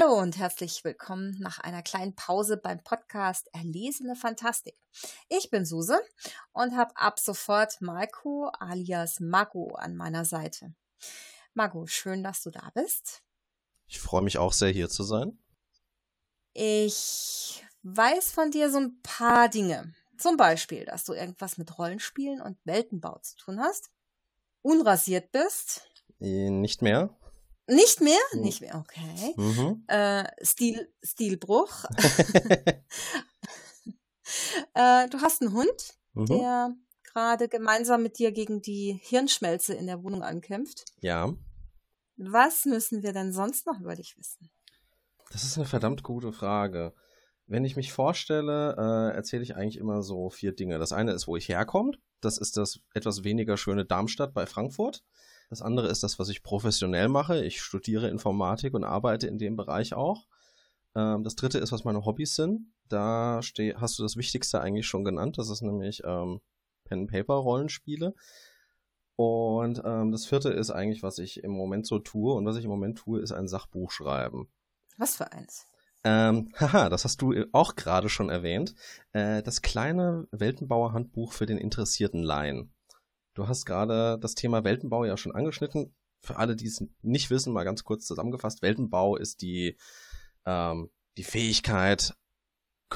[0.00, 4.76] Hallo und herzlich willkommen nach einer kleinen Pause beim Podcast Erlesene Fantastik.
[5.28, 5.98] Ich bin Suse
[6.52, 10.74] und habe ab sofort Marco alias Mago an meiner Seite.
[11.54, 13.22] Mago, schön, dass du da bist.
[13.86, 15.38] Ich freue mich auch sehr, hier zu sein.
[16.52, 19.94] Ich weiß von dir so ein paar Dinge.
[20.16, 23.90] Zum Beispiel, dass du irgendwas mit Rollenspielen und Weltenbau zu tun hast,
[24.62, 25.88] unrasiert bist.
[26.20, 27.16] Äh, nicht mehr.
[27.68, 28.18] Nicht mehr?
[28.32, 28.40] Mhm.
[28.40, 29.34] Nicht mehr, okay.
[29.36, 29.84] Mhm.
[29.88, 31.84] Äh, Stil, Stilbruch.
[34.74, 36.26] äh, du hast einen Hund, mhm.
[36.26, 40.84] der gerade gemeinsam mit dir gegen die Hirnschmelze in der Wohnung ankämpft.
[41.00, 41.32] Ja.
[42.16, 44.50] Was müssen wir denn sonst noch über dich wissen?
[45.30, 46.94] Das ist eine verdammt gute Frage.
[47.46, 50.78] Wenn ich mich vorstelle, äh, erzähle ich eigentlich immer so vier Dinge.
[50.78, 51.92] Das eine ist, wo ich herkomme.
[52.20, 55.04] Das ist das etwas weniger schöne Darmstadt bei Frankfurt.
[55.48, 57.44] Das andere ist das, was ich professionell mache.
[57.44, 60.26] Ich studiere Informatik und arbeite in dem Bereich auch.
[60.94, 62.72] Ähm, das dritte ist, was meine Hobbys sind.
[62.88, 65.38] Da steh, hast du das Wichtigste eigentlich schon genannt.
[65.38, 66.40] Das ist nämlich ähm,
[66.84, 68.14] Pen-Paper-Rollenspiele.
[69.16, 72.34] Und ähm, das vierte ist eigentlich, was ich im Moment so tue.
[72.34, 74.48] Und was ich im Moment tue, ist ein Sachbuch schreiben.
[74.96, 75.66] Was für eins?
[76.04, 78.74] Ähm, haha, das hast du auch gerade schon erwähnt.
[79.12, 82.72] Äh, das kleine Weltenbauer-Handbuch für den interessierten Laien.
[83.38, 85.94] Du hast gerade das Thema Weltenbau ja schon angeschnitten.
[86.18, 88.62] Für alle, die es nicht wissen, mal ganz kurz zusammengefasst.
[88.62, 89.76] Weltenbau ist die,
[90.44, 92.16] ähm, die Fähigkeit,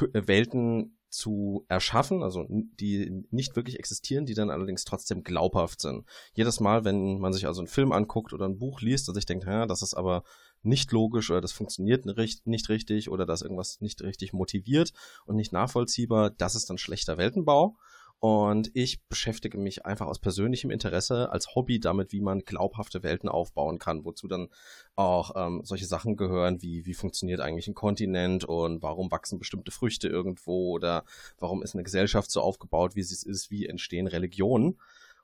[0.00, 6.06] äh, Welten zu erschaffen, also die nicht wirklich existieren, die dann allerdings trotzdem glaubhaft sind.
[6.34, 9.26] Jedes Mal, wenn man sich also einen Film anguckt oder ein Buch liest und sich
[9.26, 10.24] denkt, ja, das ist aber
[10.62, 14.92] nicht logisch oder das funktioniert nicht richtig oder das irgendwas nicht richtig motiviert
[15.24, 17.76] und nicht nachvollziehbar, das ist dann schlechter Weltenbau.
[18.24, 23.28] Und ich beschäftige mich einfach aus persönlichem Interesse als Hobby damit, wie man glaubhafte Welten
[23.28, 24.46] aufbauen kann, wozu dann
[24.94, 29.72] auch ähm, solche Sachen gehören, wie wie funktioniert eigentlich ein Kontinent und warum wachsen bestimmte
[29.72, 31.04] Früchte irgendwo oder
[31.40, 34.78] warum ist eine Gesellschaft so aufgebaut, wie sie es ist, wie entstehen Religionen.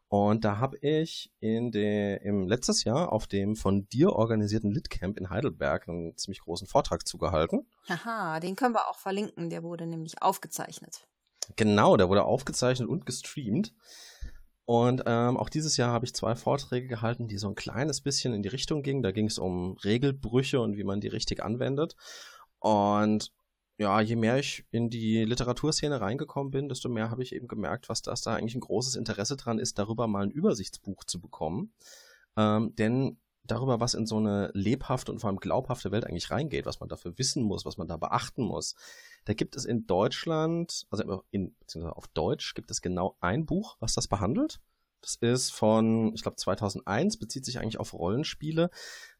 [0.09, 5.19] Und da habe ich in der, im letztes Jahr auf dem von dir organisierten Litcamp
[5.19, 7.65] in Heidelberg einen ziemlich großen Vortrag zugehalten.
[7.89, 11.07] Haha, den können wir auch verlinken, der wurde nämlich aufgezeichnet.
[11.57, 13.75] Genau, der wurde aufgezeichnet und gestreamt.
[14.65, 18.35] Und ähm, auch dieses Jahr habe ich zwei Vorträge gehalten, die so ein kleines bisschen
[18.35, 19.03] in die Richtung gingen.
[19.03, 21.97] Da ging es um Regelbrüche und wie man die richtig anwendet.
[22.59, 23.33] Und
[23.79, 27.89] ja, je mehr ich in die Literaturszene reingekommen bin, desto mehr habe ich eben gemerkt,
[27.89, 31.73] was das da eigentlich ein großes Interesse dran ist, darüber mal ein Übersichtsbuch zu bekommen.
[32.37, 33.19] Ähm, denn
[33.51, 36.89] darüber, was in so eine lebhafte und vor allem glaubhafte Welt eigentlich reingeht, was man
[36.89, 38.75] dafür wissen muss, was man da beachten muss.
[39.25, 43.77] Da gibt es in Deutschland, also in, beziehungsweise auf Deutsch, gibt es genau ein Buch,
[43.81, 44.61] was das behandelt.
[45.01, 48.71] Das ist von, ich glaube, 2001, bezieht sich eigentlich auf Rollenspiele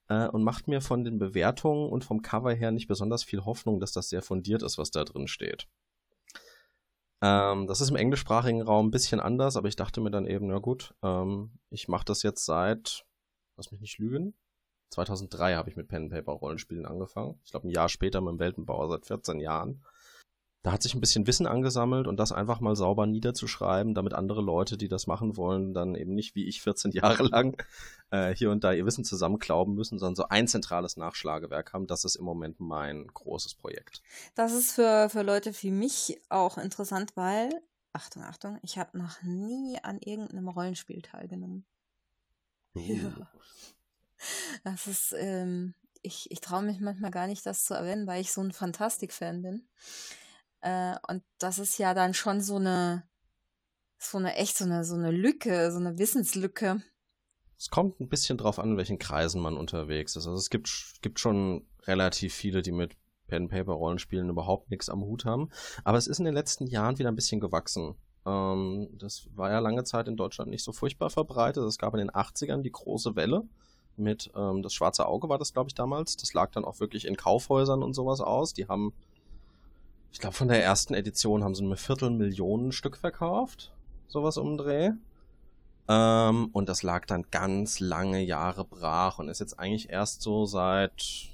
[0.09, 3.81] äh, und macht mir von den Bewertungen und vom Cover her nicht besonders viel Hoffnung,
[3.81, 5.69] dass das sehr fundiert ist, was da drin steht.
[7.21, 10.47] Ähm, das ist im englischsprachigen Raum ein bisschen anders, aber ich dachte mir dann eben,
[10.49, 13.05] na gut, ähm, ich mache das jetzt seit
[13.58, 14.34] lass mich nicht lügen.
[14.91, 17.38] 2003 habe ich mit Pen Paper Rollenspielen angefangen.
[17.44, 19.84] Ich glaube ein Jahr später mit dem Weltenbauer seit 14 Jahren.
[20.62, 24.42] Da hat sich ein bisschen Wissen angesammelt und das einfach mal sauber niederzuschreiben, damit andere
[24.42, 27.62] Leute, die das machen wollen, dann eben nicht wie ich 14 Jahre lang
[28.10, 31.86] äh, hier und da ihr Wissen zusammenklauben müssen, sondern so ein zentrales Nachschlagewerk haben.
[31.86, 34.03] Das ist im Moment mein großes Projekt.
[34.34, 37.50] Das ist für, für Leute wie mich auch interessant, weil,
[37.92, 41.66] Achtung, Achtung, ich habe noch nie an irgendeinem Rollenspiel teilgenommen.
[42.74, 43.30] Ja.
[44.65, 48.32] Das ist, ähm, ich, ich traue mich manchmal gar nicht, das zu erwähnen, weil ich
[48.32, 49.68] so ein Fantastik-Fan bin.
[50.60, 53.04] Äh, und das ist ja dann schon so eine,
[53.98, 56.82] so eine echt so eine, so eine Lücke, so eine Wissenslücke.
[57.56, 60.26] Es kommt ein bisschen drauf an, in welchen Kreisen man unterwegs ist.
[60.26, 65.50] Also es gibt, gibt schon relativ viele, die mit Pen-Paper-Rollenspielen überhaupt nichts am Hut haben.
[65.84, 67.97] Aber es ist in den letzten Jahren wieder ein bisschen gewachsen.
[68.28, 71.65] Ähm, das war ja lange Zeit in Deutschland nicht so furchtbar verbreitet.
[71.65, 73.45] Es gab in den 80ern die große Welle,
[73.97, 76.16] mit ähm, das Schwarze Auge war das, glaube ich, damals.
[76.16, 78.53] Das lag dann auch wirklich in Kaufhäusern und sowas aus.
[78.53, 78.92] Die haben,
[80.13, 83.72] ich glaube, von der ersten Edition haben sie eine Viertelmillionen Stück verkauft.
[84.07, 84.91] Sowas um Dreh.
[85.89, 90.45] Ähm, und das lag dann ganz lange Jahre brach und ist jetzt eigentlich erst so
[90.45, 91.31] seit,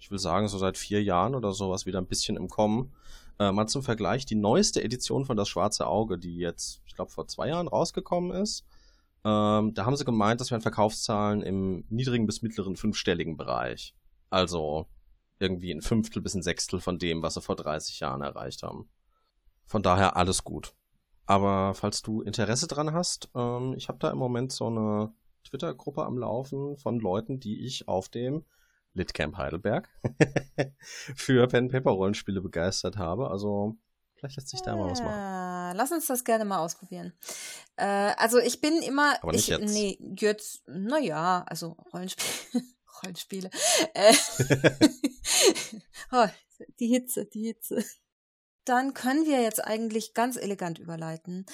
[0.00, 2.92] ich will sagen, so seit vier Jahren oder sowas wieder ein bisschen im Kommen.
[3.38, 7.10] Äh, mal zum Vergleich, die neueste Edition von Das Schwarze Auge, die jetzt, ich glaube,
[7.10, 8.64] vor zwei Jahren rausgekommen ist,
[9.24, 13.94] ähm, da haben sie gemeint, das wären Verkaufszahlen im niedrigen bis mittleren fünfstelligen Bereich.
[14.30, 14.86] Also
[15.38, 18.88] irgendwie ein Fünftel bis ein Sechstel von dem, was sie vor 30 Jahren erreicht haben.
[19.66, 20.74] Von daher alles gut.
[21.26, 25.12] Aber falls du Interesse dran hast, ähm, ich habe da im Moment so eine
[25.44, 28.44] Twitter-Gruppe am Laufen von Leuten, die ich auf dem
[28.94, 29.88] Litcamp Heidelberg
[31.14, 33.30] für Pen Paper Rollenspiele begeistert habe.
[33.30, 33.76] Also
[34.14, 35.14] vielleicht lässt sich da mal was machen.
[35.14, 37.12] Ah, lass uns das gerne mal ausprobieren.
[37.76, 39.16] Äh, also ich bin immer.
[39.22, 39.72] Aber nicht ich, jetzt.
[39.72, 42.64] Nee, jetzt, naja, also Rollenspiele.
[43.02, 43.50] Rollenspiele.
[43.94, 44.14] Äh,
[46.12, 46.26] oh,
[46.78, 47.84] die Hitze, die Hitze.
[48.64, 51.46] Dann können wir jetzt eigentlich ganz elegant überleiten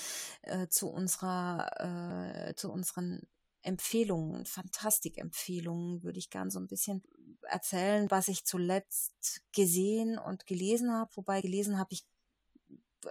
[0.43, 3.23] äh, zu unserer, äh, zu unseren
[3.69, 7.03] Empfehlungen, Fantastikempfehlungen, würde ich gern so ein bisschen
[7.43, 11.11] erzählen, was ich zuletzt gesehen und gelesen habe.
[11.15, 12.07] Wobei gelesen habe ich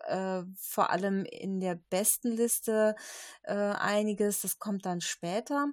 [0.07, 2.95] äh, vor allem in der besten Liste
[3.43, 4.41] äh, einiges.
[4.41, 5.67] Das kommt dann später.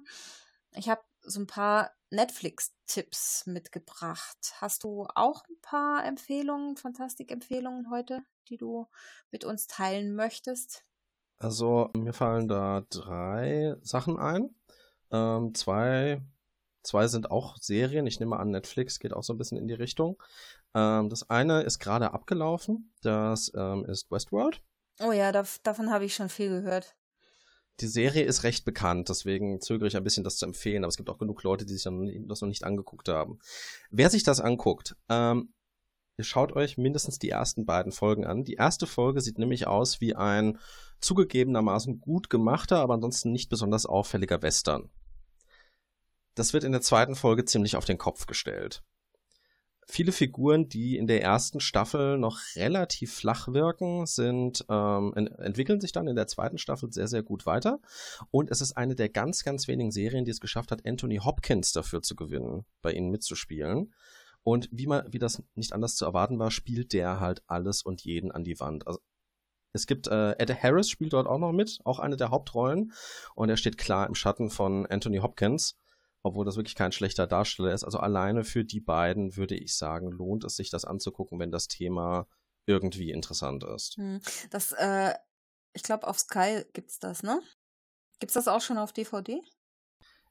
[0.75, 4.53] Ich habe so ein paar Netflix-Tipps mitgebracht.
[4.61, 8.87] Hast du auch ein paar Empfehlungen, Fantastik-Empfehlungen heute, die du
[9.31, 10.85] mit uns teilen möchtest?
[11.37, 14.55] Also mir fallen da drei Sachen ein.
[15.15, 16.21] Ähm, zwei,
[16.83, 18.07] zwei sind auch Serien.
[18.07, 20.21] Ich nehme an, Netflix geht auch so ein bisschen in die Richtung.
[20.73, 22.93] Ähm, das eine ist gerade abgelaufen.
[23.01, 24.61] Das ähm, ist Westworld.
[24.99, 26.95] Oh ja, da, davon habe ich schon viel gehört.
[27.81, 30.85] Die Serie ist recht bekannt, deswegen zögere ich ein bisschen, das zu empfehlen.
[30.85, 33.39] Aber es gibt auch genug Leute, die sich das noch nicht angeguckt haben.
[33.89, 35.53] Wer sich das anguckt, ähm,
[36.17, 38.45] ihr schaut euch mindestens die ersten beiden Folgen an.
[38.45, 40.57] Die erste Folge sieht nämlich aus wie ein
[41.01, 44.89] zugegebenermaßen gut gemachter, aber ansonsten nicht besonders auffälliger Western.
[46.35, 48.83] Das wird in der zweiten Folge ziemlich auf den Kopf gestellt
[49.87, 55.79] viele Figuren, die in der ersten Staffel noch relativ flach wirken, sind ähm, ent entwickeln
[55.79, 57.79] sich dann in der zweiten Staffel sehr, sehr gut weiter.
[58.31, 61.71] Und es ist eine der ganz, ganz wenigen Serien, die es geschafft hat, Anthony Hopkins
[61.71, 63.93] dafür zu gewinnen, bei ihnen mitzuspielen.
[64.43, 68.01] Und wie man, wie das nicht anders zu erwarten war, spielt der halt alles und
[68.01, 68.87] jeden an die Wand.
[68.87, 68.99] Also
[69.73, 72.93] es gibt äh, Ed Harris spielt dort auch noch mit, auch eine der Hauptrollen.
[73.35, 75.77] Und er steht klar im Schatten von Anthony Hopkins
[76.25, 77.83] obwohl das wirklich kein schlechter Darsteller ist.
[77.83, 81.67] Also alleine für die beiden würde ich sagen, lohnt es sich das anzugucken, wenn das
[81.67, 82.27] Thema
[82.65, 83.97] irgendwie interessant ist.
[83.97, 84.19] Hm.
[84.49, 85.13] Das, äh,
[85.73, 87.39] ich glaube, auf Sky gibt's das, ne?
[88.19, 89.39] Gibt's das auch schon auf DVD?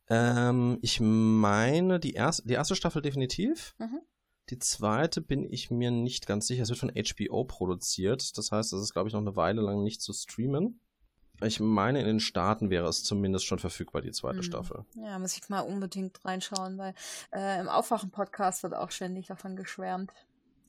[0.08, 3.76] Ähm, ich meine, die erste, die erste Staffel definitiv.
[3.78, 4.00] Mhm.
[4.50, 6.64] Die zweite bin ich mir nicht ganz sicher.
[6.64, 8.36] Es wird von HBO produziert.
[8.36, 10.80] Das heißt, das ist, glaube ich, noch eine Weile lang nicht zu streamen.
[11.42, 14.42] Ich meine, in den Staaten wäre es zumindest schon verfügbar, die zweite hm.
[14.44, 14.84] Staffel.
[14.94, 16.94] Ja, muss ich mal unbedingt reinschauen, weil
[17.32, 20.12] äh, im Aufwachen-Podcast wird auch ständig davon geschwärmt.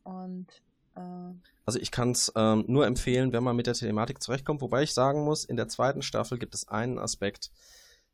[0.03, 0.47] Und
[0.95, 1.33] äh,
[1.65, 4.93] also ich kann es ähm, nur empfehlen, wenn man mit der Thematik zurechtkommt, wobei ich
[4.93, 7.51] sagen muss, in der zweiten Staffel gibt es einen Aspekt,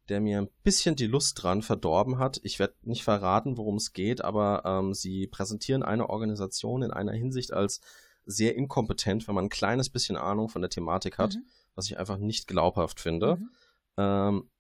[0.10, 2.42] der mir ein bisschen die Lust dran verdorben hat.
[2.44, 7.14] Ich werde nicht verraten, worum es geht, aber ähm, sie präsentieren eine Organisation in einer
[7.14, 7.80] Hinsicht als
[8.26, 11.36] sehr inkompetent, wenn man ein kleines bisschen Ahnung von der Thematik hat.
[11.36, 13.38] Mhm was ich einfach nicht glaubhaft finde.
[13.38, 13.50] Mhm.
[13.98, 14.52] Ähm,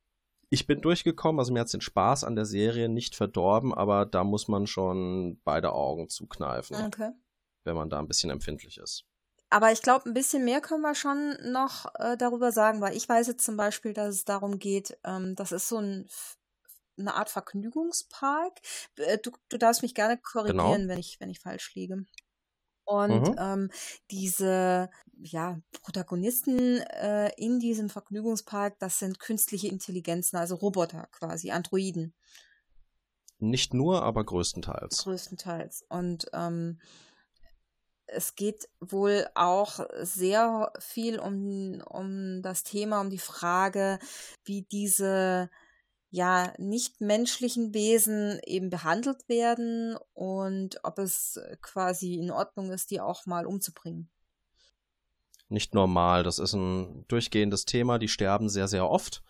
[0.50, 4.26] ich bin durchgekommen, also mir hat den Spaß an der Serie nicht verdorben, aber da
[4.26, 7.12] muss man schon beide Augen zukneifen, okay.
[7.64, 9.06] wenn man da ein bisschen empfindlich ist.
[9.50, 13.08] Aber ich glaube, ein bisschen mehr können wir schon noch äh, darüber sagen, weil ich
[13.08, 16.08] weiß jetzt zum Beispiel, dass es darum geht, ähm, das ist so ein,
[16.98, 18.60] eine Art Vergnügungspark.
[18.98, 20.88] Äh, du, du darfst mich gerne korrigieren, genau.
[20.88, 22.06] wenn, ich, wenn ich falsch liege.
[22.92, 23.36] Und mhm.
[23.40, 23.72] ähm,
[24.12, 24.90] diese
[25.24, 32.14] ja, Protagonisten äh, in diesem Vergnügungspark, das sind künstliche Intelligenzen, also Roboter quasi, Androiden.
[33.40, 35.04] Nicht nur, aber größtenteils.
[35.04, 35.86] Größtenteils.
[35.90, 36.80] Und ähm,
[38.08, 44.00] es geht wohl auch sehr viel um, um das Thema, um die Frage,
[44.44, 45.50] wie diese
[46.12, 53.00] ja nicht menschlichen Wesen eben behandelt werden und ob es quasi in Ordnung ist, die
[53.00, 54.10] auch mal umzubringen.
[55.48, 59.24] Nicht normal, das ist ein durchgehendes Thema, die sterben sehr, sehr oft.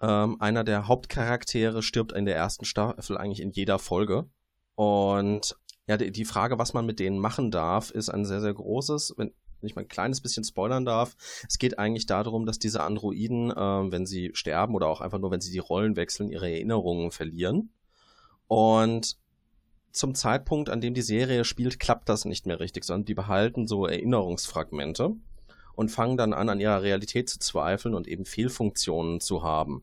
[0.00, 4.30] Ähm, einer der Hauptcharaktere stirbt in der ersten Staffel eigentlich in jeder Folge.
[4.76, 5.56] Und
[5.86, 9.14] ja, die, die Frage, was man mit denen machen darf, ist ein sehr, sehr großes.
[9.16, 11.16] Wenn, wenn ich mal ein kleines bisschen spoilern darf,
[11.48, 13.54] es geht eigentlich darum, dass diese Androiden, äh,
[13.92, 17.70] wenn sie sterben oder auch einfach nur, wenn sie die Rollen wechseln, ihre Erinnerungen verlieren.
[18.48, 19.16] Und
[19.92, 23.66] zum Zeitpunkt, an dem die Serie spielt, klappt das nicht mehr richtig, sondern die behalten
[23.66, 25.16] so Erinnerungsfragmente
[25.74, 29.82] und fangen dann an, an ihrer Realität zu zweifeln und eben Fehlfunktionen zu haben.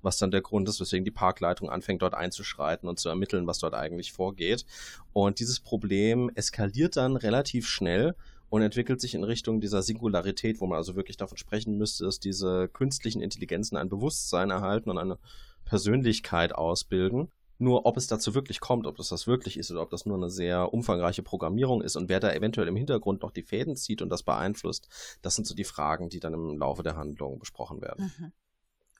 [0.00, 3.58] Was dann der Grund ist, weswegen die Parkleitung anfängt, dort einzuschreiten und zu ermitteln, was
[3.58, 4.64] dort eigentlich vorgeht.
[5.12, 8.14] Und dieses Problem eskaliert dann relativ schnell
[8.50, 12.20] und entwickelt sich in Richtung dieser Singularität, wo man also wirklich davon sprechen müsste, dass
[12.20, 15.18] diese künstlichen Intelligenzen ein Bewusstsein erhalten und eine
[15.64, 17.30] Persönlichkeit ausbilden.
[17.60, 20.16] Nur ob es dazu wirklich kommt, ob das das wirklich ist oder ob das nur
[20.16, 24.00] eine sehr umfangreiche Programmierung ist und wer da eventuell im Hintergrund noch die Fäden zieht
[24.00, 24.88] und das beeinflusst,
[25.22, 28.12] das sind so die Fragen, die dann im Laufe der Handlung besprochen werden.
[28.16, 28.32] Mhm.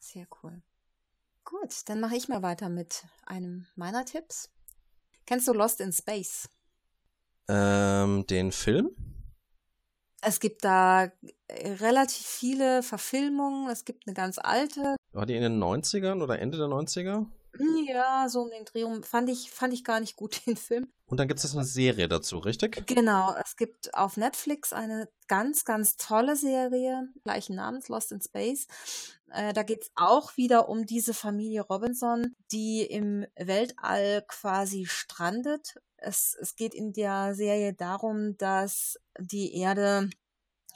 [0.01, 0.61] Sehr cool.
[1.45, 4.51] Gut, dann mache ich mal weiter mit einem meiner Tipps.
[5.25, 6.49] Kennst du Lost in Space?
[7.49, 8.91] Ähm, den Film?
[10.21, 11.11] Es gibt da äh,
[11.81, 13.71] relativ viele Verfilmungen.
[13.71, 14.97] Es gibt eine ganz alte.
[15.13, 17.27] War die in den 90ern oder Ende der 90er?
[17.87, 20.89] Ja, so um den Dreh rum fand ich, fand ich gar nicht gut, den Film.
[21.07, 22.87] Und dann gibt es eine Serie dazu, richtig?
[22.87, 28.67] Genau, es gibt auf Netflix eine ganz, ganz tolle Serie, gleichen Namens, Lost in Space.
[29.31, 35.77] Äh, da geht es auch wieder um diese Familie Robinson, die im Weltall quasi strandet.
[35.97, 40.11] Es, es geht in der Serie darum, dass die Erde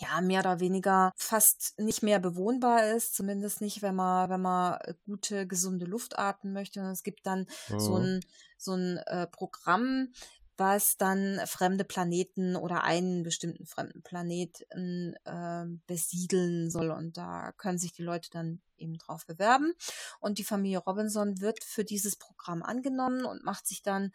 [0.03, 4.81] ja, mehr oder weniger fast nicht mehr bewohnbar ist, zumindest nicht, wenn man, wenn man
[4.81, 6.81] äh, gute, gesunde Luft atmen möchte.
[6.81, 7.81] Und es gibt dann mhm.
[7.81, 8.21] so ein,
[8.59, 10.13] so ein äh, Programm,
[10.57, 16.91] was dann fremde Planeten oder einen bestimmten fremden Planeten äh, besiedeln soll.
[16.91, 19.73] Und da können sich die Leute dann eben drauf bewerben.
[20.21, 24.13] Und die Familie Robinson wird für dieses Programm angenommen und macht sich dann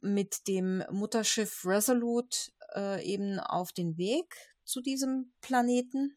[0.00, 4.34] mit dem Mutterschiff Resolute äh, eben auf den Weg
[4.68, 6.16] zu diesem Planeten.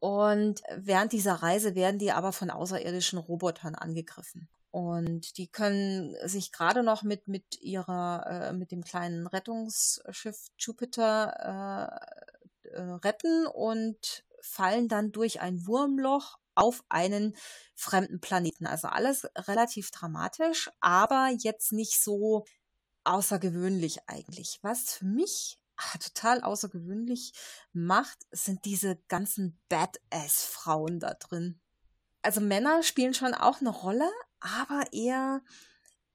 [0.00, 4.48] Und während dieser Reise werden die aber von außerirdischen Robotern angegriffen.
[4.72, 12.00] Und die können sich gerade noch mit, mit ihrer, äh, mit dem kleinen Rettungsschiff Jupiter
[12.64, 17.36] äh, äh, retten und fallen dann durch ein Wurmloch auf einen
[17.74, 18.66] fremden Planeten.
[18.66, 22.44] Also alles relativ dramatisch, aber jetzt nicht so
[23.04, 24.58] außergewöhnlich eigentlich.
[24.62, 25.58] Was für mich
[25.98, 27.32] total außergewöhnlich
[27.72, 31.60] macht, sind diese ganzen Badass-Frauen da drin.
[32.22, 34.10] Also Männer spielen schon auch eine Rolle,
[34.40, 35.42] aber eher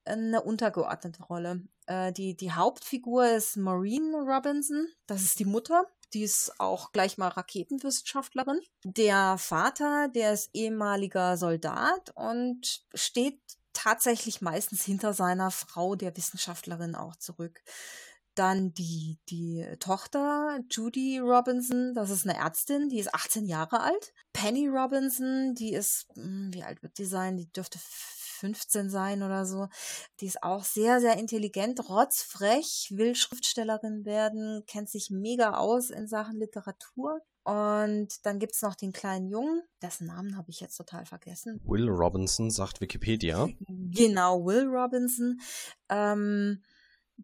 [0.05, 1.63] eine untergeordnete Rolle.
[1.86, 5.86] Äh, die, die Hauptfigur ist Maureen Robinson, das ist die Mutter.
[6.13, 8.62] Die ist auch gleich mal Raketenwissenschaftlerin.
[8.86, 13.41] Der Vater, der ist ehemaliger Soldat und steht
[13.74, 17.62] tatsächlich meistens hinter seiner Frau, der Wissenschaftlerin, auch zurück.
[18.38, 24.13] Dann die, die Tochter, Judy Robinson, das ist eine Ärztin, die ist 18 Jahre alt.
[24.32, 27.36] Penny Robinson, die ist, hm, wie alt wird die sein?
[27.36, 29.70] Die dürfte 15 sein oder so.
[30.20, 36.08] Die ist auch sehr, sehr intelligent, rotzfrech, will Schriftstellerin werden, kennt sich mega aus in
[36.08, 37.22] Sachen Literatur.
[37.44, 41.60] Und dann gibt es noch den kleinen Jungen, dessen Namen habe ich jetzt total vergessen.
[41.63, 43.48] Will Robinson, sagt Wikipedia.
[43.67, 45.39] Genau, Will Robinson.
[45.89, 46.62] Ähm,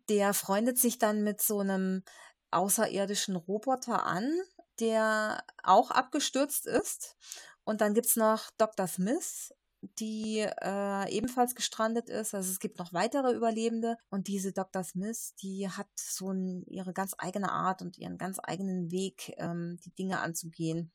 [0.09, 2.03] der freundet sich dann mit so einem
[2.51, 4.31] außerirdischen Roboter an,
[4.79, 7.15] der auch abgestürzt ist.
[7.63, 8.87] Und dann gibt's noch Dr.
[8.87, 9.53] Smith,
[9.99, 12.33] die äh, ebenfalls gestrandet ist.
[12.33, 13.97] Also es gibt noch weitere Überlebende.
[14.09, 14.83] Und diese Dr.
[14.83, 19.77] Smith, die hat so ein, ihre ganz eigene Art und ihren ganz eigenen Weg, ähm,
[19.85, 20.91] die Dinge anzugehen.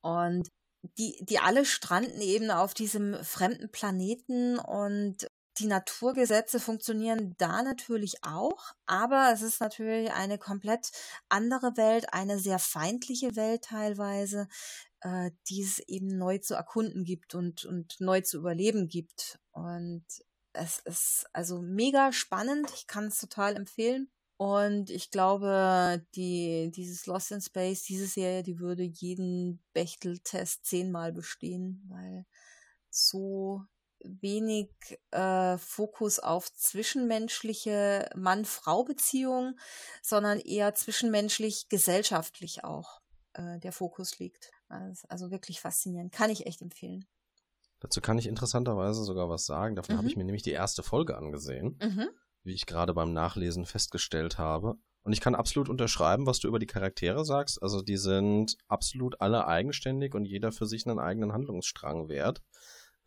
[0.00, 0.48] Und
[0.98, 5.28] die, die alle stranden eben auf diesem fremden Planeten und
[5.58, 10.90] die Naturgesetze funktionieren da natürlich auch, aber es ist natürlich eine komplett
[11.28, 14.48] andere Welt, eine sehr feindliche Welt teilweise,
[15.00, 19.38] äh, die es eben neu zu erkunden gibt und, und neu zu überleben gibt.
[19.52, 20.04] Und
[20.52, 22.70] es ist also mega spannend.
[22.74, 24.10] Ich kann es total empfehlen.
[24.38, 31.12] Und ich glaube, die, dieses Lost in Space, diese Serie, die würde jeden Bechtel-Test zehnmal
[31.12, 32.26] bestehen, weil
[32.90, 33.64] so
[34.04, 34.70] wenig
[35.10, 39.58] äh, Fokus auf zwischenmenschliche Mann-Frau-Beziehungen,
[40.02, 43.00] sondern eher zwischenmenschlich, gesellschaftlich auch
[43.34, 44.50] äh, der Fokus liegt.
[44.68, 46.12] Also, also, wirklich faszinierend.
[46.12, 47.06] Kann ich echt empfehlen.
[47.80, 49.74] Dazu kann ich interessanterweise sogar was sagen.
[49.74, 49.98] Davon mhm.
[49.98, 52.08] habe ich mir nämlich die erste Folge angesehen, mhm.
[52.44, 54.76] wie ich gerade beim Nachlesen festgestellt habe.
[55.02, 57.60] Und ich kann absolut unterschreiben, was du über die Charaktere sagst.
[57.60, 62.40] Also die sind absolut alle eigenständig und jeder für sich einen eigenen Handlungsstrang wert.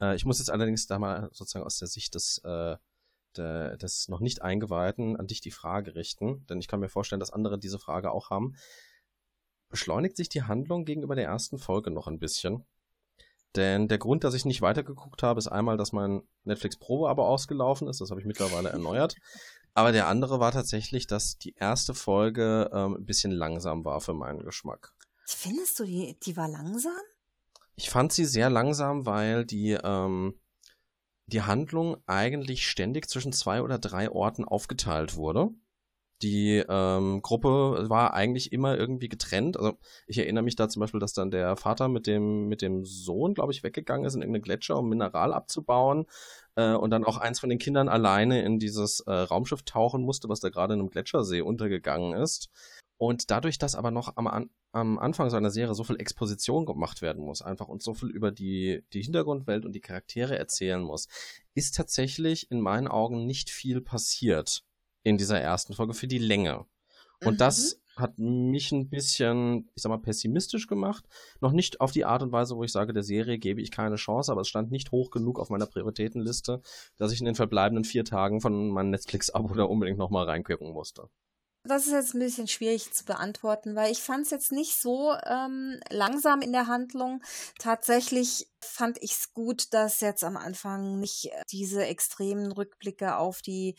[0.02, 2.78] Äh, ich muss jetzt allerdings da mal sozusagen aus der Sicht des, äh,
[3.38, 7.20] der, des noch nicht Eingeweihten an dich die Frage richten, denn ich kann mir vorstellen,
[7.20, 8.56] dass andere diese Frage auch haben.
[9.70, 12.66] beschleunigt sich die Handlung gegenüber der ersten Folge noch ein bisschen.
[13.56, 17.26] Denn der Grund, dass ich nicht weitergeguckt habe, ist einmal, dass mein Netflix Probe aber
[17.26, 18.02] ausgelaufen ist.
[18.02, 19.16] Das habe ich mittlerweile erneuert.
[19.74, 24.14] Aber der andere war tatsächlich, dass die erste Folge ähm, ein bisschen langsam war für
[24.14, 24.94] meinen Geschmack.
[25.26, 26.94] Findest du, die, die war langsam?
[27.76, 30.40] Ich fand sie sehr langsam, weil die, ähm,
[31.28, 35.50] die Handlung eigentlich ständig zwischen zwei oder drei Orten aufgeteilt wurde.
[36.22, 39.58] Die ähm, Gruppe war eigentlich immer irgendwie getrennt.
[39.58, 39.78] Also
[40.08, 43.34] ich erinnere mich da zum Beispiel, dass dann der Vater mit dem, mit dem Sohn,
[43.34, 46.06] glaube ich, weggegangen ist in irgendeinen Gletscher, um Mineral abzubauen.
[46.56, 50.30] Äh, und dann auch eins von den Kindern alleine in dieses äh, Raumschiff tauchen musste,
[50.30, 52.50] was da gerade in einem Gletschersee untergegangen ist.
[52.98, 57.02] Und dadurch, dass aber noch am, am Anfang so einer Serie so viel Exposition gemacht
[57.02, 61.08] werden muss, einfach und so viel über die, die Hintergrundwelt und die Charaktere erzählen muss,
[61.54, 64.64] ist tatsächlich in meinen Augen nicht viel passiert
[65.04, 66.66] in dieser ersten Folge für die Länge.
[67.22, 67.38] Und mhm.
[67.38, 71.06] das hat mich ein bisschen, ich sag mal, pessimistisch gemacht.
[71.40, 73.96] Noch nicht auf die Art und Weise, wo ich sage, der Serie gebe ich keine
[73.96, 76.62] Chance, aber es stand nicht hoch genug auf meiner Prioritätenliste,
[76.98, 81.10] dass ich in den verbleibenden vier Tagen von meinem Netflix-Abo da unbedingt nochmal reingucken musste.
[81.68, 85.14] Das ist jetzt ein bisschen schwierig zu beantworten, weil ich fand es jetzt nicht so
[85.26, 87.24] ähm, langsam in der Handlung.
[87.58, 93.76] Tatsächlich fand ich es gut, dass jetzt am Anfang nicht diese extremen Rückblicke auf die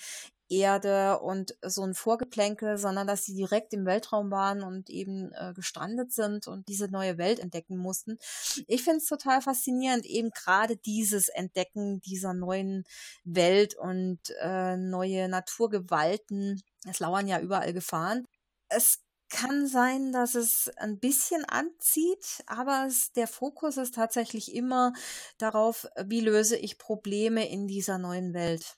[0.49, 5.53] Erde und so ein Vorgeplänkel, sondern dass sie direkt im Weltraum waren und eben äh,
[5.55, 8.19] gestrandet sind und diese neue Welt entdecken mussten.
[8.67, 12.85] Ich finde es total faszinierend, eben gerade dieses Entdecken dieser neuen
[13.25, 16.63] Welt und äh, neue Naturgewalten.
[16.89, 18.25] Es lauern ja überall Gefahren.
[18.69, 24.93] Es kann sein, dass es ein bisschen anzieht, aber es, der Fokus ist tatsächlich immer
[25.39, 28.77] darauf, wie löse ich Probleme in dieser neuen Welt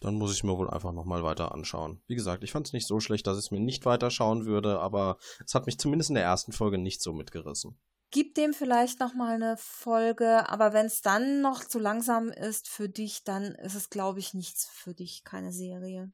[0.00, 2.02] dann muss ich mir wohl einfach nochmal weiter anschauen.
[2.06, 4.46] Wie gesagt, ich fand es nicht so schlecht, dass ich es mir nicht weiter schauen
[4.46, 7.78] würde, aber es hat mich zumindest in der ersten Folge nicht so mitgerissen.
[8.12, 12.88] Gib dem vielleicht nochmal eine Folge, aber wenn es dann noch zu langsam ist für
[12.88, 16.10] dich, dann ist es, glaube ich, nichts für dich, keine Serie.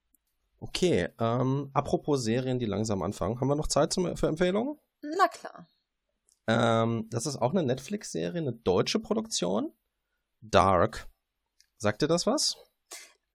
[0.58, 4.78] Okay, ähm, apropos Serien, die langsam anfangen, haben wir noch Zeit zum, für Empfehlungen?
[5.00, 5.68] Na klar.
[6.46, 9.72] Ähm, das ist auch eine Netflix-Serie, eine deutsche Produktion.
[10.40, 11.08] Dark.
[11.78, 12.56] Sagt dir das was?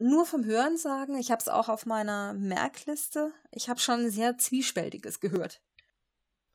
[0.01, 1.15] Nur vom Hören sagen.
[1.15, 3.31] Ich habe es auch auf meiner Merkliste.
[3.51, 5.61] Ich habe schon sehr zwiespältiges gehört.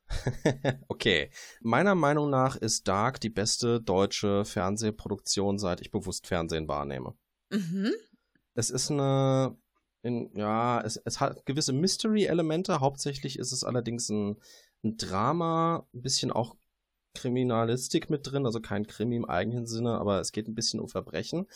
[0.87, 1.31] okay.
[1.61, 7.15] Meiner Meinung nach ist Dark die beste deutsche Fernsehproduktion, seit ich bewusst Fernsehen wahrnehme.
[7.49, 7.93] Mhm.
[8.53, 9.57] Es ist eine,
[10.01, 12.79] in, ja, es, es hat gewisse Mystery-Elemente.
[12.79, 14.37] Hauptsächlich ist es allerdings ein,
[14.83, 16.55] ein Drama, ein bisschen auch
[17.13, 20.87] Kriminalistik mit drin, also kein Krimi im eigenen Sinne, aber es geht ein bisschen um
[20.87, 21.47] Verbrechen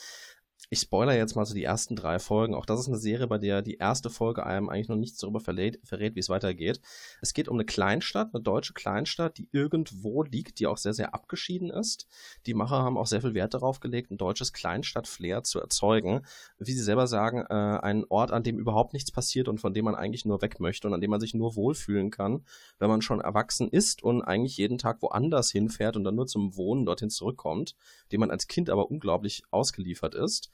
[0.70, 2.54] ich spoiler jetzt mal so die ersten drei Folgen.
[2.54, 5.40] Auch das ist eine Serie, bei der die erste Folge einem eigentlich noch nichts darüber
[5.40, 6.80] verrät, verrät, wie es weitergeht.
[7.20, 11.14] Es geht um eine Kleinstadt, eine deutsche Kleinstadt, die irgendwo liegt, die auch sehr, sehr
[11.14, 12.06] abgeschieden ist.
[12.46, 16.22] Die Macher haben auch sehr viel Wert darauf gelegt, ein deutsches Kleinstadt-Flair zu erzeugen.
[16.58, 19.84] Wie sie selber sagen, äh, ein Ort, an dem überhaupt nichts passiert und von dem
[19.84, 22.44] man eigentlich nur weg möchte und an dem man sich nur wohlfühlen kann,
[22.78, 26.56] wenn man schon erwachsen ist und eigentlich jeden Tag woanders hinfährt und dann nur zum
[26.56, 27.76] Wohnen dorthin zurückkommt,
[28.10, 30.50] dem man als Kind aber unglaublich ausgeliefert ist.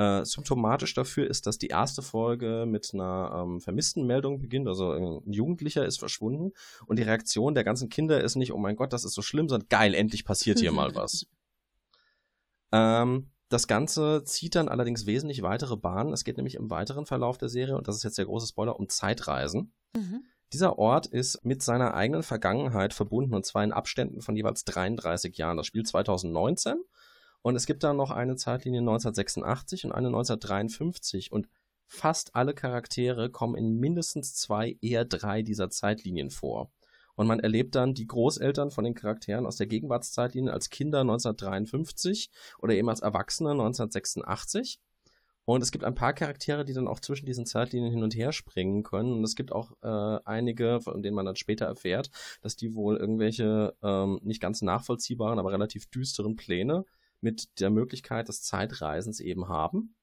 [0.00, 4.66] Äh, symptomatisch dafür ist, dass die erste Folge mit einer ähm, vermissten Meldung beginnt.
[4.66, 6.52] Also ein Jugendlicher ist verschwunden
[6.86, 9.50] und die Reaktion der ganzen Kinder ist nicht, oh mein Gott, das ist so schlimm,
[9.50, 11.26] sondern geil, endlich passiert hier mal was.
[12.72, 16.12] Ähm, das Ganze zieht dann allerdings wesentlich weitere Bahnen.
[16.12, 18.78] Es geht nämlich im weiteren Verlauf der Serie, und das ist jetzt der große Spoiler,
[18.78, 19.72] um Zeitreisen.
[19.96, 20.22] Mhm.
[20.52, 25.36] Dieser Ort ist mit seiner eigenen Vergangenheit verbunden, und zwar in Abständen von jeweils 33
[25.36, 25.56] Jahren.
[25.56, 26.76] Das Spiel 2019
[27.42, 31.48] und es gibt dann noch eine Zeitlinie 1986 und eine 1953 und
[31.86, 36.70] fast alle Charaktere kommen in mindestens zwei, eher drei dieser Zeitlinien vor.
[37.16, 42.30] Und man erlebt dann die Großeltern von den Charakteren aus der Gegenwartszeitlinie als Kinder 1953
[42.60, 44.80] oder eben als Erwachsene 1986.
[45.44, 48.32] Und es gibt ein paar Charaktere, die dann auch zwischen diesen Zeitlinien hin und her
[48.32, 49.12] springen können.
[49.12, 52.96] Und es gibt auch äh, einige, von denen man dann später erfährt, dass die wohl
[52.96, 56.84] irgendwelche ähm, nicht ganz nachvollziehbaren, aber relativ düsteren Pläne
[57.20, 59.94] mit der Möglichkeit des Zeitreisens eben haben.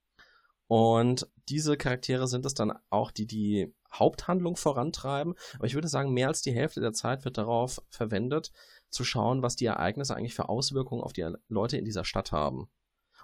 [0.68, 5.36] Und diese Charaktere sind es dann auch, die die Haupthandlung vorantreiben.
[5.56, 8.52] Aber ich würde sagen, mehr als die Hälfte der Zeit wird darauf verwendet,
[8.90, 12.70] zu schauen, was die Ereignisse eigentlich für Auswirkungen auf die Leute in dieser Stadt haben.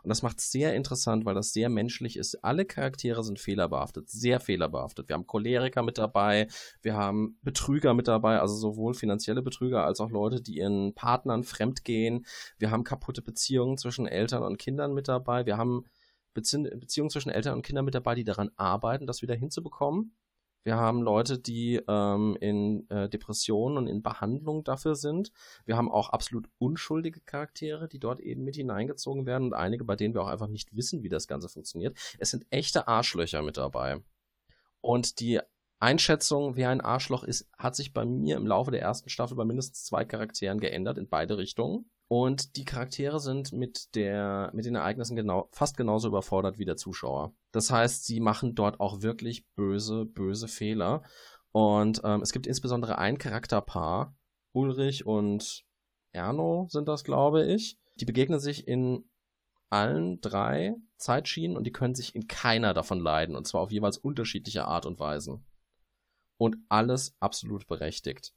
[0.03, 2.43] Und das macht es sehr interessant, weil das sehr menschlich ist.
[2.43, 5.07] Alle Charaktere sind fehlerbehaftet, sehr fehlerbehaftet.
[5.07, 6.47] Wir haben Choleriker mit dabei,
[6.81, 11.43] wir haben Betrüger mit dabei, also sowohl finanzielle Betrüger als auch Leute, die ihren Partnern
[11.43, 12.25] fremdgehen.
[12.57, 15.45] Wir haben kaputte Beziehungen zwischen Eltern und Kindern mit dabei.
[15.45, 15.85] Wir haben
[16.33, 20.15] Beziehungen zwischen Eltern und Kindern mit dabei, die daran arbeiten, das wieder hinzubekommen.
[20.63, 25.31] Wir haben Leute, die ähm, in äh, Depressionen und in Behandlung dafür sind.
[25.65, 29.97] Wir haben auch absolut unschuldige Charaktere, die dort eben mit hineingezogen werden und einige, bei
[29.97, 31.97] denen wir auch einfach nicht wissen, wie das Ganze funktioniert.
[32.17, 34.01] Es sind echte Arschlöcher mit dabei.
[34.79, 35.41] Und die
[35.79, 39.43] Einschätzung, wer ein Arschloch ist, hat sich bei mir im Laufe der ersten Staffel bei
[39.43, 41.89] mindestens zwei Charakteren geändert in beide Richtungen.
[42.07, 46.75] Und die Charaktere sind mit der, mit den Ereignissen genau, fast genauso überfordert wie der
[46.75, 47.33] Zuschauer.
[47.51, 51.03] Das heißt, sie machen dort auch wirklich böse, böse Fehler.
[51.51, 54.15] Und ähm, es gibt insbesondere ein Charakterpaar,
[54.53, 55.65] Ulrich und
[56.11, 57.77] Erno sind das, glaube ich.
[57.95, 59.09] Die begegnen sich in
[59.69, 63.35] allen drei Zeitschienen und die können sich in keiner davon leiden.
[63.35, 65.45] Und zwar auf jeweils unterschiedliche Art und Weisen.
[66.37, 68.33] Und alles absolut berechtigt.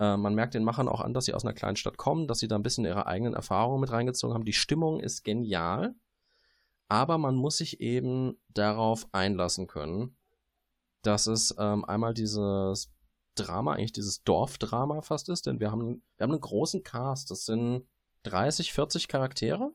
[0.00, 2.40] Äh, man merkt den Machern auch an, dass sie aus einer kleinen Stadt kommen, dass
[2.40, 4.46] sie da ein bisschen ihre eigenen Erfahrungen mit reingezogen haben.
[4.46, 5.94] Die Stimmung ist genial,
[6.88, 10.16] aber man muss sich eben darauf einlassen können,
[11.02, 12.90] dass es ähm, einmal dieses
[13.36, 17.30] Drama, eigentlich dieses Dorfdrama fast ist, denn wir haben, wir haben einen großen Cast.
[17.30, 17.86] Das sind
[18.24, 19.72] 30, 40 Charaktere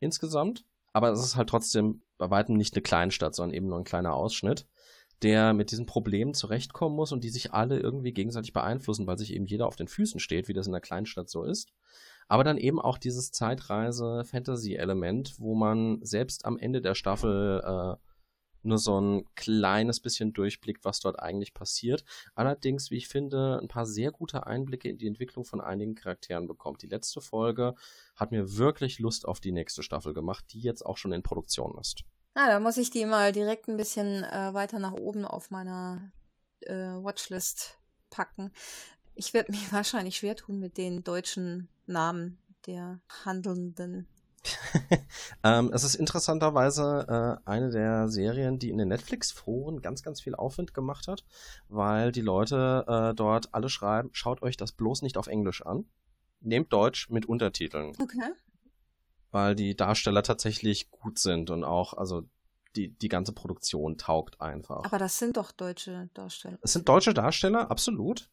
[0.00, 3.84] insgesamt, aber es ist halt trotzdem bei weitem nicht eine Kleinstadt, sondern eben nur ein
[3.84, 4.66] kleiner Ausschnitt
[5.22, 9.32] der mit diesen Problemen zurechtkommen muss und die sich alle irgendwie gegenseitig beeinflussen, weil sich
[9.32, 11.72] eben jeder auf den Füßen steht, wie das in der Kleinstadt so ist.
[12.28, 17.96] Aber dann eben auch dieses Zeitreise-Fantasy-Element, wo man selbst am Ende der Staffel äh,
[18.62, 22.04] nur so ein kleines bisschen durchblickt, was dort eigentlich passiert.
[22.34, 26.46] Allerdings, wie ich finde, ein paar sehr gute Einblicke in die Entwicklung von einigen Charakteren
[26.46, 26.82] bekommt.
[26.82, 27.74] Die letzte Folge
[28.14, 31.76] hat mir wirklich Lust auf die nächste Staffel gemacht, die jetzt auch schon in Produktion
[31.80, 32.04] ist.
[32.34, 36.12] Ah, da muss ich die mal direkt ein bisschen äh, weiter nach oben auf meiner
[36.60, 37.78] äh, Watchlist
[38.10, 38.52] packen.
[39.14, 44.06] Ich werde mich wahrscheinlich schwer tun mit den deutschen Namen der Handelnden.
[45.44, 50.34] ähm, es ist interessanterweise äh, eine der Serien, die in den Netflix-Foren ganz, ganz viel
[50.34, 51.24] Aufwind gemacht hat,
[51.68, 55.86] weil die Leute äh, dort alle schreiben, schaut euch das bloß nicht auf Englisch an.
[56.40, 57.94] Nehmt Deutsch mit Untertiteln.
[58.00, 58.32] Okay
[59.38, 62.22] weil die Darsteller tatsächlich gut sind und auch, also
[62.74, 64.84] die, die ganze Produktion taugt einfach.
[64.84, 66.58] Aber das sind doch deutsche Darsteller.
[66.60, 68.30] Es sind deutsche Darsteller, absolut.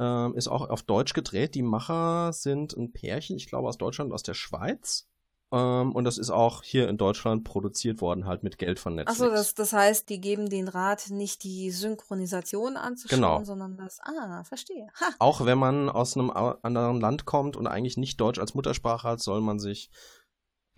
[0.00, 1.54] Ähm, ist auch auf Deutsch gedreht.
[1.54, 5.08] Die Macher sind ein Pärchen, ich glaube aus Deutschland und aus der Schweiz.
[5.50, 9.20] Ähm, und das ist auch hier in Deutschland produziert worden, halt mit Geld von Netflix.
[9.20, 13.44] Achso, das, das heißt, die geben den Rat, nicht die Synchronisation anzuschauen, genau.
[13.44, 14.88] sondern das, ah, verstehe.
[15.00, 15.06] Ha.
[15.20, 19.20] Auch wenn man aus einem anderen Land kommt und eigentlich nicht Deutsch als Muttersprache hat,
[19.20, 19.90] soll man sich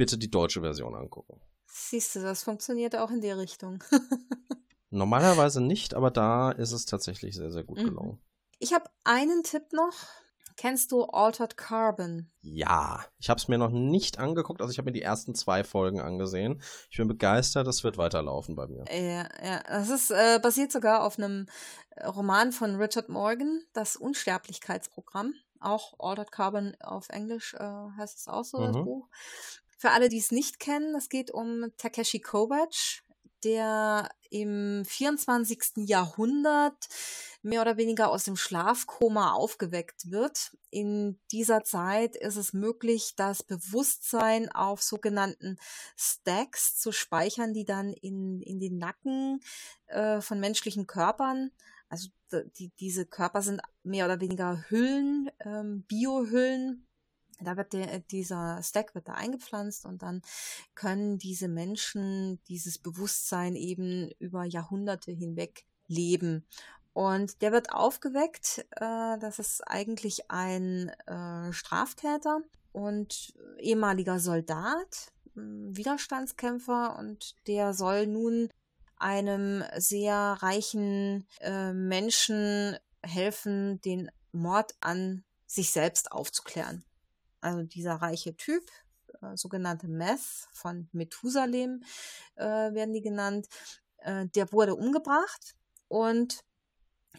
[0.00, 1.38] bitte die deutsche Version angucken.
[1.66, 3.84] Siehst du, das funktioniert auch in die Richtung.
[4.88, 7.84] Normalerweise nicht, aber da ist es tatsächlich sehr, sehr gut mhm.
[7.84, 8.20] gelungen.
[8.58, 9.92] Ich habe einen Tipp noch.
[10.56, 12.30] Kennst du Altered Carbon?
[12.40, 14.62] Ja, ich habe es mir noch nicht angeguckt.
[14.62, 16.62] Also ich habe mir die ersten zwei Folgen angesehen.
[16.90, 18.84] Ich bin begeistert, das wird weiterlaufen bei mir.
[18.90, 19.62] Ja, ja.
[19.68, 21.46] Das ist äh, basiert sogar auf einem
[22.06, 25.34] Roman von Richard Morgan, das Unsterblichkeitsprogramm.
[25.60, 28.64] Auch Altered Carbon auf Englisch äh, heißt es auch so, mhm.
[28.64, 29.08] das Buch.
[29.80, 33.02] Für alle, die es nicht kennen, es geht um Takeshi Kovacs,
[33.42, 35.88] der im 24.
[35.88, 36.86] Jahrhundert
[37.40, 40.54] mehr oder weniger aus dem Schlafkoma aufgeweckt wird.
[40.68, 45.56] In dieser Zeit ist es möglich, das Bewusstsein auf sogenannten
[45.96, 49.40] Stacks zu speichern, die dann in, in den Nacken
[49.86, 51.52] äh, von menschlichen Körpern
[51.90, 52.08] also
[52.56, 56.86] die, diese Körper sind mehr oder weniger Hüllen, ähm, Biohüllen,
[57.42, 60.22] da wird der, dieser Stack wird da eingepflanzt und dann
[60.74, 66.46] können diese Menschen dieses Bewusstsein eben über Jahrhunderte hinweg leben.
[66.92, 68.66] Und der wird aufgeweckt.
[68.76, 72.40] Äh, das ist eigentlich ein äh, Straftäter
[72.72, 78.50] und ehemaliger Soldat, äh, Widerstandskämpfer und der soll nun
[78.96, 86.84] einem sehr reichen äh, Menschen helfen, den Mord an sich selbst aufzuklären
[87.40, 88.64] also dieser reiche Typ,
[89.22, 91.82] äh, sogenannte Meth von Methusalem
[92.36, 93.48] äh, werden die genannt,
[93.98, 95.54] äh, der wurde umgebracht
[95.88, 96.44] und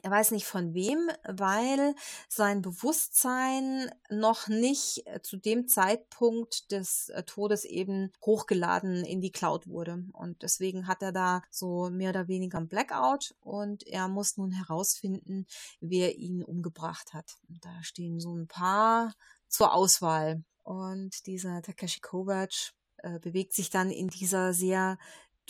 [0.03, 1.95] er weiß nicht von wem, weil
[2.27, 9.31] sein Bewusstsein noch nicht äh, zu dem Zeitpunkt des äh, Todes eben hochgeladen in die
[9.31, 10.03] Cloud wurde.
[10.13, 14.51] Und deswegen hat er da so mehr oder weniger ein Blackout und er muss nun
[14.51, 15.45] herausfinden,
[15.81, 17.37] wer ihn umgebracht hat.
[17.47, 19.13] Und da stehen so ein paar
[19.51, 20.43] zur Auswahl.
[20.63, 24.97] Und dieser Takeshi Kovacs äh, bewegt sich dann in dieser sehr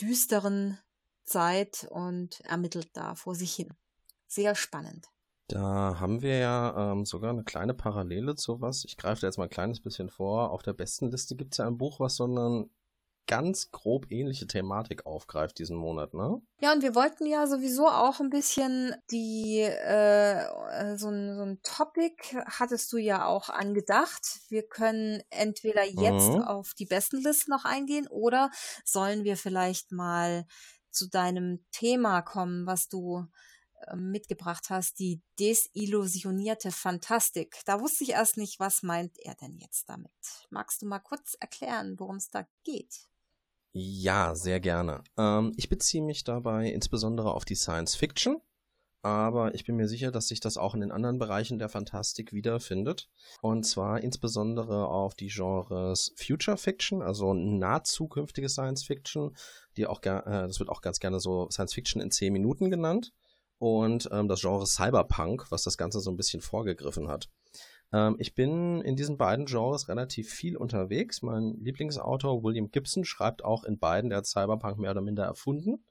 [0.00, 0.78] düsteren
[1.24, 3.72] Zeit und ermittelt da vor sich hin.
[4.26, 5.08] Sehr spannend.
[5.48, 8.84] Da haben wir ja ähm, sogar eine kleine Parallele zu was.
[8.84, 10.50] Ich greife da jetzt mal ein kleines bisschen vor.
[10.50, 12.70] Auf der besten Liste gibt es ja ein Buch, was so einen
[13.26, 16.40] ganz grob ähnliche Thematik aufgreift diesen Monat, ne?
[16.60, 21.60] Ja, und wir wollten ja sowieso auch ein bisschen die, äh, so, ein, so ein
[21.62, 24.40] Topic hattest du ja auch angedacht.
[24.48, 26.42] Wir können entweder jetzt mhm.
[26.42, 28.50] auf die besten Listen noch eingehen oder
[28.84, 30.46] sollen wir vielleicht mal
[30.90, 33.26] zu deinem Thema kommen, was du
[33.86, 37.60] äh, mitgebracht hast, die desillusionierte Fantastik.
[37.64, 40.12] Da wusste ich erst nicht, was meint er denn jetzt damit.
[40.50, 43.08] Magst du mal kurz erklären, worum es da geht?
[43.72, 45.02] Ja, sehr gerne.
[45.16, 48.40] Ähm, ich beziehe mich dabei insbesondere auf die Science Fiction,
[49.00, 52.34] aber ich bin mir sicher, dass sich das auch in den anderen Bereichen der Fantastik
[52.34, 53.08] wiederfindet.
[53.40, 59.34] Und zwar insbesondere auf die Genres Future Fiction, also nah zukünftige Science Fiction,
[59.78, 63.12] die auch äh, das wird auch ganz gerne so Science Fiction in 10 Minuten genannt.
[63.58, 67.30] Und ähm, das Genre Cyberpunk, was das Ganze so ein bisschen vorgegriffen hat.
[67.92, 71.22] Ähm, ich bin in diesen beiden Genres relativ viel unterwegs.
[71.22, 75.84] Mein Lieblingsautor William Gibson schreibt auch in beiden, der hat Cyberpunk mehr oder minder erfunden.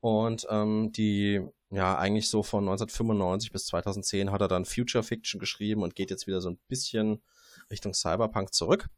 [0.00, 5.38] Und ähm, die, ja, eigentlich so von 1995 bis 2010 hat er dann Future Fiction
[5.38, 7.22] geschrieben und geht jetzt wieder so ein bisschen
[7.70, 8.88] Richtung Cyberpunk zurück.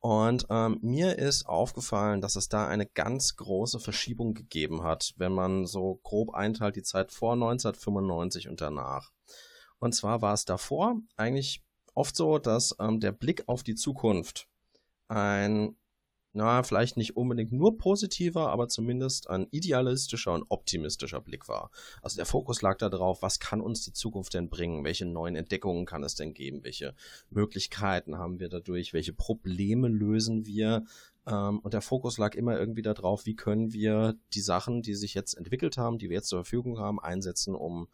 [0.00, 5.32] Und ähm, mir ist aufgefallen, dass es da eine ganz große Verschiebung gegeben hat, wenn
[5.32, 9.10] man so grob einteilt die Zeit vor 1995 und danach.
[9.78, 11.65] Und zwar war es davor eigentlich
[11.96, 14.48] oft so, dass ähm, der Blick auf die Zukunft
[15.08, 15.76] ein,
[16.32, 21.70] na, vielleicht nicht unbedingt nur positiver, aber zumindest ein idealistischer und optimistischer Blick war.
[22.02, 24.84] Also der Fokus lag da drauf, was kann uns die Zukunft denn bringen?
[24.84, 26.62] Welche neuen Entdeckungen kann es denn geben?
[26.62, 26.94] Welche
[27.30, 28.92] Möglichkeiten haben wir dadurch?
[28.92, 30.84] Welche Probleme lösen wir?
[31.26, 35.14] Ähm, und der Fokus lag immer irgendwie darauf, wie können wir die Sachen, die sich
[35.14, 37.88] jetzt entwickelt haben, die wir jetzt zur Verfügung haben, einsetzen, um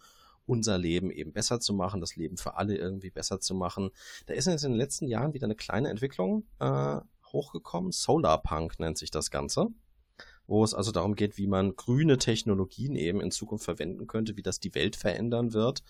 [0.47, 3.91] unser Leben eben besser zu machen, das Leben für alle irgendwie besser zu machen.
[4.27, 6.99] Da ist jetzt in den letzten Jahren wieder eine kleine Entwicklung äh,
[7.33, 7.93] hochgekommen.
[7.93, 9.69] Solarpunk nennt sich das Ganze
[10.47, 14.43] wo es also darum geht, wie man grüne Technologien eben in Zukunft verwenden könnte, wie
[14.43, 15.83] das die Welt verändern wird.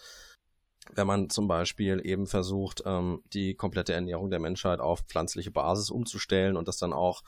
[0.93, 5.91] Wenn man zum Beispiel eben versucht, ähm, die komplette Ernährung der Menschheit auf pflanzliche Basis
[5.91, 7.23] umzustellen und das dann auch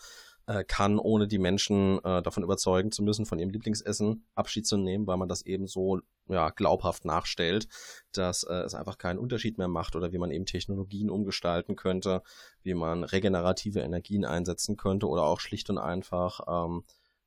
[0.46, 4.76] äh, kann, ohne die Menschen äh, davon überzeugen zu müssen, von ihrem Lieblingsessen Abschied zu
[4.76, 7.68] nehmen, weil man das eben so ja, glaubhaft nachstellt,
[8.12, 12.22] dass äh, es einfach keinen Unterschied mehr macht oder wie man eben Technologien umgestalten könnte,
[12.62, 16.84] wie man regenerative Energien einsetzen könnte oder auch schlicht und einfach ähm,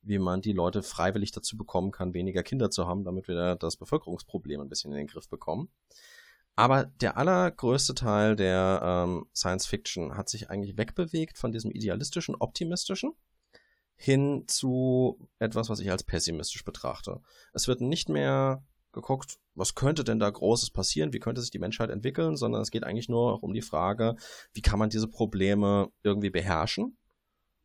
[0.08, 3.76] wie man die Leute freiwillig dazu bekommen kann, weniger Kinder zu haben, damit wir das
[3.76, 5.70] Bevölkerungsproblem ein bisschen in den Griff bekommen.
[6.58, 12.34] Aber der allergrößte Teil der ähm, Science Fiction hat sich eigentlich wegbewegt von diesem idealistischen,
[12.34, 13.14] optimistischen
[13.96, 17.22] hin zu etwas, was ich als pessimistisch betrachte.
[17.54, 21.60] Es wird nicht mehr geguckt, was könnte denn da Großes passieren, wie könnte sich die
[21.60, 24.16] Menschheit entwickeln, sondern es geht eigentlich nur um die Frage,
[24.54, 26.98] wie kann man diese Probleme irgendwie beherrschen?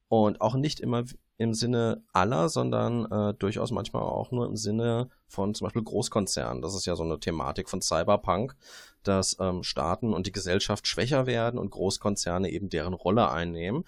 [0.08, 1.04] Und auch nicht immer
[1.38, 6.62] im Sinne aller, sondern äh, durchaus manchmal auch nur im Sinne von zum Beispiel Großkonzernen.
[6.62, 8.54] Das ist ja so eine Thematik von Cyberpunk,
[9.02, 13.84] dass ähm, Staaten und die Gesellschaft schwächer werden und Großkonzerne eben deren Rolle einnehmen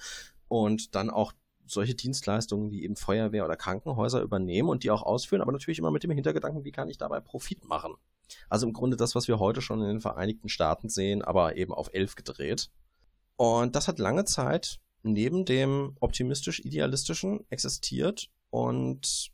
[0.49, 1.33] und dann auch
[1.67, 5.91] solche Dienstleistungen wie eben Feuerwehr oder Krankenhäuser übernehmen und die auch ausführen, aber natürlich immer
[5.91, 7.95] mit dem Hintergedanken, wie kann ich dabei Profit machen.
[8.49, 11.73] Also im Grunde das, was wir heute schon in den Vereinigten Staaten sehen, aber eben
[11.73, 12.71] auf elf gedreht.
[13.37, 19.33] Und das hat lange Zeit neben dem optimistisch-idealistischen existiert und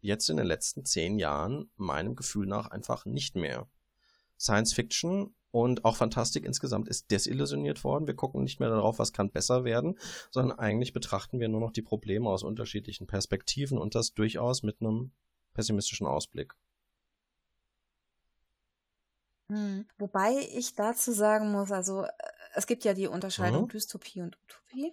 [0.00, 3.66] jetzt in den letzten zehn Jahren meinem Gefühl nach einfach nicht mehr.
[4.38, 8.06] Science Fiction und auch Fantastik insgesamt ist desillusioniert worden.
[8.06, 9.98] Wir gucken nicht mehr darauf, was kann besser werden,
[10.30, 14.80] sondern eigentlich betrachten wir nur noch die Probleme aus unterschiedlichen Perspektiven und das durchaus mit
[14.80, 15.10] einem
[15.54, 16.54] pessimistischen Ausblick.
[19.50, 19.86] Hm.
[19.96, 22.08] Wobei ich dazu sagen muss, also äh,
[22.58, 23.68] es gibt ja die Unterscheidung mhm.
[23.68, 24.92] Dystopie und Utopie.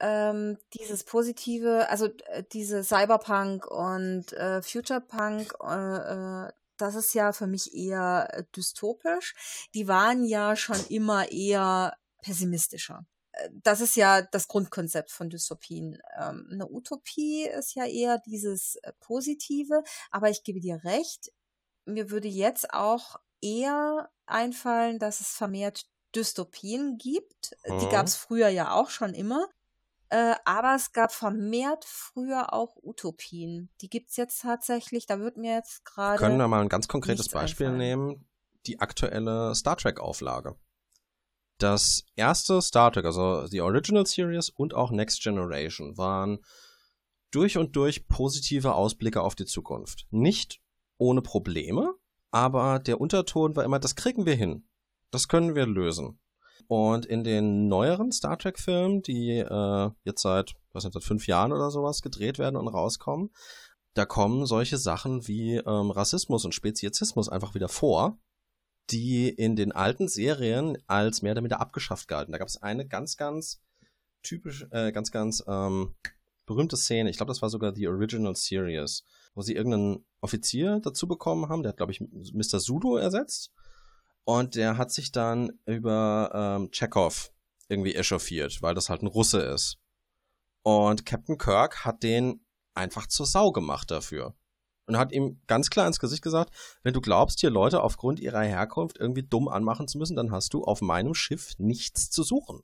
[0.00, 7.32] Ähm, dieses positive, also äh, diese Cyberpunk und äh, Futurepunk, äh, äh, das ist ja
[7.32, 9.34] für mich eher äh, dystopisch.
[9.74, 13.04] Die waren ja schon immer eher pessimistischer.
[13.52, 15.98] Das ist ja das Grundkonzept von Dystopien.
[16.18, 21.32] Ähm, eine Utopie ist ja eher dieses Positive, aber ich gebe dir recht,
[21.84, 27.56] mir würde jetzt auch eher einfallen, dass es vermehrt Dystopien gibt.
[27.66, 27.80] Mhm.
[27.80, 29.46] Die gab es früher ja auch schon immer.
[30.10, 33.68] Äh, aber es gab vermehrt früher auch Utopien.
[33.82, 35.06] Die gibt es jetzt tatsächlich.
[35.06, 36.18] Da wird mir jetzt gerade.
[36.18, 37.78] Können wir mal ein ganz konkretes Beispiel einfallen.
[37.78, 38.28] nehmen?
[38.66, 40.56] Die aktuelle Star Trek-Auflage.
[41.58, 46.38] Das erste Star Trek, also die Original Series und auch Next Generation, waren
[47.32, 50.06] durch und durch positive Ausblicke auf die Zukunft.
[50.10, 50.60] Nicht
[50.98, 51.94] ohne Probleme,
[52.30, 54.67] aber der Unterton war immer, das kriegen wir hin.
[55.10, 56.18] Das können wir lösen.
[56.66, 61.52] Und in den neueren Star Trek-Filmen, die äh, jetzt seit, was nicht, seit fünf Jahren
[61.52, 63.30] oder sowas gedreht werden und rauskommen,
[63.94, 68.18] da kommen solche Sachen wie ähm, Rassismus und Speziesismus einfach wieder vor,
[68.90, 72.32] die in den alten Serien als mehr oder minder abgeschafft galten.
[72.32, 73.60] Da gab es eine ganz, ganz
[74.22, 75.94] typisch, äh, ganz, ganz ähm,
[76.46, 77.10] berühmte Szene.
[77.10, 81.62] Ich glaube, das war sogar die Original Series, wo sie irgendeinen Offizier dazu bekommen haben.
[81.62, 82.60] Der hat, glaube ich, Mr.
[82.60, 83.52] Sudo ersetzt.
[84.28, 87.32] Und der hat sich dann über ähm, Chekhov
[87.68, 89.78] irgendwie echauffiert, weil das halt ein Russe ist.
[90.62, 94.34] Und Captain Kirk hat den einfach zur Sau gemacht dafür.
[94.84, 98.42] Und hat ihm ganz klar ins Gesicht gesagt, wenn du glaubst, hier Leute aufgrund ihrer
[98.42, 102.60] Herkunft irgendwie dumm anmachen zu müssen, dann hast du auf meinem Schiff nichts zu suchen.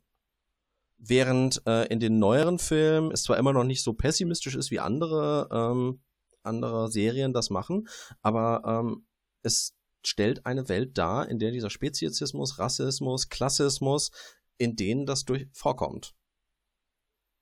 [0.98, 4.80] Während äh, in den neueren Filmen es zwar immer noch nicht so pessimistisch ist, wie
[4.80, 6.02] andere, ähm,
[6.42, 7.88] andere Serien das machen,
[8.20, 9.06] aber ähm,
[9.40, 9.74] es
[10.06, 14.10] stellt eine Welt dar, in der dieser Speziesismus, Rassismus, Klassismus,
[14.58, 16.14] in denen das durch vorkommt.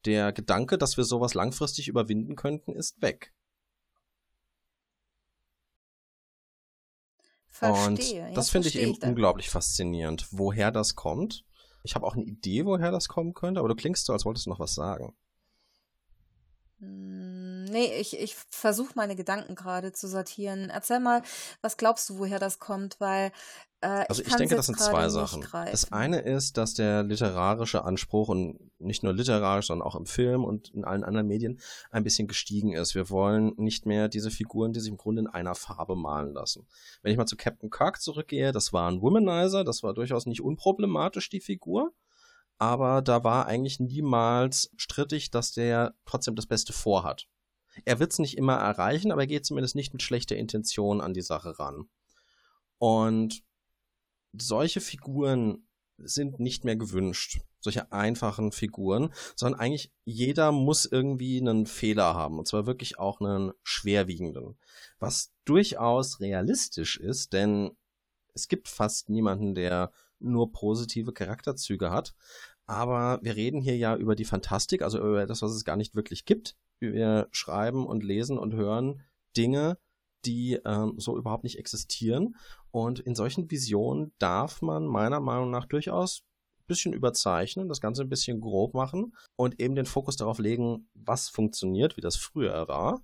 [0.04, 3.32] Der Gedanke, dass wir sowas langfristig überwinden könnten, ist weg.
[7.48, 8.26] Verstehe.
[8.28, 11.44] Und das ja, finde ich eben ich unglaublich faszinierend, woher das kommt.
[11.84, 14.46] Ich habe auch eine Idee, woher das kommen könnte, aber du klingst so, als wolltest
[14.46, 15.16] du noch was sagen.
[16.82, 20.68] Hm, nee, ich, ich versuche meine Gedanken gerade zu sortieren.
[20.68, 21.22] Erzähl mal,
[21.60, 22.98] was glaubst du, woher das kommt?
[22.98, 23.30] Weil
[23.82, 25.46] äh, also ich, ich denke, das sind zwei Sachen.
[25.52, 30.42] Das eine ist, dass der literarische Anspruch und nicht nur literarisch, sondern auch im Film
[30.42, 31.60] und in allen anderen Medien
[31.92, 32.96] ein bisschen gestiegen ist.
[32.96, 36.66] Wir wollen nicht mehr diese Figuren, die sich im Grunde in einer Farbe malen lassen.
[37.02, 40.40] Wenn ich mal zu Captain Kirk zurückgehe, das war ein Womanizer, das war durchaus nicht
[40.40, 41.92] unproblematisch, die Figur
[42.62, 47.26] aber da war eigentlich niemals strittig, dass der trotzdem das Beste vorhat.
[47.84, 51.12] Er wird es nicht immer erreichen, aber er geht zumindest nicht mit schlechter Intention an
[51.12, 51.90] die Sache ran.
[52.78, 53.42] Und
[54.32, 55.66] solche Figuren
[55.98, 62.38] sind nicht mehr gewünscht, solche einfachen Figuren, sondern eigentlich jeder muss irgendwie einen Fehler haben,
[62.38, 64.56] und zwar wirklich auch einen schwerwiegenden,
[65.00, 67.72] was durchaus realistisch ist, denn
[68.34, 69.90] es gibt fast niemanden, der
[70.22, 72.14] nur positive Charakterzüge hat,
[72.72, 75.94] aber wir reden hier ja über die Fantastik, also über das, was es gar nicht
[75.94, 76.56] wirklich gibt.
[76.80, 79.02] Wir schreiben und lesen und hören
[79.36, 79.78] Dinge,
[80.24, 82.36] die ähm, so überhaupt nicht existieren.
[82.70, 86.22] Und in solchen Visionen darf man meiner Meinung nach durchaus
[86.60, 90.88] ein bisschen überzeichnen, das Ganze ein bisschen grob machen und eben den Fokus darauf legen,
[90.94, 93.02] was funktioniert, wie das früher war.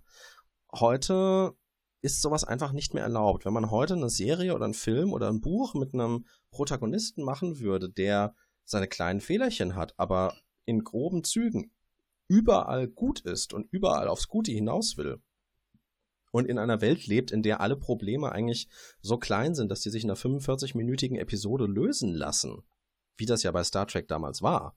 [0.72, 1.52] Heute
[2.00, 3.44] ist sowas einfach nicht mehr erlaubt.
[3.44, 7.58] Wenn man heute eine Serie oder einen Film oder ein Buch mit einem Protagonisten machen
[7.58, 8.34] würde, der
[8.70, 11.70] seine kleinen Fehlerchen hat, aber in groben Zügen
[12.28, 15.20] überall gut ist und überall aufs Gute hinaus will
[16.30, 18.68] und in einer Welt lebt, in der alle Probleme eigentlich
[19.00, 22.62] so klein sind, dass die sich in einer 45-minütigen Episode lösen lassen,
[23.16, 24.76] wie das ja bei Star Trek damals war.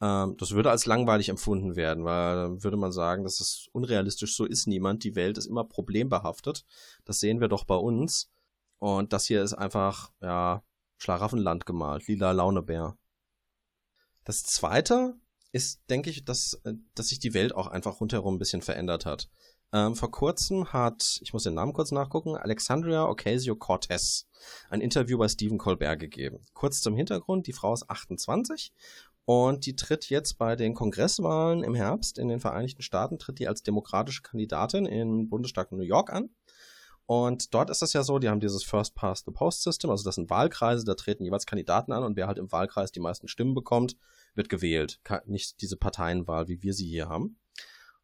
[0.00, 4.36] Ähm, das würde als langweilig empfunden werden, weil dann würde man sagen, das ist unrealistisch,
[4.36, 6.64] so ist niemand, die Welt ist immer problembehaftet.
[7.04, 8.30] Das sehen wir doch bei uns.
[8.78, 10.62] Und das hier ist einfach, ja,
[10.98, 12.96] Schlaraffenland gemalt, lila Launebär.
[14.24, 15.14] Das zweite
[15.52, 19.06] ist, denke ich, dass, äh, dass sich die Welt auch einfach rundherum ein bisschen verändert
[19.06, 19.30] hat.
[19.72, 24.26] Ähm, vor kurzem hat, ich muss den Namen kurz nachgucken, Alexandria Ocasio-Cortez
[24.70, 26.44] ein Interview bei Stephen Colbert gegeben.
[26.54, 28.72] Kurz zum Hintergrund, die Frau ist 28
[29.26, 33.48] und die tritt jetzt bei den Kongresswahlen im Herbst in den Vereinigten Staaten, tritt die
[33.48, 36.30] als demokratische Kandidatin im Bundesstaat New York an.
[37.10, 40.04] Und dort ist das ja so, die haben dieses First Past the Post System, also
[40.04, 43.28] das sind Wahlkreise, da treten jeweils Kandidaten an und wer halt im Wahlkreis die meisten
[43.28, 43.96] Stimmen bekommt,
[44.34, 45.00] wird gewählt.
[45.24, 47.38] Nicht diese Parteienwahl, wie wir sie hier haben.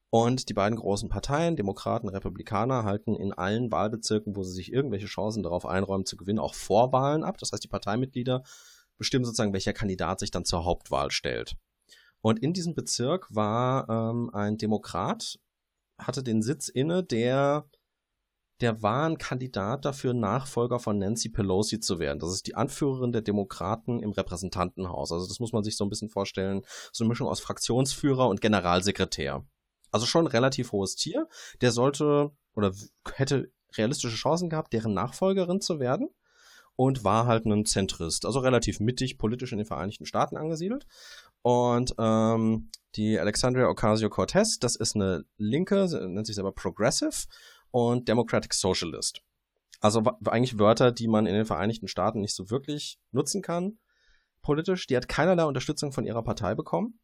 [0.09, 5.05] Und die beiden großen Parteien, Demokraten, Republikaner, halten in allen Wahlbezirken, wo sie sich irgendwelche
[5.05, 7.37] Chancen darauf einräumen zu gewinnen, auch Vorwahlen ab.
[7.37, 8.43] Das heißt, die Parteimitglieder
[8.97, 11.57] bestimmen sozusagen, welcher Kandidat sich dann zur Hauptwahl stellt.
[12.23, 15.39] Und in diesem Bezirk war ähm, ein Demokrat,
[15.99, 17.69] hatte den Sitz inne, der
[18.61, 22.21] der war ein Kandidat dafür, Nachfolger von Nancy Pelosi zu werden.
[22.21, 25.13] Das ist die Anführerin der Demokraten im Repräsentantenhaus.
[25.13, 26.63] Also das muss man sich so ein bisschen vorstellen.
[26.93, 29.45] So eine Mischung aus Fraktionsführer und Generalsekretär.
[29.91, 31.29] Also schon relativ hohes Tier.
[31.61, 32.73] Der sollte oder
[33.15, 36.09] hätte realistische Chancen gehabt, deren Nachfolgerin zu werden.
[36.77, 40.87] Und war halt ein Zentrist, also relativ mittig politisch in den Vereinigten Staaten angesiedelt.
[41.43, 47.27] Und ähm, die Alexandria Ocasio-Cortez, das ist eine Linke, nennt sich selber Progressive
[47.75, 49.21] und Democratic Socialist.
[49.81, 53.81] Also eigentlich Wörter, die man in den Vereinigten Staaten nicht so wirklich nutzen kann,
[54.43, 54.87] politisch.
[54.87, 57.01] Die hat keinerlei Unterstützung von ihrer Partei bekommen.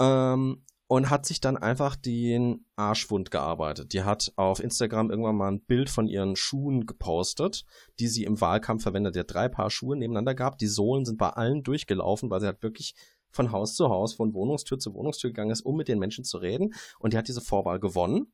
[0.00, 3.92] Ähm, und hat sich dann einfach den Arschwund gearbeitet.
[3.92, 7.64] Die hat auf Instagram irgendwann mal ein Bild von ihren Schuhen gepostet,
[8.00, 9.14] die sie im Wahlkampf verwendet.
[9.14, 10.60] Die hat drei Paar Schuhe nebeneinander gehabt.
[10.60, 12.94] Die Sohlen sind bei allen durchgelaufen, weil sie hat wirklich
[13.30, 16.38] von Haus zu Haus, von Wohnungstür zu Wohnungstür gegangen ist, um mit den Menschen zu
[16.38, 16.74] reden.
[16.98, 18.32] Und die hat diese Vorwahl gewonnen.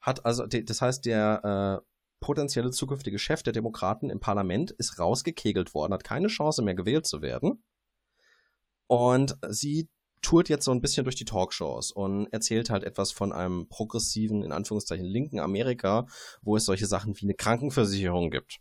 [0.00, 1.86] Hat also, das heißt, der äh,
[2.20, 7.06] potenzielle zukünftige Chef der Demokraten im Parlament ist rausgekegelt worden, hat keine Chance mehr gewählt
[7.06, 7.62] zu werden.
[8.86, 9.88] Und sie
[10.22, 14.42] tourt jetzt so ein bisschen durch die Talkshows und erzählt halt etwas von einem progressiven,
[14.42, 16.06] in Anführungszeichen linken Amerika,
[16.42, 18.60] wo es solche Sachen wie eine Krankenversicherung gibt.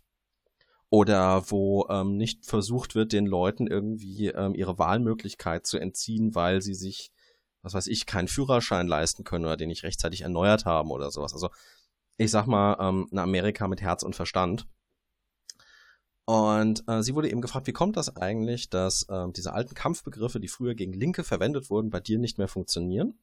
[0.89, 6.61] Oder wo ähm, nicht versucht wird, den Leuten irgendwie ähm, ihre Wahlmöglichkeit zu entziehen, weil
[6.61, 7.11] sie sich,
[7.61, 11.33] was weiß ich, keinen Führerschein leisten können oder den nicht rechtzeitig erneuert haben oder sowas.
[11.33, 11.49] Also
[12.17, 14.67] ich sag mal, ähm, ein Amerika mit Herz und Verstand.
[16.25, 20.39] Und äh, sie wurde eben gefragt, wie kommt das eigentlich, dass äh, diese alten Kampfbegriffe,
[20.39, 23.17] die früher gegen Linke verwendet wurden, bei dir nicht mehr funktionieren?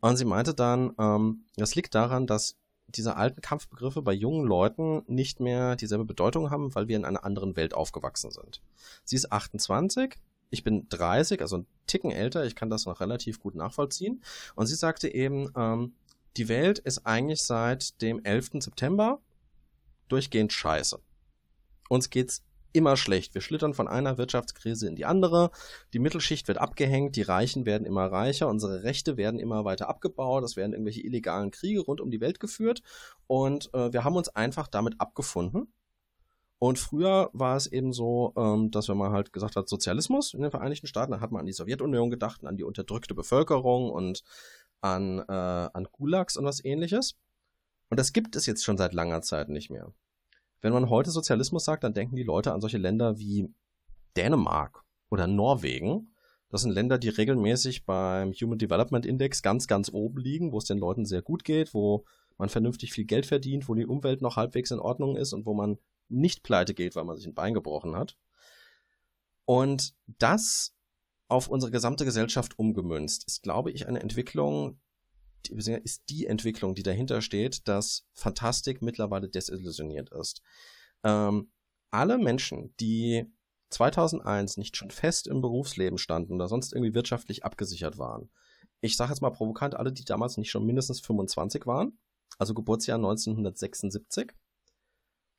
[0.00, 2.56] Und sie meinte dann, ähm, das liegt daran, dass
[2.88, 7.24] diese alten Kampfbegriffe bei jungen Leuten nicht mehr dieselbe Bedeutung haben, weil wir in einer
[7.24, 8.60] anderen Welt aufgewachsen sind.
[9.04, 10.16] Sie ist 28,
[10.52, 14.22] ich bin 30, also ein Ticken älter, ich kann das noch relativ gut nachvollziehen.
[14.54, 15.94] Und sie sagte eben, ähm,
[16.36, 18.62] die Welt ist eigentlich seit dem 11.
[18.62, 19.20] September
[20.08, 21.00] durchgehend scheiße
[21.92, 22.42] uns geht's
[22.72, 23.34] immer schlecht.
[23.34, 25.50] Wir schlittern von einer Wirtschaftskrise in die andere.
[25.92, 30.42] Die Mittelschicht wird abgehängt, die Reichen werden immer reicher, unsere Rechte werden immer weiter abgebaut,
[30.42, 32.82] es werden irgendwelche illegalen Kriege rund um die Welt geführt
[33.26, 35.70] und äh, wir haben uns einfach damit abgefunden.
[36.62, 40.42] Und früher war es eben so, ähm, dass wenn man halt gesagt hat, Sozialismus in
[40.42, 44.22] den Vereinigten Staaten, dann hat man an die Sowjetunion gedacht, an die unterdrückte Bevölkerung und
[44.80, 47.16] an, äh, an Gulags und was ähnliches.
[47.90, 49.92] Und das gibt es jetzt schon seit langer Zeit nicht mehr.
[50.60, 53.52] Wenn man heute Sozialismus sagt, dann denken die Leute an solche Länder wie
[54.16, 56.14] Dänemark oder Norwegen.
[56.48, 60.66] Das sind Länder, die regelmäßig beim Human Development Index ganz, ganz oben liegen, wo es
[60.66, 62.04] den Leuten sehr gut geht, wo
[62.38, 65.54] man vernünftig viel Geld verdient, wo die Umwelt noch halbwegs in Ordnung ist und wo
[65.54, 65.78] man
[66.12, 68.16] nicht pleite geht, weil man sich ein Bein gebrochen hat.
[69.44, 70.74] Und das
[71.28, 74.80] auf unsere gesamte Gesellschaft umgemünzt ist, glaube ich, eine Entwicklung,
[75.48, 80.42] ist die Entwicklung, die dahinter steht, dass Fantastik mittlerweile desillusioniert ist.
[81.02, 81.50] Ähm,
[81.90, 83.26] alle Menschen, die
[83.70, 88.30] 2001 nicht schon fest im Berufsleben standen oder sonst irgendwie wirtschaftlich abgesichert waren,
[88.80, 91.98] ich sage jetzt mal provokant, alle, die damals nicht schon mindestens 25 waren,
[92.38, 94.32] also Geburtsjahr 1976,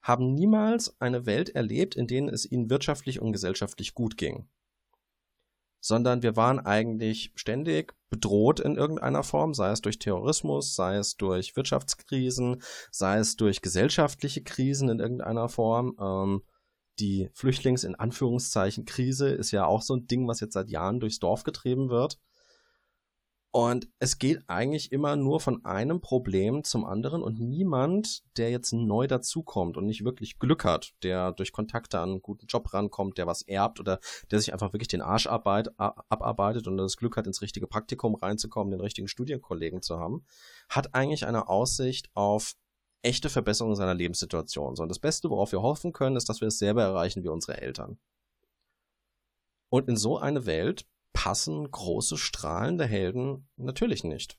[0.04, 4.47] haben niemals eine Welt erlebt, in denen es ihnen wirtschaftlich und gesellschaftlich gut ging
[5.84, 11.18] sondern wir waren eigentlich ständig bedroht in irgendeiner Form, sei es durch Terrorismus, sei es
[11.18, 15.97] durch Wirtschaftskrisen, sei es durch gesellschaftliche Krisen in irgendeiner Form.
[15.99, 16.43] Ähm,
[16.99, 21.01] die Flüchtlings- in Anführungszeichen Krise ist ja auch so ein Ding, was jetzt seit Jahren
[21.01, 22.18] durchs Dorf getrieben wird.
[23.56, 28.74] Und es geht eigentlich immer nur von einem Problem zum anderen und niemand, der jetzt
[28.74, 33.20] neu dazukommt und nicht wirklich Glück hat, der durch Kontakte an einen guten Job rankommt,
[33.20, 33.99] der was erbt oder
[34.32, 38.16] der sich einfach wirklich den Arsch arbeit, abarbeitet und das Glück hat, ins richtige Praktikum
[38.16, 40.26] reinzukommen, den richtigen Studienkollegen zu haben,
[40.68, 42.56] hat eigentlich eine Aussicht auf
[43.04, 44.76] echte Verbesserung seiner Lebenssituation.
[44.76, 47.30] So, und das Beste, worauf wir hoffen können, ist, dass wir es selber erreichen wie
[47.30, 47.99] unsere Eltern.
[49.70, 54.38] Und in so eine Welt passen große strahlende Helden natürlich nicht.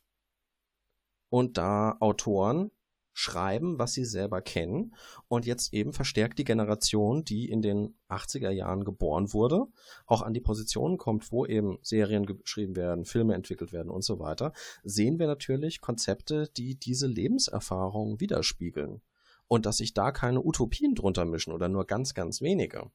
[1.31, 2.71] Und da Autoren
[3.15, 4.95] schreiben, was sie selber kennen
[5.29, 9.67] und jetzt eben verstärkt die Generation, die in den 80er Jahren geboren wurde,
[10.07, 14.19] auch an die Positionen kommt, wo eben Serien geschrieben werden, Filme entwickelt werden und so
[14.19, 14.53] weiter,
[14.83, 19.01] sehen wir natürlich Konzepte, die diese Lebenserfahrung widerspiegeln
[19.47, 22.91] und dass sich da keine Utopien drunter mischen oder nur ganz, ganz wenige.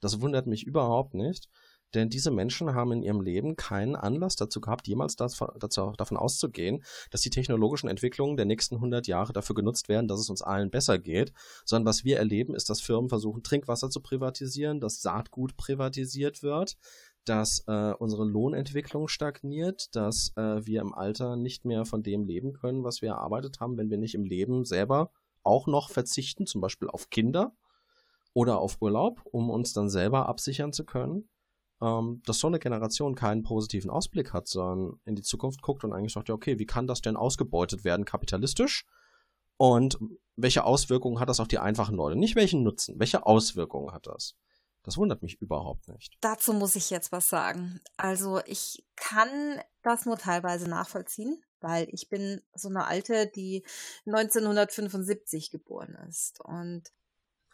[0.00, 1.48] Das wundert mich überhaupt nicht,
[1.94, 6.82] denn diese Menschen haben in ihrem Leben keinen Anlass dazu gehabt, jemals dazu, davon auszugehen,
[7.10, 10.70] dass die technologischen Entwicklungen der nächsten 100 Jahre dafür genutzt werden, dass es uns allen
[10.70, 11.32] besser geht,
[11.64, 16.76] sondern was wir erleben, ist, dass Firmen versuchen, Trinkwasser zu privatisieren, dass Saatgut privatisiert wird,
[17.24, 22.52] dass äh, unsere Lohnentwicklung stagniert, dass äh, wir im Alter nicht mehr von dem leben
[22.52, 25.10] können, was wir erarbeitet haben, wenn wir nicht im Leben selber
[25.42, 27.54] auch noch verzichten, zum Beispiel auf Kinder
[28.34, 31.28] oder auf Urlaub, um uns dann selber absichern zu können
[31.84, 35.92] ähm, dass so eine Generation keinen positiven Ausblick hat, sondern in die Zukunft guckt und
[35.92, 38.86] eigentlich sagt, ja, okay, wie kann das denn ausgebeutet werden kapitalistisch?
[39.56, 39.98] Und
[40.36, 42.16] welche Auswirkungen hat das auf die einfachen Leute?
[42.16, 44.34] Nicht welchen Nutzen, welche Auswirkungen hat das?
[44.82, 46.16] Das wundert mich überhaupt nicht.
[46.20, 47.80] Dazu muss ich jetzt was sagen.
[47.96, 53.64] Also ich kann das nur teilweise nachvollziehen, weil ich bin so eine alte, die
[54.06, 56.92] 1975 geboren ist und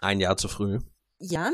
[0.00, 0.80] ein Jahr zu früh.
[1.22, 1.52] Ja,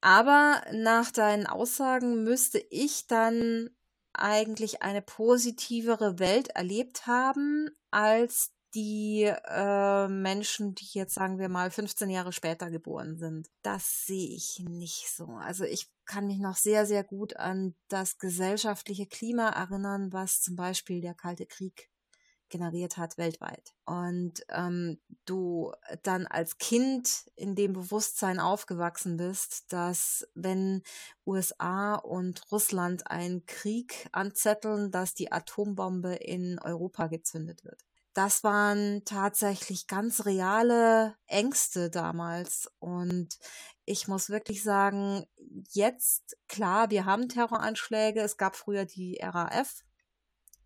[0.00, 3.68] aber nach deinen Aussagen müsste ich dann
[4.12, 11.70] eigentlich eine positivere Welt erlebt haben als die äh, Menschen, die jetzt sagen wir mal
[11.70, 13.48] 15 Jahre später geboren sind.
[13.62, 15.26] Das sehe ich nicht so.
[15.26, 20.54] Also ich kann mich noch sehr, sehr gut an das gesellschaftliche Klima erinnern, was zum
[20.54, 21.90] Beispiel der Kalte Krieg
[22.50, 23.74] generiert hat weltweit.
[23.84, 25.72] Und ähm, du
[26.02, 30.82] dann als Kind in dem Bewusstsein aufgewachsen bist, dass wenn
[31.26, 37.82] USA und Russland einen Krieg anzetteln, dass die Atombombe in Europa gezündet wird
[38.18, 42.68] das waren tatsächlich ganz reale Ängste damals.
[42.80, 43.38] Und
[43.84, 45.24] ich muss wirklich sagen,
[45.70, 48.20] jetzt, klar, wir haben Terroranschläge.
[48.20, 49.84] Es gab früher die RAF.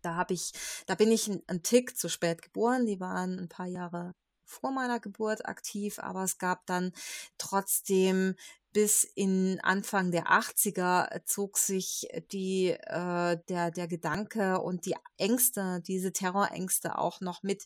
[0.03, 0.51] Da habe ich,
[0.85, 2.85] da bin ich einen Tick zu spät geboren.
[2.85, 4.13] Die waren ein paar Jahre
[4.45, 6.93] vor meiner Geburt aktiv, aber es gab dann
[7.37, 8.35] trotzdem
[8.73, 15.81] bis in Anfang der 80er zog sich die, äh, der, der Gedanke und die Ängste,
[15.85, 17.65] diese Terrorängste auch noch mit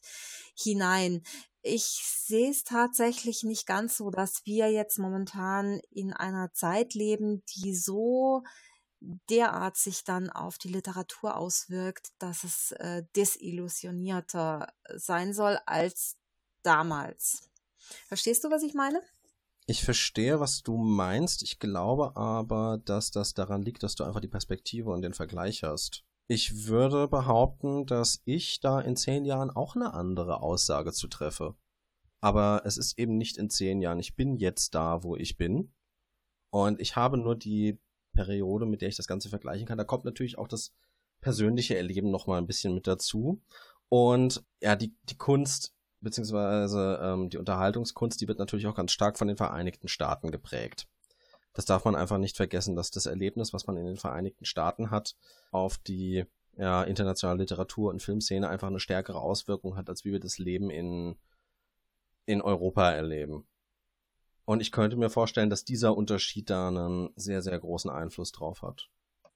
[0.53, 1.23] hinein.
[1.61, 7.43] Ich sehe es tatsächlich nicht ganz so, dass wir jetzt momentan in einer Zeit leben,
[7.55, 8.43] die so
[8.99, 16.17] derart sich dann auf die Literatur auswirkt, dass es äh, desillusionierter sein soll als
[16.63, 17.49] damals.
[18.07, 19.01] Verstehst du, was ich meine?
[19.65, 21.43] Ich verstehe, was du meinst.
[21.43, 25.63] Ich glaube aber, dass das daran liegt, dass du einfach die Perspektive und den Vergleich
[25.63, 26.03] hast.
[26.29, 31.55] Ich würde behaupten, dass ich da in zehn Jahren auch eine andere Aussage zu treffe.
[32.19, 33.99] Aber es ist eben nicht in zehn Jahren.
[33.99, 35.73] Ich bin jetzt da, wo ich bin.
[36.49, 37.79] Und ich habe nur die
[38.17, 39.77] Periode, mit der ich das Ganze vergleichen kann.
[39.77, 40.73] Da kommt natürlich auch das
[41.21, 43.41] persönliche Erleben nochmal ein bisschen mit dazu.
[43.89, 49.17] Und ja, die, die Kunst beziehungsweise ähm, die Unterhaltungskunst, die wird natürlich auch ganz stark
[49.17, 50.87] von den Vereinigten Staaten geprägt.
[51.53, 54.91] Das darf man einfach nicht vergessen, dass das Erlebnis, was man in den Vereinigten Staaten
[54.91, 55.15] hat,
[55.51, 60.19] auf die ja, internationale Literatur- und Filmszene einfach eine stärkere Auswirkung hat, als wie wir
[60.19, 61.15] das Leben in,
[62.25, 63.47] in Europa erleben.
[64.47, 68.61] Und ich könnte mir vorstellen, dass dieser Unterschied da einen sehr, sehr großen Einfluss drauf
[68.61, 68.87] hat.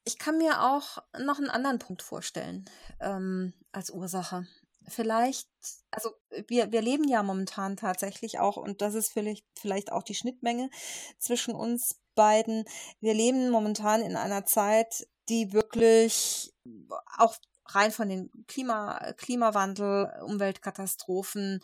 [0.05, 2.66] Ich kann mir auch noch einen anderen Punkt vorstellen
[2.99, 4.47] ähm, als Ursache
[4.88, 5.47] vielleicht,
[5.91, 6.12] also
[6.47, 10.70] wir, wir leben ja momentan tatsächlich auch, und das ist vielleicht, vielleicht auch die Schnittmenge
[11.20, 12.66] zwischen uns beiden.
[12.99, 16.53] Wir leben momentan in einer Zeit, die wirklich
[17.18, 17.36] auch
[17.68, 21.62] rein von den Klima, Klimawandel, Umweltkatastrophen,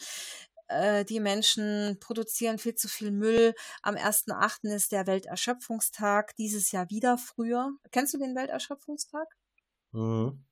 [0.68, 3.53] äh, die Menschen produzieren viel zu viel Müll.
[3.82, 4.74] Am 1.8.
[4.74, 7.72] ist der Welterschöpfungstag, dieses Jahr wieder früher.
[7.91, 9.28] Kennst du den Welterschöpfungstag?
[9.91, 10.43] Mhm.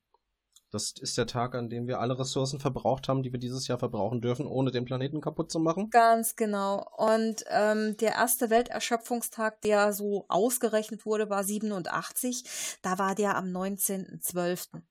[0.72, 3.78] Das ist der Tag, an dem wir alle Ressourcen verbraucht haben, die wir dieses Jahr
[3.78, 5.90] verbrauchen dürfen, ohne den Planeten kaputt zu machen.
[5.90, 6.84] Ganz genau.
[6.96, 12.78] Und ähm, der erste Welterschöpfungstag, der so ausgerechnet wurde, war 87.
[12.82, 14.82] Da war der am 19.12.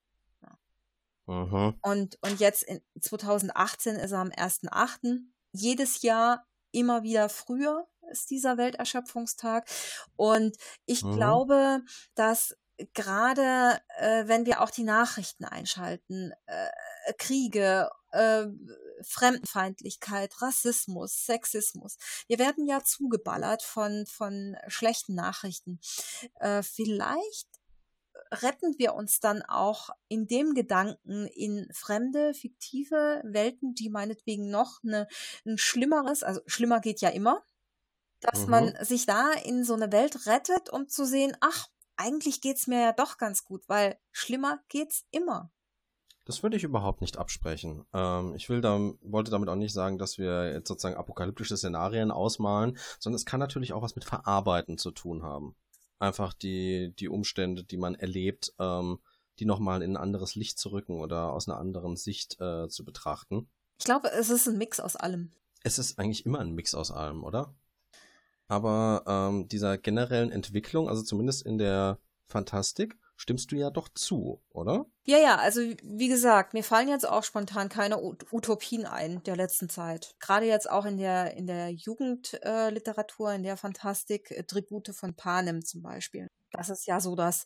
[1.26, 1.78] Mhm.
[1.82, 5.20] Und, und jetzt in 2018 ist er am 1.8.
[5.52, 9.68] Jedes Jahr immer wieder früher ist dieser Welterschöpfungstag.
[10.16, 10.56] Und
[10.86, 11.16] ich mhm.
[11.16, 11.82] glaube,
[12.14, 12.56] dass
[12.94, 18.46] gerade äh, wenn wir auch die Nachrichten einschalten, äh, Kriege, äh,
[19.02, 21.98] Fremdenfeindlichkeit, Rassismus, Sexismus.
[22.28, 25.80] Wir werden ja zugeballert von, von schlechten Nachrichten.
[26.40, 27.48] Äh, vielleicht
[28.44, 34.84] retten wir uns dann auch in dem Gedanken in fremde, fiktive Welten, die meinetwegen noch
[34.84, 35.08] eine,
[35.46, 37.44] ein schlimmeres, also schlimmer geht ja immer,
[38.20, 38.52] dass mhm.
[38.52, 41.68] man sich da in so eine Welt rettet, um zu sehen, ach,
[41.98, 45.52] eigentlich geht's mir ja doch ganz gut, weil schlimmer geht's immer.
[46.26, 47.86] Das würde ich überhaupt nicht absprechen.
[47.94, 52.10] Ähm, ich will da, wollte damit auch nicht sagen, dass wir jetzt sozusagen apokalyptische Szenarien
[52.10, 55.56] ausmalen, sondern es kann natürlich auch was mit Verarbeiten zu tun haben.
[56.00, 59.00] Einfach die, die Umstände, die man erlebt, ähm,
[59.39, 62.84] die nochmal in ein anderes Licht zu rücken oder aus einer anderen Sicht äh, zu
[62.86, 63.50] betrachten.
[63.80, 65.32] Ich glaube, es ist ein Mix aus allem.
[65.64, 67.54] Es ist eigentlich immer ein Mix aus allem, oder?
[68.48, 74.41] aber ähm, dieser generellen Entwicklung, also zumindest in der Fantastik, stimmst du ja doch zu,
[74.49, 74.86] oder?
[75.03, 79.70] Ja, ja, also wie gesagt, mir fallen jetzt auch spontan keine Utopien ein der letzten
[79.70, 80.16] Zeit.
[80.20, 85.16] Gerade jetzt auch in der, in der Jugendliteratur, äh, in der Fantastik, äh, Tribute von
[85.16, 86.28] Panem zum Beispiel.
[86.51, 87.45] Das ist ja so das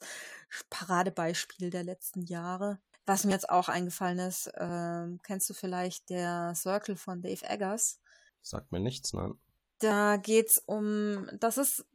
[0.69, 2.79] Paradebeispiel der letzten Jahre.
[3.05, 7.99] Was mir jetzt auch eingefallen ist, äh, kennst du vielleicht der Circle von Dave Eggers?
[8.41, 9.33] Sagt mir nichts, nein.
[9.79, 11.85] Da geht's um, das ist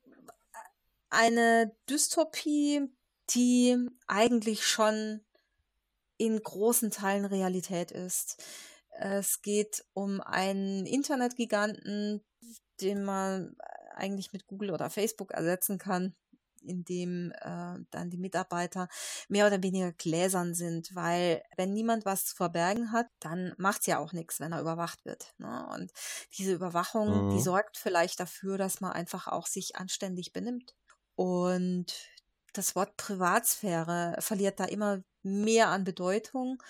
[1.10, 2.90] eine Dystopie,
[3.30, 5.20] die eigentlich schon
[6.16, 8.42] in großen Teilen Realität ist.
[8.90, 12.24] Es geht um einen Internetgiganten,
[12.80, 13.56] den man
[13.94, 16.14] eigentlich mit Google oder Facebook ersetzen kann.
[16.66, 18.88] in dem äh, dann die Mitarbeiter
[19.28, 23.86] mehr oder weniger gläsern sind, weil wenn niemand was zu verbergen hat, dann macht es
[23.86, 25.34] ja auch nichts, wenn er überwacht wird.
[25.36, 25.68] Ne?
[25.74, 25.92] Und
[26.38, 27.36] diese Überwachung, mhm.
[27.36, 30.74] die sorgt vielleicht dafür, dass man einfach auch sich anständig benimmt.
[31.16, 31.92] Und
[32.54, 36.62] das Wort Privatsphäre verliert da immer mehr an Bedeutung,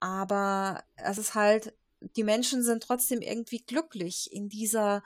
[0.00, 1.74] aber es ist halt,
[2.16, 5.02] die Menschen sind trotzdem irgendwie glücklich in dieser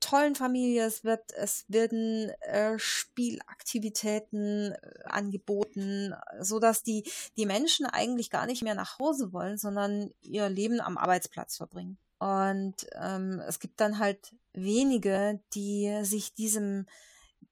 [0.00, 0.84] tollen Familie.
[0.86, 7.04] Es wird, es werden äh, Spielaktivitäten äh, angeboten, so dass die,
[7.36, 11.98] die Menschen eigentlich gar nicht mehr nach Hause wollen, sondern ihr Leben am Arbeitsplatz verbringen.
[12.18, 16.86] Und ähm, es gibt dann halt wenige, die sich diesem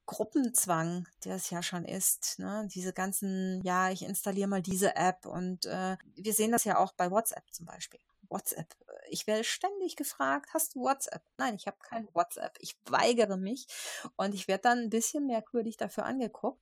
[0.09, 2.67] Gruppenzwang, der es ja schon ist, ne?
[2.73, 6.93] diese ganzen, ja, ich installiere mal diese App und äh, wir sehen das ja auch
[6.93, 7.99] bei WhatsApp zum Beispiel.
[8.27, 8.75] WhatsApp.
[9.11, 11.21] Ich werde ständig gefragt, hast du WhatsApp?
[11.37, 12.57] Nein, ich habe kein WhatsApp.
[12.59, 13.67] Ich weigere mich
[14.15, 16.59] und ich werde dann ein bisschen merkwürdig dafür angeguckt.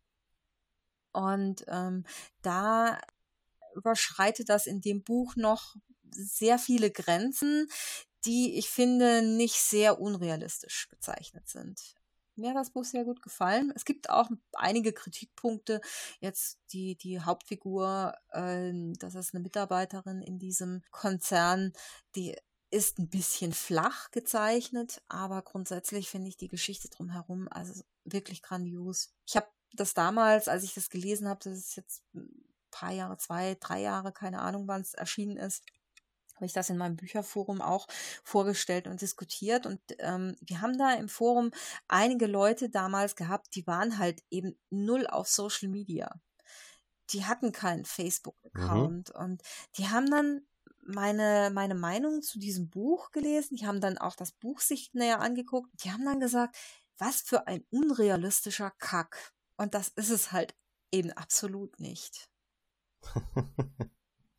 [1.13, 2.05] Und ähm,
[2.41, 2.99] da
[3.75, 5.77] überschreitet das in dem Buch noch
[6.11, 7.69] sehr viele Grenzen,
[8.25, 11.96] die ich finde nicht sehr unrealistisch gezeichnet sind
[12.38, 13.71] mir das Buch sehr gut gefallen.
[13.75, 15.81] Es gibt auch einige Kritikpunkte.
[16.19, 21.73] Jetzt die, die Hauptfigur, äh, das ist eine Mitarbeiterin in diesem Konzern,
[22.15, 22.35] die
[22.69, 29.13] ist ein bisschen flach gezeichnet, aber grundsätzlich finde ich die Geschichte drumherum also wirklich grandios.
[29.25, 32.29] Ich habe das damals, als ich das gelesen habe, das ist jetzt ein
[32.71, 35.63] paar Jahre, zwei, drei Jahre, keine Ahnung, wann es erschienen ist,
[36.38, 37.88] habe ich das in meinem Bücherforum auch
[38.23, 39.65] vorgestellt und diskutiert.
[39.65, 41.51] Und ähm, wir haben da im Forum
[41.88, 46.13] einige Leute damals gehabt, die waren halt eben null auf Social Media.
[47.09, 49.21] Die hatten keinen Facebook-Account mhm.
[49.21, 49.41] und
[49.77, 50.41] die haben dann
[50.85, 53.55] meine, meine Meinung zu diesem Buch gelesen.
[53.55, 55.71] Die haben dann auch das Buch sich näher angeguckt.
[55.83, 56.55] Die haben dann gesagt,
[56.99, 59.33] was für ein unrealistischer Kack.
[59.55, 60.55] Und das ist es halt
[60.91, 62.29] eben absolut nicht.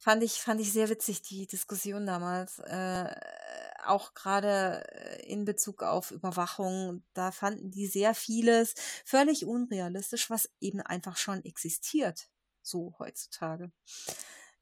[0.09, 2.61] Fand ich, fand ich sehr witzig, die Diskussion damals.
[2.61, 3.15] Äh,
[3.85, 8.73] auch gerade äh, in Bezug auf Überwachung, da fanden die sehr vieles
[9.05, 12.31] völlig unrealistisch, was eben einfach schon existiert,
[12.63, 13.71] so heutzutage.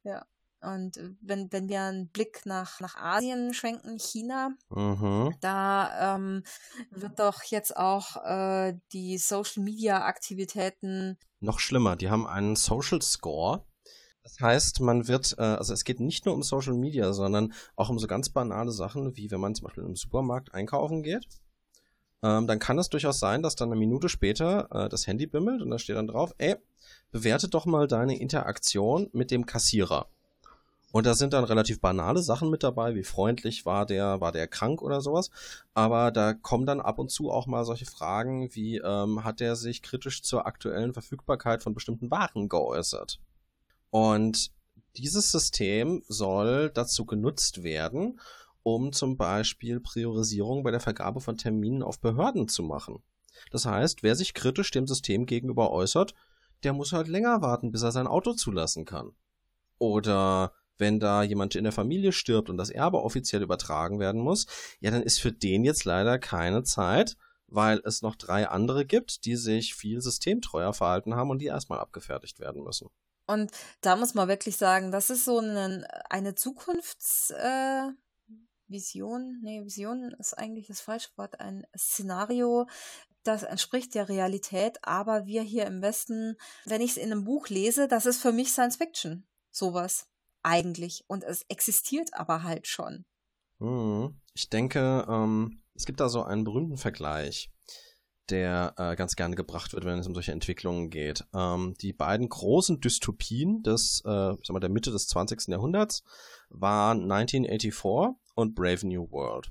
[0.03, 0.27] Ja.
[0.63, 5.33] Und äh, wenn, wenn wir einen Blick nach, nach Asien schwenken, China, mhm.
[5.41, 6.43] da ähm,
[6.91, 11.17] wird doch jetzt auch äh, die Social Media Aktivitäten.
[11.39, 13.65] Noch schlimmer, die haben einen Social Score
[14.27, 17.91] das heißt, man wird, äh, also es geht nicht nur um Social Media, sondern auch
[17.91, 21.29] um so ganz banale Sachen, wie wenn man zum Beispiel im Supermarkt einkaufen geht.
[22.25, 25.63] Ähm, dann kann es durchaus sein, dass dann eine Minute später äh, das Handy bimmelt
[25.63, 26.57] und da steht dann drauf, ey,
[27.13, 30.09] bewerte doch mal deine Interaktion mit dem Kassierer.
[30.91, 34.49] Und da sind dann relativ banale Sachen mit dabei, wie freundlich war der, war der
[34.49, 35.31] krank oder sowas.
[35.73, 39.55] Aber da kommen dann ab und zu auch mal solche Fragen wie, ähm, hat der
[39.55, 43.21] sich kritisch zur aktuellen Verfügbarkeit von bestimmten Waren geäußert?
[43.97, 44.53] Und
[44.99, 48.21] dieses System soll dazu genutzt werden,
[48.63, 53.03] um zum Beispiel Priorisierung bei der Vergabe von Terminen auf Behörden zu machen.
[53.51, 56.13] Das heißt, wer sich kritisch dem System gegenüber äußert,
[56.63, 59.13] der muss halt länger warten, bis er sein Auto zulassen kann.
[59.79, 64.45] Oder wenn da jemand in der Familie stirbt und das Erbe offiziell übertragen werden muss,
[64.79, 67.17] ja, dann ist für den jetzt leider keine Zeit,
[67.47, 71.79] weil es noch drei andere gibt, die sich viel systemtreuer verhalten haben und die erstmal
[71.79, 72.91] abgefertigt werden müssen.
[73.27, 73.51] Und
[73.81, 77.97] da muss man wirklich sagen, das ist so eine, eine Zukunftsvision.
[78.69, 81.41] Äh, nee, Vision ist eigentlich das falsche Wort.
[81.41, 82.67] Ein Szenario,
[83.25, 87.49] das entspricht der Realität, aber wir hier im Westen, wenn ich es in einem Buch
[87.49, 89.27] lese, das ist für mich Science Fiction.
[89.51, 90.07] Sowas.
[90.43, 91.05] Eigentlich.
[91.09, 93.05] Und es existiert aber halt schon.
[93.59, 94.21] Hm.
[94.35, 97.51] Ich denke, ähm, es gibt da so einen berühmten Vergleich
[98.31, 101.25] der äh, ganz gerne gebracht wird, wenn es um solche Entwicklungen geht.
[101.35, 105.49] Ähm, die beiden großen Dystopien des, äh, sagen wir, der Mitte des 20.
[105.49, 106.03] Jahrhunderts
[106.51, 109.51] waren 1984 und Brave New World.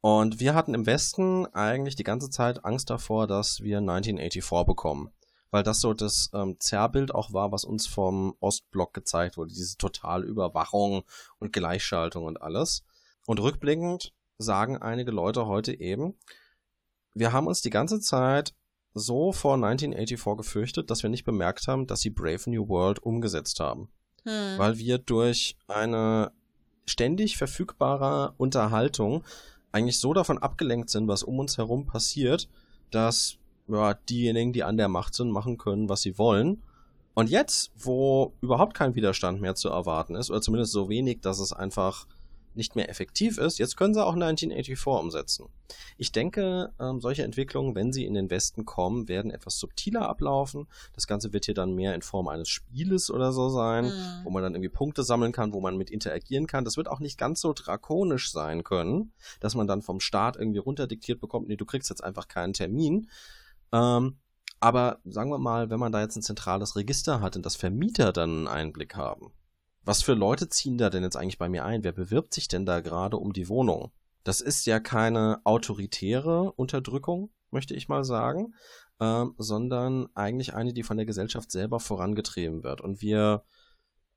[0.00, 5.10] Und wir hatten im Westen eigentlich die ganze Zeit Angst davor, dass wir 1984 bekommen.
[5.50, 9.52] Weil das so das ähm, Zerrbild auch war, was uns vom Ostblock gezeigt wurde.
[9.52, 11.02] Diese totale Überwachung
[11.38, 12.84] und Gleichschaltung und alles.
[13.26, 16.14] Und rückblickend sagen einige Leute heute eben,
[17.16, 18.54] wir haben uns die ganze Zeit
[18.94, 23.58] so vor 1984 gefürchtet, dass wir nicht bemerkt haben, dass sie Brave New World umgesetzt
[23.60, 23.88] haben.
[24.24, 24.58] Hm.
[24.58, 26.32] Weil wir durch eine
[26.86, 29.24] ständig verfügbare Unterhaltung
[29.72, 32.48] eigentlich so davon abgelenkt sind, was um uns herum passiert,
[32.90, 33.38] dass
[33.68, 36.62] ja, diejenigen, die an der Macht sind, machen können, was sie wollen.
[37.14, 41.38] Und jetzt, wo überhaupt kein Widerstand mehr zu erwarten ist, oder zumindest so wenig, dass
[41.38, 42.06] es einfach
[42.56, 45.46] nicht mehr effektiv ist, jetzt können sie auch 1984 umsetzen.
[45.96, 50.66] Ich denke, ähm, solche Entwicklungen, wenn sie in den Westen kommen, werden etwas subtiler ablaufen.
[50.94, 54.24] Das Ganze wird hier dann mehr in Form eines Spieles oder so sein, mhm.
[54.24, 56.64] wo man dann irgendwie Punkte sammeln kann, wo man mit interagieren kann.
[56.64, 60.58] Das wird auch nicht ganz so drakonisch sein können, dass man dann vom Staat irgendwie
[60.58, 63.08] runterdiktiert bekommt, nee, du kriegst jetzt einfach keinen Termin.
[63.72, 64.18] Ähm,
[64.60, 68.12] aber sagen wir mal, wenn man da jetzt ein zentrales Register hat, in das Vermieter
[68.12, 69.32] dann einen Einblick haben,
[69.86, 71.84] was für Leute ziehen da denn jetzt eigentlich bei mir ein?
[71.84, 73.92] Wer bewirbt sich denn da gerade um die Wohnung?
[74.24, 78.54] Das ist ja keine autoritäre Unterdrückung, möchte ich mal sagen,
[79.00, 82.80] ähm, sondern eigentlich eine, die von der Gesellschaft selber vorangetrieben wird.
[82.80, 83.44] Und wir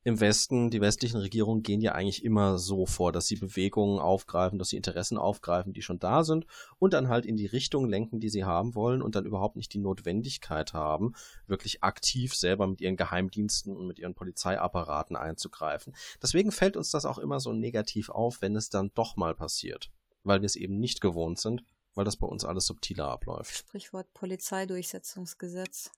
[0.03, 4.57] im Westen, die westlichen Regierungen gehen ja eigentlich immer so vor, dass sie Bewegungen aufgreifen,
[4.57, 6.45] dass sie Interessen aufgreifen, die schon da sind
[6.77, 9.73] und dann halt in die Richtung lenken, die sie haben wollen und dann überhaupt nicht
[9.73, 11.13] die Notwendigkeit haben,
[11.47, 15.93] wirklich aktiv selber mit ihren Geheimdiensten und mit ihren Polizeiapparaten einzugreifen.
[16.21, 19.91] Deswegen fällt uns das auch immer so negativ auf, wenn es dann doch mal passiert,
[20.23, 23.57] weil wir es eben nicht gewohnt sind, weil das bei uns alles subtiler abläuft.
[23.57, 25.91] Sprichwort Polizeidurchsetzungsgesetz.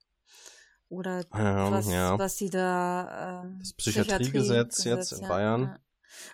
[0.91, 2.19] Oder ähm, was, ja.
[2.19, 3.43] was sie da.
[3.45, 5.61] Äh, das Psychiatriegesetz Psychiatrie jetzt in ja, Bayern.
[5.61, 5.79] Ja.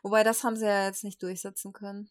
[0.01, 2.09] Wobei das haben sie ja jetzt nicht durchsetzen können.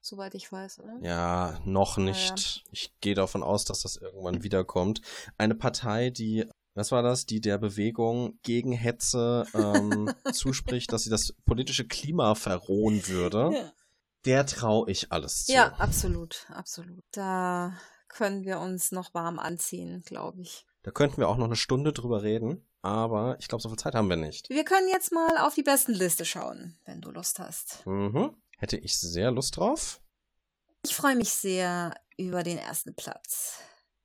[0.00, 0.98] Soweit ich weiß, oder?
[1.02, 2.64] Ja, noch nicht.
[2.72, 5.02] Ich gehe davon aus, dass das irgendwann wiederkommt.
[5.38, 11.10] Eine Partei, die was war das, die der Bewegung gegen Hetze ähm, zuspricht, dass sie
[11.10, 13.72] das politische Klima verrohen würde, ja.
[14.24, 15.52] der traue ich alles zu.
[15.52, 17.04] Ja, absolut, absolut.
[17.12, 17.72] Da
[18.08, 20.66] können wir uns noch warm anziehen, glaube ich.
[20.86, 23.96] Da könnten wir auch noch eine Stunde drüber reden, aber ich glaube, so viel Zeit
[23.96, 24.48] haben wir nicht.
[24.50, 27.84] Wir können jetzt mal auf die besten Liste schauen, wenn du Lust hast.
[27.86, 28.36] Mhm.
[28.56, 30.00] Hätte ich sehr Lust drauf.
[30.84, 33.58] Ich freue mich sehr über den ersten Platz.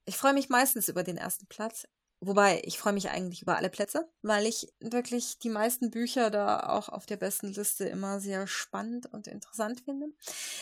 [0.06, 1.88] Ich freue mich meistens über den ersten Platz.
[2.20, 6.62] Wobei, ich freue mich eigentlich über alle Plätze, weil ich wirklich die meisten Bücher da
[6.62, 10.08] auch auf der besten Liste immer sehr spannend und interessant finde.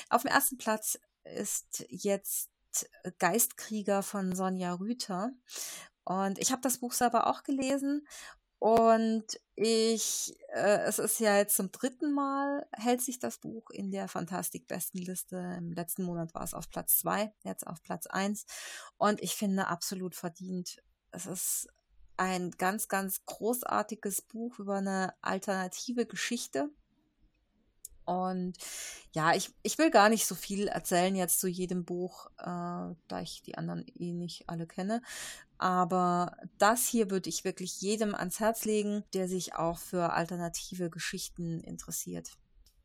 [0.10, 2.50] Auf dem ersten Platz ist jetzt
[3.18, 5.32] Geistkrieger von Sonja Rüther.
[6.04, 8.08] Und ich habe das Buch selber auch gelesen
[8.60, 9.26] und
[9.56, 14.10] ich, äh, es ist ja jetzt zum dritten Mal, hält sich das Buch in der
[14.10, 15.38] Fantastik-Bestenliste.
[15.58, 18.46] Im letzten Monat war es auf Platz zwei, jetzt auf Platz eins.
[18.98, 20.84] Und ich finde absolut verdient.
[21.12, 21.70] Es ist
[22.18, 26.70] ein ganz, ganz großartiges Buch über eine alternative Geschichte.
[28.10, 28.54] Und
[29.14, 33.22] ja, ich, ich will gar nicht so viel erzählen jetzt zu jedem Buch, äh, da
[33.22, 35.04] ich die anderen eh nicht alle kenne.
[35.60, 40.90] Aber das hier würde ich wirklich jedem ans Herz legen, der sich auch für alternative
[40.90, 42.32] Geschichten interessiert.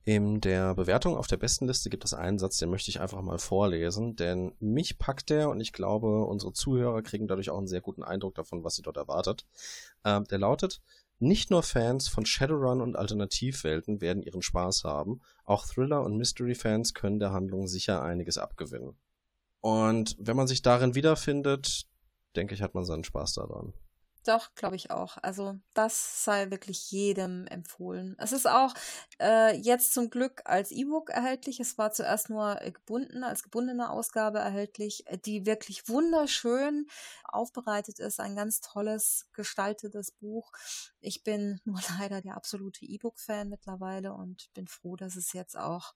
[0.07, 3.23] In der Bewertung auf der besten Liste gibt es einen Satz, den möchte ich einfach
[3.23, 7.69] mal vorlesen, denn mich packt der und ich glaube, unsere Zuhörer kriegen dadurch auch einen
[7.69, 9.47] sehr guten Eindruck davon, was sie dort erwartet.
[10.05, 10.83] Ähm, der lautet,
[11.19, 16.95] nicht nur Fans von Shadowrun und Alternativwelten werden ihren Spaß haben, auch Thriller- und Mystery-Fans
[16.95, 18.97] können der Handlung sicher einiges abgewinnen.
[19.61, 21.87] Und wenn man sich darin wiederfindet,
[22.37, 23.73] denke ich, hat man seinen Spaß daran.
[24.25, 25.19] Doch, glaube ich auch.
[25.21, 28.17] Also das sei wirklich jedem empfohlen.
[28.19, 28.73] Es ist auch
[29.21, 31.61] äh, jetzt zum Glück als E-Book erhältlich.
[31.61, 36.87] Es war zuerst nur gebunden, als gebundene Ausgabe erhältlich, die wirklich wunderschön
[37.25, 38.19] aufbereitet ist.
[38.19, 40.53] Ein ganz tolles, gestaltetes Buch.
[41.01, 45.95] Ich bin nur leider der absolute E-Book-Fan mittlerweile und bin froh, dass es jetzt auch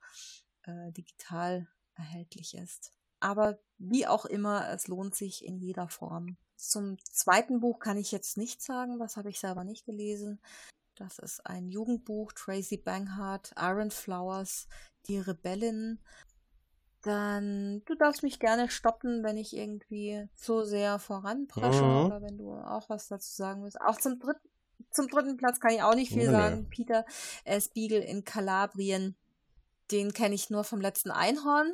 [0.64, 2.92] äh, digital erhältlich ist.
[3.20, 6.36] Aber wie auch immer, es lohnt sich in jeder Form.
[6.58, 10.40] Zum zweiten Buch kann ich jetzt nicht sagen, das habe ich selber nicht gelesen.
[10.96, 14.66] Das ist ein Jugendbuch, Tracy Banghart, Iron Flowers,
[15.06, 16.00] Die Rebellin.
[17.02, 22.06] Dann, du darfst mich gerne stoppen, wenn ich irgendwie zu sehr voranpresche mhm.
[22.06, 23.80] oder wenn du auch was dazu sagen willst.
[23.80, 24.48] Auch zum dritten,
[24.90, 26.32] zum dritten Platz kann ich auch nicht viel nee.
[26.32, 26.68] sagen.
[26.68, 27.06] Peter
[27.44, 29.14] äh, Spiegel in Kalabrien,
[29.92, 31.72] den kenne ich nur vom letzten Einhorn.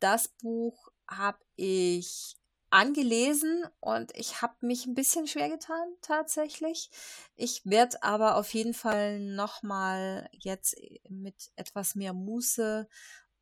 [0.00, 2.39] Das Buch habe ich
[2.70, 6.90] angelesen und ich habe mich ein bisschen schwer getan tatsächlich.
[7.36, 10.76] Ich werde aber auf jeden Fall nochmal jetzt
[11.08, 12.88] mit etwas mehr Muße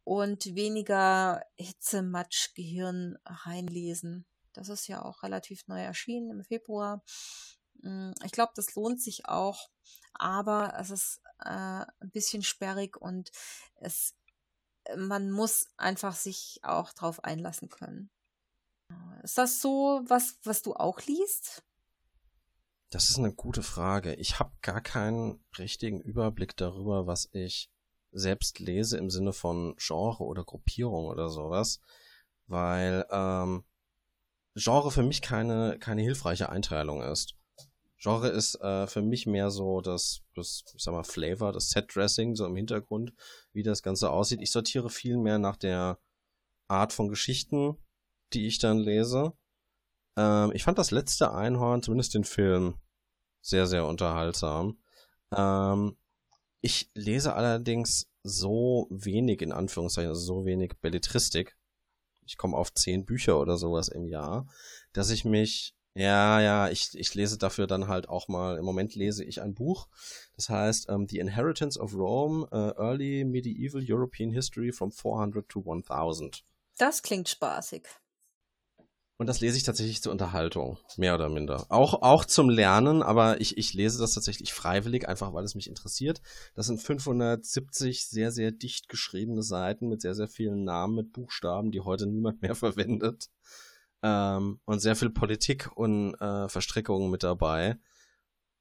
[0.05, 4.27] und weniger Hitzematsch-Gehirn reinlesen.
[4.55, 7.05] Das ist ja auch relativ neu erschienen im Februar.
[7.83, 9.69] Hm, ich glaube, das lohnt sich auch,
[10.15, 13.31] aber es ist äh, ein bisschen sperrig und
[13.77, 14.15] es
[14.97, 18.11] man muss einfach sich auch drauf einlassen können.
[19.23, 21.63] Ist das so was, was du auch liest?
[22.91, 24.15] Das ist eine gute Frage.
[24.15, 27.71] Ich habe gar keinen richtigen Überblick darüber, was ich
[28.11, 31.81] selbst lese im Sinne von Genre oder Gruppierung oder sowas,
[32.47, 33.65] weil ähm,
[34.55, 37.35] Genre für mich keine, keine hilfreiche Einteilung ist.
[37.99, 42.37] Genre ist äh, für mich mehr so das, das, ich sag mal, Flavor, das Set-Dressing,
[42.37, 43.13] so im Hintergrund,
[43.53, 44.41] wie das Ganze aussieht.
[44.41, 45.99] Ich sortiere viel mehr nach der
[46.69, 47.77] Art von Geschichten,
[48.33, 49.33] die ich dann lese.
[50.17, 52.75] Ähm, ich fand das letzte Einhorn, zumindest den Film,
[53.41, 54.79] sehr, sehr unterhaltsam.
[55.35, 55.97] Ähm,
[56.61, 61.57] ich lese allerdings so wenig, in Anführungszeichen, also so wenig Belletristik.
[62.27, 64.47] Ich komme auf zehn Bücher oder sowas im Jahr,
[64.93, 68.95] dass ich mich ja, ja, ich, ich lese dafür dann halt auch mal, im Moment
[68.95, 69.89] lese ich ein Buch,
[70.37, 75.49] das heißt um, ähm, The Inheritance of Rome, uh, Early Medieval European History from 400
[75.49, 76.45] to 1000.
[76.77, 77.89] Das klingt spaßig.
[79.19, 81.67] Und das lese ich tatsächlich zur Unterhaltung, mehr oder minder.
[81.71, 85.69] Auch, auch zum Lernen, aber ich, ich lese das tatsächlich freiwillig, einfach weil es mich
[85.69, 86.23] interessiert.
[86.55, 91.73] Das sind 570 sehr, sehr dicht geschriebene Seiten mit sehr, sehr vielen Namen, mit Buchstaben,
[91.73, 93.29] die heute niemand mehr verwendet.
[94.05, 97.77] Ähm, und sehr viel Politik und äh, Verstrickungen mit dabei.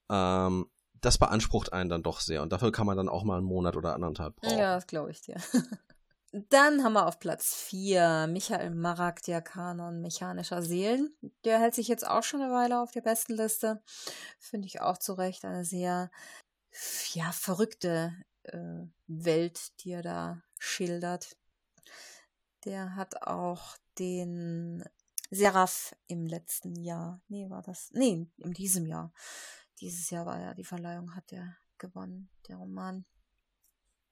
[0.09, 0.65] Ähm,
[1.01, 2.41] das beansprucht einen dann doch sehr.
[2.41, 4.57] Und dafür kann man dann auch mal einen Monat oder anderthalb brauchen.
[4.57, 5.35] Ja, das glaube ich dir.
[6.31, 11.15] Dann haben wir auf Platz 4 Michael Marak, Kanon mechanischer Seelen.
[11.45, 13.81] Der hält sich jetzt auch schon eine Weile auf der besten Liste.
[14.37, 16.11] Finde ich auch zu Recht eine sehr
[17.13, 18.13] ja, verrückte
[18.43, 21.37] äh, Welt, die er da schildert.
[22.65, 24.83] Der hat auch den
[25.31, 27.21] Seraph im letzten Jahr.
[27.29, 27.89] Nee, war das?
[27.93, 29.13] Nee, in diesem Jahr.
[29.79, 33.05] Dieses Jahr war ja die Verleihung, hat er gewonnen, der Roman.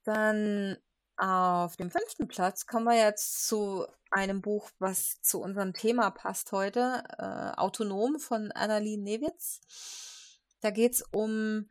[0.03, 0.77] Dann
[1.17, 6.51] auf dem fünften Platz kommen wir jetzt zu einem Buch, was zu unserem Thema passt
[6.51, 9.61] heute, äh, Autonom von Annalie Newitz.
[10.61, 11.69] Da geht es um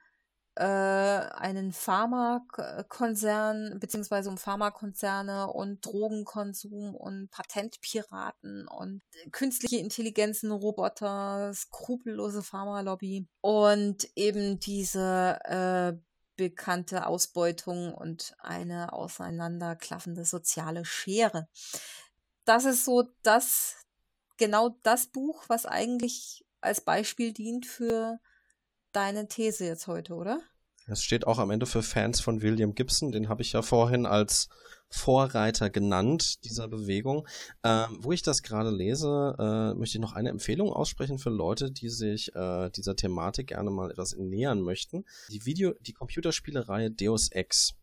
[0.57, 12.43] äh, einen Pharmakonzern, beziehungsweise um Pharmakonzerne und Drogenkonsum und Patentpiraten und künstliche Intelligenzen, Roboter, skrupellose
[12.43, 15.95] Pharmalobby und eben diese äh,
[16.37, 21.49] bekannte Ausbeutung und eine auseinanderklaffende soziale Schere.
[22.45, 23.77] Das ist so das,
[24.37, 28.19] genau das Buch, was eigentlich als Beispiel dient für
[28.93, 30.41] deine These jetzt heute, oder?
[30.87, 34.07] Es steht auch am Ende für Fans von William Gibson, den habe ich ja vorhin
[34.07, 34.49] als
[34.89, 37.27] Vorreiter genannt, dieser Bewegung.
[37.63, 41.71] Ähm, wo ich das gerade lese, äh, möchte ich noch eine Empfehlung aussprechen für Leute,
[41.71, 45.05] die sich äh, dieser Thematik gerne mal etwas nähern möchten.
[45.31, 47.75] Die Video, die Computerspielereihe Deus Ex.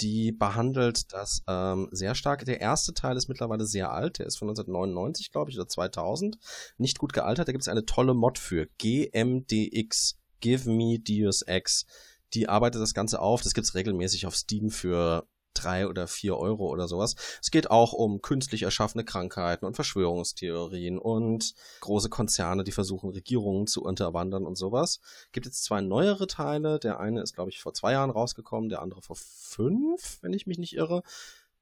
[0.00, 2.44] Die behandelt das ähm, sehr stark.
[2.46, 4.18] Der erste Teil ist mittlerweile sehr alt.
[4.18, 6.38] Der ist von 1999, glaube ich, oder 2000.
[6.78, 7.48] Nicht gut gealtert.
[7.48, 8.66] Da gibt es eine tolle Mod für.
[8.78, 10.16] GMDX.
[10.40, 11.84] Give Me Deus Ex.
[12.32, 13.42] Die arbeitet das Ganze auf.
[13.42, 17.16] Das gibt's regelmäßig auf Steam für drei oder vier Euro oder sowas.
[17.42, 23.66] Es geht auch um künstlich erschaffene Krankheiten und Verschwörungstheorien und große Konzerne, die versuchen, Regierungen
[23.66, 25.00] zu unterwandern und sowas.
[25.32, 26.78] Gibt jetzt zwei neuere Teile.
[26.78, 30.46] Der eine ist, glaube ich, vor zwei Jahren rausgekommen, der andere vor fünf, wenn ich
[30.46, 31.02] mich nicht irre.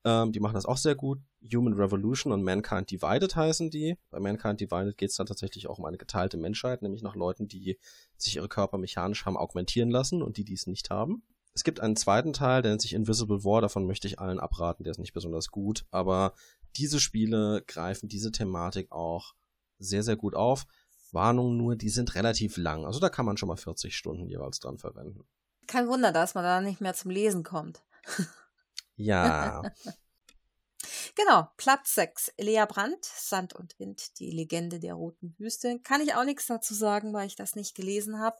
[0.04, 1.18] Ähm, die machen das auch sehr gut.
[1.52, 3.96] Human Revolution und Mankind Divided heißen die.
[4.10, 7.48] Bei Mankind Divided geht es dann tatsächlich auch um eine geteilte Menschheit, nämlich nach Leuten,
[7.48, 7.78] die
[8.16, 11.22] sich ihre Körper mechanisch haben augmentieren lassen und die dies nicht haben.
[11.58, 14.84] Es gibt einen zweiten Teil, der nennt sich Invisible War, davon möchte ich allen abraten,
[14.84, 16.32] der ist nicht besonders gut, aber
[16.76, 19.34] diese Spiele greifen diese Thematik auch
[19.80, 20.66] sehr, sehr gut auf.
[21.10, 24.60] Warnung nur, die sind relativ lang, also da kann man schon mal 40 Stunden jeweils
[24.60, 25.24] dran verwenden.
[25.66, 27.82] Kein Wunder, dass man da nicht mehr zum Lesen kommt.
[28.94, 29.62] Ja.
[31.18, 32.34] Genau, Platz 6.
[32.38, 35.80] Lea Brandt, Sand und Wind, die Legende der roten Wüste.
[35.80, 38.36] Kann ich auch nichts dazu sagen, weil ich das nicht gelesen habe.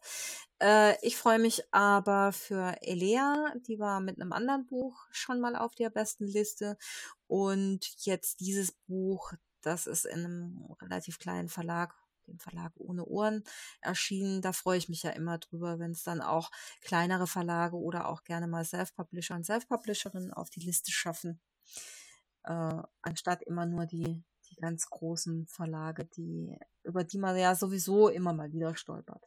[0.63, 5.57] Äh, ich freue mich aber für Elea, die war mit einem anderen Buch schon mal
[5.57, 6.79] auf der besten Liste.
[7.27, 11.97] Und jetzt dieses Buch, das ist in einem relativ kleinen Verlag,
[12.29, 13.43] dem Verlag ohne Ohren
[13.81, 14.41] erschienen.
[14.41, 18.23] Da freue ich mich ja immer drüber, wenn es dann auch kleinere Verlage oder auch
[18.23, 21.41] gerne mal Self-Publisher und Self-Publisherinnen auf die Liste schaffen
[22.45, 28.09] äh, anstatt immer nur die, die ganz großen Verlage, die, über die man ja sowieso
[28.09, 29.23] immer mal wieder stolpert.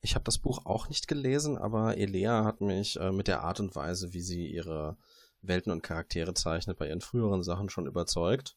[0.00, 3.60] Ich habe das Buch auch nicht gelesen, aber Elea hat mich äh, mit der Art
[3.60, 4.98] und Weise, wie sie ihre
[5.40, 8.56] Welten und Charaktere zeichnet, bei ihren früheren Sachen schon überzeugt.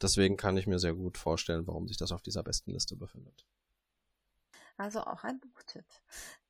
[0.00, 3.46] Deswegen kann ich mir sehr gut vorstellen, warum sich das auf dieser besten Liste befindet.
[4.76, 5.84] Also auch ein Buchtipp.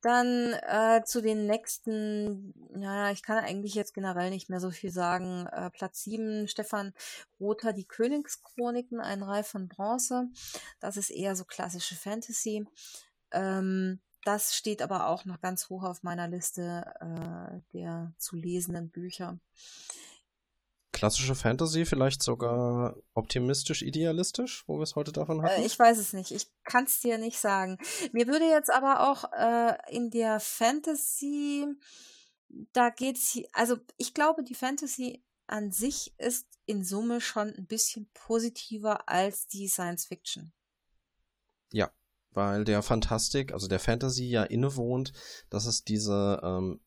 [0.01, 4.91] Dann äh, zu den nächsten, naja, ich kann eigentlich jetzt generell nicht mehr so viel
[4.91, 5.47] sagen.
[5.47, 6.93] Äh, Platz 7, Stefan
[7.39, 10.29] Rother, die Königschroniken, ein Reif von Bronze.
[10.79, 12.65] Das ist eher so klassische Fantasy.
[13.31, 18.89] Ähm, das steht aber auch noch ganz hoch auf meiner Liste äh, der zu lesenden
[18.89, 19.37] Bücher.
[21.03, 25.61] Klassische Fantasy, vielleicht sogar optimistisch-idealistisch, wo wir es heute davon hatten?
[25.61, 26.31] Äh, ich weiß es nicht.
[26.31, 27.77] Ich kann es dir nicht sagen.
[28.13, 31.67] Mir würde jetzt aber auch äh, in der Fantasy,
[32.71, 38.09] da geht's, also ich glaube, die Fantasy an sich ist in Summe schon ein bisschen
[38.13, 40.53] positiver als die Science Fiction.
[41.73, 41.91] Ja,
[42.31, 45.11] weil der Fantastik, also der Fantasy ja innewohnt,
[45.49, 46.79] dass es diese ähm,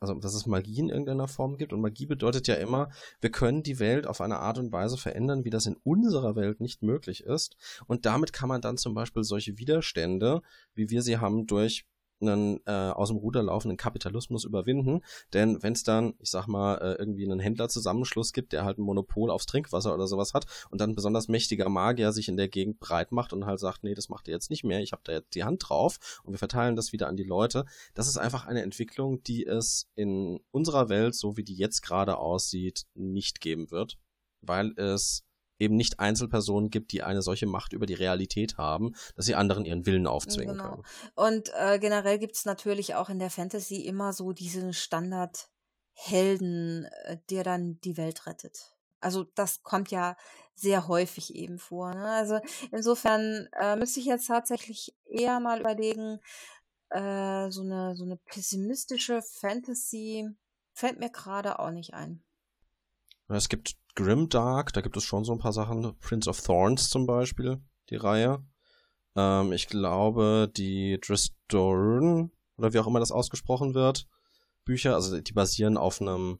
[0.00, 1.72] also dass es Magie in irgendeiner Form gibt.
[1.72, 5.44] Und Magie bedeutet ja immer, wir können die Welt auf eine Art und Weise verändern,
[5.44, 7.56] wie das in unserer Welt nicht möglich ist.
[7.86, 10.42] Und damit kann man dann zum Beispiel solche Widerstände,
[10.74, 11.86] wie wir sie haben, durch
[12.22, 15.02] einen äh, aus dem Ruder laufenden Kapitalismus überwinden.
[15.32, 18.82] Denn wenn es dann, ich sag mal, äh, irgendwie einen Händlerzusammenschluss gibt, der halt ein
[18.82, 22.48] Monopol aufs Trinkwasser oder sowas hat und dann ein besonders mächtiger Magier sich in der
[22.48, 25.02] Gegend breit macht und halt sagt, nee, das macht ihr jetzt nicht mehr, ich habe
[25.04, 27.64] da jetzt die Hand drauf und wir verteilen das wieder an die Leute.
[27.94, 32.18] Das ist einfach eine Entwicklung, die es in unserer Welt, so wie die jetzt gerade
[32.18, 33.98] aussieht, nicht geben wird,
[34.40, 35.24] weil es
[35.62, 39.64] eben nicht Einzelpersonen gibt, die eine solche Macht über die Realität haben, dass sie anderen
[39.64, 40.70] ihren Willen aufzwingen genau.
[40.70, 40.82] können.
[41.14, 47.16] Und äh, generell gibt es natürlich auch in der Fantasy immer so diesen Standardhelden, äh,
[47.30, 48.76] der dann die Welt rettet.
[49.00, 50.18] Also das kommt ja
[50.54, 51.94] sehr häufig eben vor.
[51.94, 52.06] Ne?
[52.06, 52.40] Also
[52.70, 56.20] insofern äh, müsste ich jetzt tatsächlich eher mal überlegen,
[56.90, 60.28] äh, so, eine, so eine pessimistische Fantasy
[60.72, 62.22] fällt mir gerade auch nicht ein.
[63.28, 65.96] Es gibt Grimdark, da gibt es schon so ein paar Sachen.
[65.98, 68.44] Prince of Thorns zum Beispiel, die Reihe.
[69.16, 74.06] Ähm, ich glaube, die Dristorn, oder wie auch immer das ausgesprochen wird,
[74.64, 76.38] Bücher, also die basieren auf einem,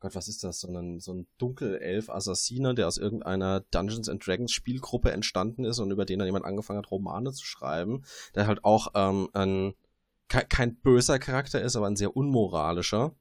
[0.00, 0.60] Gott, was ist das?
[0.60, 5.90] So ein, so ein Dunkelelf-Assassiner, der aus irgendeiner Dungeons and Dragons Spielgruppe entstanden ist und
[5.90, 8.02] über den dann jemand angefangen hat, Romane zu schreiben,
[8.34, 9.74] der halt auch ähm, ein,
[10.28, 13.14] kein böser Charakter ist, aber ein sehr unmoralischer.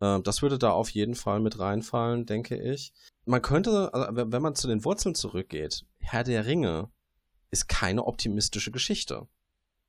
[0.00, 2.92] Ähm, das würde da auf jeden Fall mit reinfallen, denke ich.
[3.24, 6.90] Man könnte, also wenn man zu den Wurzeln zurückgeht, Herr der Ringe
[7.50, 9.28] ist keine optimistische Geschichte.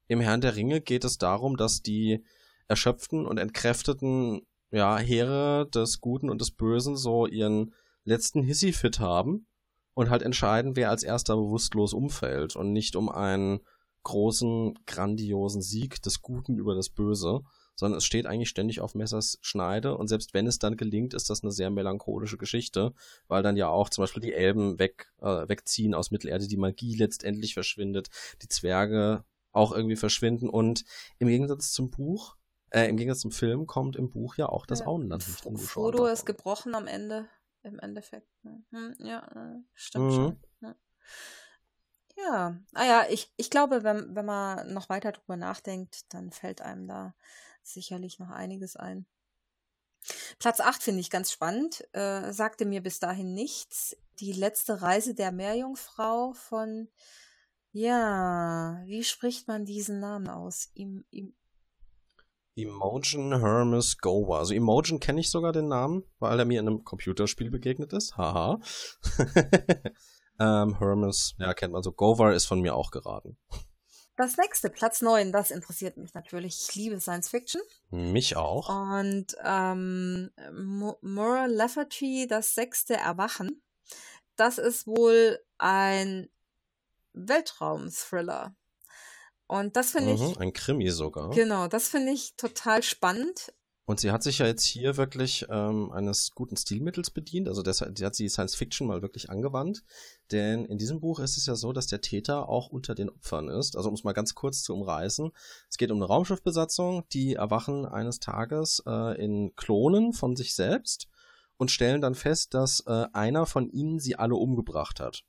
[0.08, 2.24] Im Herrn der Ringe geht es darum, dass die
[2.68, 4.42] erschöpften und entkräfteten
[4.72, 9.48] ja, Heere des Guten und des Bösen so ihren letzten Hissy-Fit haben
[9.94, 13.60] und halt entscheiden, wer als erster bewusstlos umfällt und nicht um einen
[14.04, 17.42] großen, grandiosen Sieg des Guten über das Böse,
[17.78, 21.30] sondern es steht eigentlich ständig auf Messers Schneide und selbst wenn es dann gelingt, ist
[21.30, 22.94] das eine sehr melancholische Geschichte,
[23.28, 26.98] weil dann ja auch zum Beispiel die Elben weg, äh, wegziehen aus Mittelerde, die Magie
[26.98, 28.10] letztendlich verschwindet,
[28.42, 30.84] die Zwerge auch irgendwie verschwinden und
[31.20, 32.36] im Gegensatz zum Buch,
[32.72, 35.96] äh, im Gegensatz zum Film kommt im Buch ja auch das ja, Auenland nicht umgeschaut.
[35.96, 37.28] Frodo ist gebrochen am Ende,
[37.64, 38.28] im Endeffekt.
[38.44, 38.64] Ne?
[38.72, 40.16] Hm, ja, äh, stimmt mhm.
[40.16, 40.38] schon.
[40.62, 40.76] Ja.
[42.20, 46.62] Ja, ah ja, ich, ich glaube, wenn, wenn man noch weiter drüber nachdenkt, dann fällt
[46.62, 47.14] einem da
[47.74, 49.06] sicherlich noch einiges ein.
[50.40, 53.98] Platz 8 finde ich ganz spannend, äh, sagte mir bis dahin nichts.
[54.20, 56.88] Die letzte Reise der Meerjungfrau von,
[57.72, 60.72] ja, wie spricht man diesen Namen aus?
[60.74, 61.36] Im, im
[62.58, 64.40] Imogen Hermes Gower.
[64.40, 68.18] Also Imogen kenne ich sogar den Namen, weil er mir in einem Computerspiel begegnet ist.
[68.18, 68.60] Haha.
[70.40, 71.92] ähm, Hermes, ja, kennt man so.
[71.92, 73.38] Gower ist von mir auch geraten.
[74.18, 76.68] Das nächste, Platz 9, das interessiert mich natürlich.
[76.68, 77.62] Ich liebe Science Fiction.
[77.92, 78.68] Mich auch.
[78.68, 80.32] Und ähm,
[81.02, 83.62] Mora Lafferty, das sechste Erwachen.
[84.36, 86.30] Das ist wohl ein
[87.14, 88.56] Weltraum-Thriller.
[89.46, 90.40] Und das finde mhm, ich.
[90.40, 91.30] Ein Krimi sogar.
[91.30, 93.54] Genau, das finde ich total spannend.
[93.88, 97.48] Und sie hat sich ja jetzt hier wirklich ähm, eines guten Stilmittels bedient.
[97.48, 99.82] Also deshalb, sie hat die Science Fiction mal wirklich angewandt.
[100.30, 103.48] Denn in diesem Buch ist es ja so, dass der Täter auch unter den Opfern
[103.48, 103.78] ist.
[103.78, 105.32] Also um es mal ganz kurz zu umreißen.
[105.70, 111.08] Es geht um eine Raumschiffbesatzung, die erwachen eines Tages äh, in Klonen von sich selbst
[111.56, 115.24] und stellen dann fest, dass äh, einer von ihnen sie alle umgebracht hat.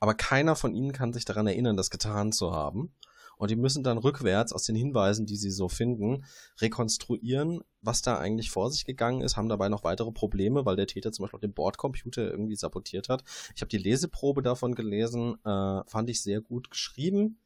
[0.00, 2.94] Aber keiner von ihnen kann sich daran erinnern, das getan zu haben.
[3.38, 6.24] Und die müssen dann rückwärts aus den Hinweisen, die sie so finden,
[6.60, 10.86] rekonstruieren, was da eigentlich vor sich gegangen ist, haben dabei noch weitere Probleme, weil der
[10.86, 13.24] Täter zum Beispiel auch den Bordcomputer irgendwie sabotiert hat.
[13.54, 17.38] Ich habe die Leseprobe davon gelesen, äh, fand ich sehr gut geschrieben.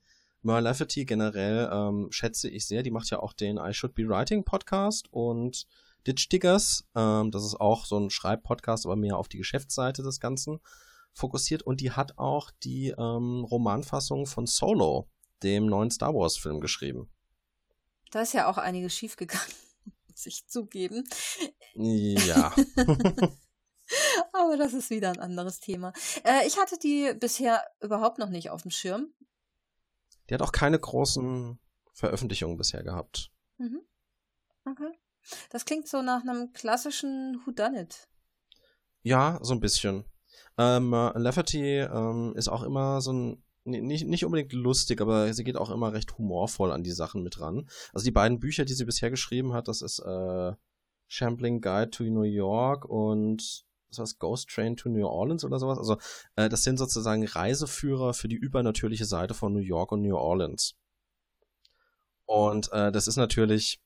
[0.42, 2.82] Merle Lafferty generell ähm, schätze ich sehr.
[2.82, 5.66] Die macht ja auch den I Should Be Writing Podcast und
[6.06, 6.84] Ditch Diggers.
[6.94, 10.60] Ähm, das ist auch so ein Schreibpodcast, aber mehr auf die Geschäftsseite des Ganzen
[11.12, 11.62] fokussiert.
[11.62, 15.08] Und die hat auch die ähm, Romanfassung von Solo
[15.42, 17.10] dem neuen Star Wars-Film geschrieben.
[18.10, 19.54] Da ist ja auch einiges schiefgegangen,
[20.08, 21.04] muss ich zugeben.
[21.74, 22.54] Ja.
[24.32, 25.92] Aber das ist wieder ein anderes Thema.
[26.24, 29.12] Äh, ich hatte die bisher überhaupt noch nicht auf dem Schirm.
[30.28, 31.58] Die hat auch keine großen
[31.92, 33.30] Veröffentlichungen bisher gehabt.
[33.56, 33.80] Mhm.
[34.64, 34.92] Okay.
[35.50, 38.08] Das klingt so nach einem klassischen Whodunit.
[39.02, 40.04] Ja, so ein bisschen.
[40.58, 45.56] Ähm, Lafferty ähm, ist auch immer so ein nicht, nicht unbedingt lustig, aber sie geht
[45.56, 47.68] auch immer recht humorvoll an die Sachen mit ran.
[47.92, 50.52] Also die beiden Bücher, die sie bisher geschrieben hat, das ist äh,
[51.06, 55.78] Shambling Guide to New York und was heißt Ghost Train to New Orleans oder sowas.
[55.78, 55.96] Also
[56.36, 60.74] äh, das sind sozusagen Reiseführer für die übernatürliche Seite von New York und New Orleans.
[62.26, 63.80] Und äh, das ist natürlich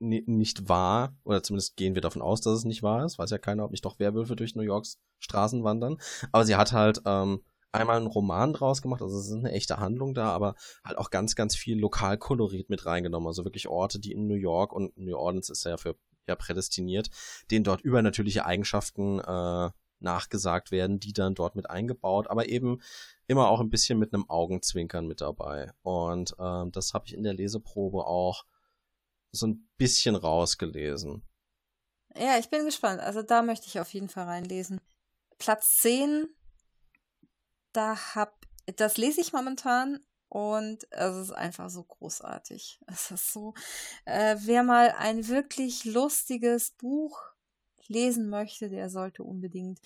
[0.00, 3.18] nicht wahr, oder zumindest gehen wir davon aus, dass es nicht wahr ist.
[3.18, 5.98] Weiß ja keiner, ob nicht doch Werwölfe durch New Yorks Straßen wandern.
[6.32, 7.42] Aber sie hat halt ähm,
[7.72, 10.54] einmal einen Roman draus gemacht, also es ist eine echte Handlung da, aber
[10.84, 13.26] halt auch ganz, ganz viel Lokalkolorit mit reingenommen.
[13.26, 15.96] Also wirklich Orte, die in New York und New Orleans ist ja für
[16.28, 17.10] ja prädestiniert,
[17.50, 22.80] denen dort übernatürliche Eigenschaften äh, nachgesagt werden, die dann dort mit eingebaut, aber eben
[23.26, 25.72] immer auch ein bisschen mit einem Augenzwinkern mit dabei.
[25.82, 28.44] Und ähm, das habe ich in der Leseprobe auch
[29.30, 31.22] so ein bisschen rausgelesen.
[32.16, 33.00] Ja, ich bin gespannt.
[33.00, 34.80] Also da möchte ich auf jeden Fall reinlesen.
[35.38, 36.26] Platz 10,
[37.72, 38.46] da hab,
[38.76, 42.80] das lese ich momentan und es ist einfach so großartig.
[42.86, 43.54] Es ist so,
[44.04, 47.20] äh, wer mal ein wirklich lustiges Buch
[47.88, 49.80] lesen möchte, der sollte unbedingt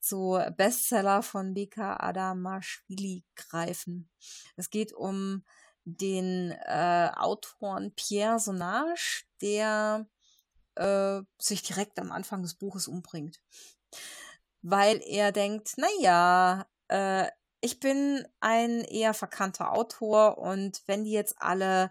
[0.00, 4.08] zu Bestseller von Beka Adamashvili greifen.
[4.56, 5.44] Es geht um
[5.84, 10.06] den äh, Autoren Pierre Sonage, der
[10.76, 13.40] äh, sich direkt am Anfang des Buches umbringt.
[14.62, 17.28] Weil er denkt, naja, äh,
[17.60, 21.90] ich bin ein eher verkannter Autor und wenn die jetzt alle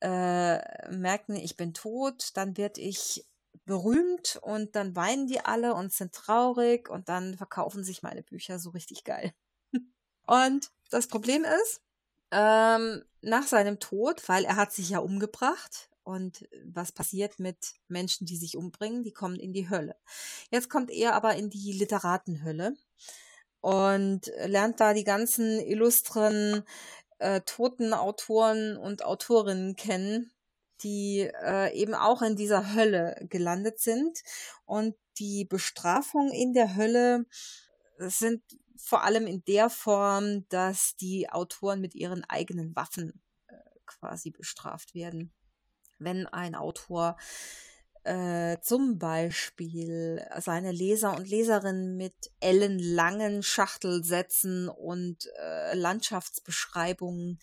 [0.00, 3.26] äh, merken, ich bin tot, dann werde ich
[3.64, 8.58] berühmt und dann weinen die alle und sind traurig und dann verkaufen sich meine Bücher
[8.58, 9.34] so richtig geil.
[10.26, 11.82] und das Problem ist,
[12.30, 15.88] ähm, nach seinem Tod, weil er hat sich ja umgebracht.
[16.02, 19.02] Und was passiert mit Menschen, die sich umbringen?
[19.02, 19.96] Die kommen in die Hölle.
[20.50, 22.76] Jetzt kommt er aber in die Literatenhölle
[23.60, 26.64] und lernt da die ganzen illustren
[27.18, 30.32] äh, toten Autoren und Autorinnen kennen,
[30.82, 34.18] die äh, eben auch in dieser Hölle gelandet sind.
[34.64, 37.26] Und die Bestrafung in der Hölle
[37.98, 38.42] sind
[38.76, 43.54] vor allem in der Form, dass die Autoren mit ihren eigenen Waffen äh,
[43.84, 45.32] quasi bestraft werden.
[45.98, 47.18] Wenn ein Autor
[48.04, 57.38] äh, zum Beispiel seine Leser und Leserinnen mit ellenlangen Schachtelsätzen und äh, Landschaftsbeschreibungen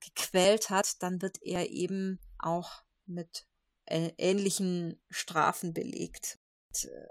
[0.00, 3.46] gequält hat, dann wird er eben auch mit
[3.86, 6.38] ähnlichen Strafen belegt.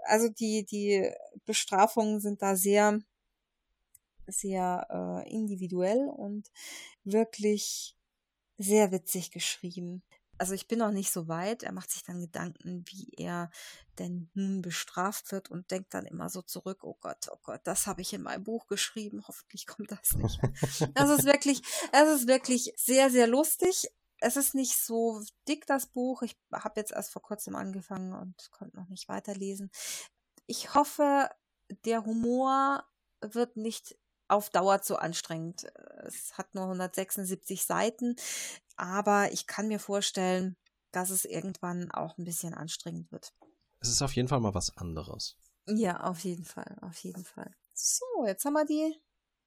[0.06, 1.08] Also die, die
[1.44, 2.98] Bestrafungen sind da sehr
[4.26, 6.50] sehr äh, individuell und
[7.04, 7.96] wirklich
[8.56, 10.02] sehr witzig geschrieben.
[10.38, 11.62] Also ich bin noch nicht so weit.
[11.62, 13.50] Er macht sich dann Gedanken, wie er
[13.98, 17.86] denn nun bestraft wird und denkt dann immer so zurück, oh Gott, oh Gott, das
[17.86, 20.40] habe ich in meinem Buch geschrieben, hoffentlich kommt das nicht.
[20.94, 21.62] Das ist wirklich,
[21.92, 23.88] es ist wirklich sehr, sehr lustig.
[24.18, 26.22] Es ist nicht so dick, das Buch.
[26.22, 29.70] Ich habe jetzt erst vor kurzem angefangen und konnte noch nicht weiterlesen.
[30.46, 31.28] Ich hoffe,
[31.84, 32.84] der Humor
[33.20, 33.96] wird nicht
[34.28, 35.66] auf Dauer zu anstrengend.
[36.04, 38.16] Es hat nur 176 Seiten,
[38.76, 40.56] aber ich kann mir vorstellen,
[40.92, 43.34] dass es irgendwann auch ein bisschen anstrengend wird.
[43.80, 45.36] Es ist auf jeden Fall mal was anderes.
[45.66, 47.54] Ja, auf jeden Fall, auf jeden Fall.
[47.72, 49.00] So, jetzt haben wir die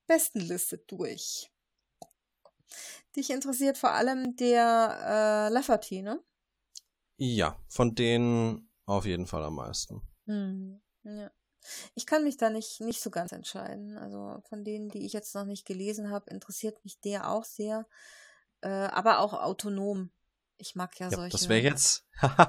[0.08, 1.52] Bestenliste durch.
[3.16, 6.22] Dich interessiert vor allem der äh, Lafferty, ne?
[7.18, 10.02] Ja, von denen auf jeden Fall am meisten.
[10.26, 11.32] Hm, ja.
[11.96, 13.98] Ich kann mich da nicht, nicht so ganz entscheiden.
[13.98, 17.88] Also von denen, die ich jetzt noch nicht gelesen habe, interessiert mich der auch sehr.
[18.62, 20.12] Äh, aber auch autonom.
[20.60, 21.32] Ich mag ja, ja solche.
[21.38, 22.06] Das wäre jetzt,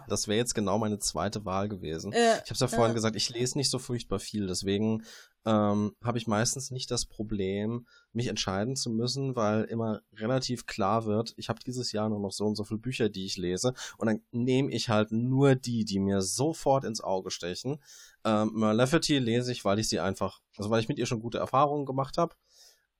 [0.08, 2.12] das wäre jetzt genau meine zweite Wahl gewesen.
[2.12, 5.04] Äh, ich habe es ja vorhin äh, gesagt, ich lese nicht so furchtbar viel, deswegen
[5.44, 11.04] ähm, habe ich meistens nicht das Problem, mich entscheiden zu müssen, weil immer relativ klar
[11.04, 13.74] wird, ich habe dieses Jahr nur noch so und so viele Bücher, die ich lese,
[13.98, 17.82] und dann nehme ich halt nur die, die mir sofort ins Auge stechen.
[18.24, 21.38] Ähm, Merlefety lese ich, weil ich sie einfach, also weil ich mit ihr schon gute
[21.38, 22.34] Erfahrungen gemacht habe.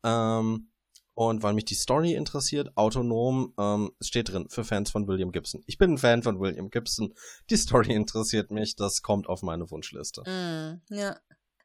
[0.05, 0.71] Ähm,
[1.19, 5.65] und weil mich die Story interessiert, autonom, ähm, steht drin, für Fans von William Gibson.
[5.67, 7.13] Ich bin ein Fan von William Gibson.
[7.51, 10.23] Die Story interessiert mich, das kommt auf meine Wunschliste.
[10.23, 11.17] Mm, ja.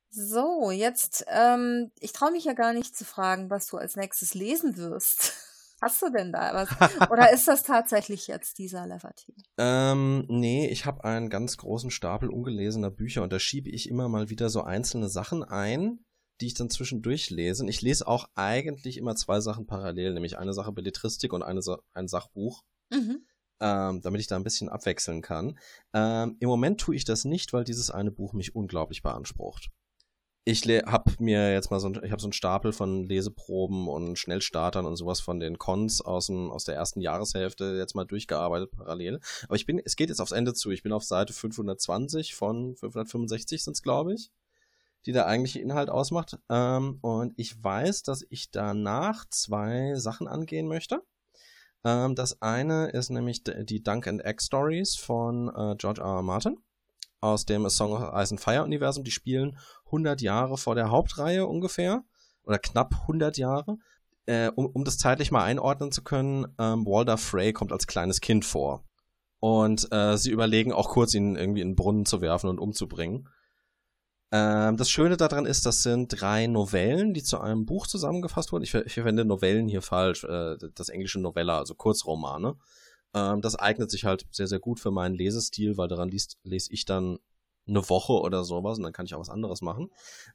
[0.09, 4.34] So, jetzt, ähm, ich traue mich ja gar nicht zu fragen, was du als nächstes
[4.34, 5.34] lesen wirst.
[5.84, 7.11] Hast du denn da was?
[7.11, 9.35] Oder ist das tatsächlich jetzt dieser Leverty?
[9.59, 14.07] Ähm, nee, ich habe einen ganz großen Stapel ungelesener Bücher und da schiebe ich immer
[14.09, 15.99] mal wieder so einzelne Sachen ein
[16.41, 17.64] die ich dann zwischendurch lese.
[17.64, 21.61] Und ich lese auch eigentlich immer zwei Sachen parallel, nämlich eine Sache Belletristik und eine
[21.61, 22.64] Sa ein Sachbuch.
[22.91, 23.26] Mhm.
[23.60, 25.57] ähm, damit ich da ein bisschen abwechseln kann.
[25.93, 29.69] Ähm, Im Moment tue ich das nicht, weil dieses eine Buch mich unglaublich beansprucht.
[30.45, 34.19] Ich habe mir jetzt mal so ein, ich habe so einen Stapel von Leseproben und
[34.19, 38.72] Schnellstartern und sowas von den Cons aus, dem, aus der ersten Jahreshälfte jetzt mal durchgearbeitet
[38.72, 39.22] parallel.
[39.45, 40.72] Aber ich bin, es geht jetzt aufs Ende zu.
[40.72, 44.31] Ich bin auf Seite 520 von 565 sind es, glaube ich,
[45.05, 46.39] die der eigentliche Inhalt ausmacht.
[46.49, 51.01] Ähm, und ich weiß, dass ich danach zwei Sachen angehen möchte.
[51.84, 56.17] Ähm, das eine ist nämlich die Dunk and Egg Stories von äh, George R.
[56.17, 56.21] R.
[56.21, 56.57] Martin
[57.19, 59.03] aus dem Song of Ice and Fire Universum.
[59.03, 62.03] Die spielen 100 Jahre vor der Hauptreihe ungefähr
[62.43, 63.77] oder knapp 100 Jahre.
[64.25, 68.21] Äh, um, um das zeitlich mal einordnen zu können, ähm, Walder Frey kommt als kleines
[68.21, 68.85] Kind vor.
[69.39, 73.27] Und äh, sie überlegen auch kurz, ihn irgendwie in den Brunnen zu werfen und umzubringen.
[74.34, 78.64] Ähm, das Schöne daran ist, das sind drei Novellen, die zu einem Buch zusammengefasst wurden.
[78.64, 82.55] Ich, ich verwende Novellen hier falsch, äh, das englische Novella, also Kurzromane.
[83.14, 86.73] Ähm, das eignet sich halt sehr, sehr gut für meinen Lesestil, weil daran liest, lese
[86.73, 87.19] ich dann
[87.68, 89.91] eine Woche oder sowas und dann kann ich auch was anderes machen.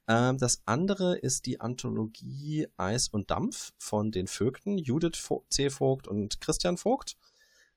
[0.06, 5.70] Ähm, das andere ist die Anthologie Eis und Dampf von den Vögten, Judith C.
[5.70, 7.16] Vogt und Christian Vogt.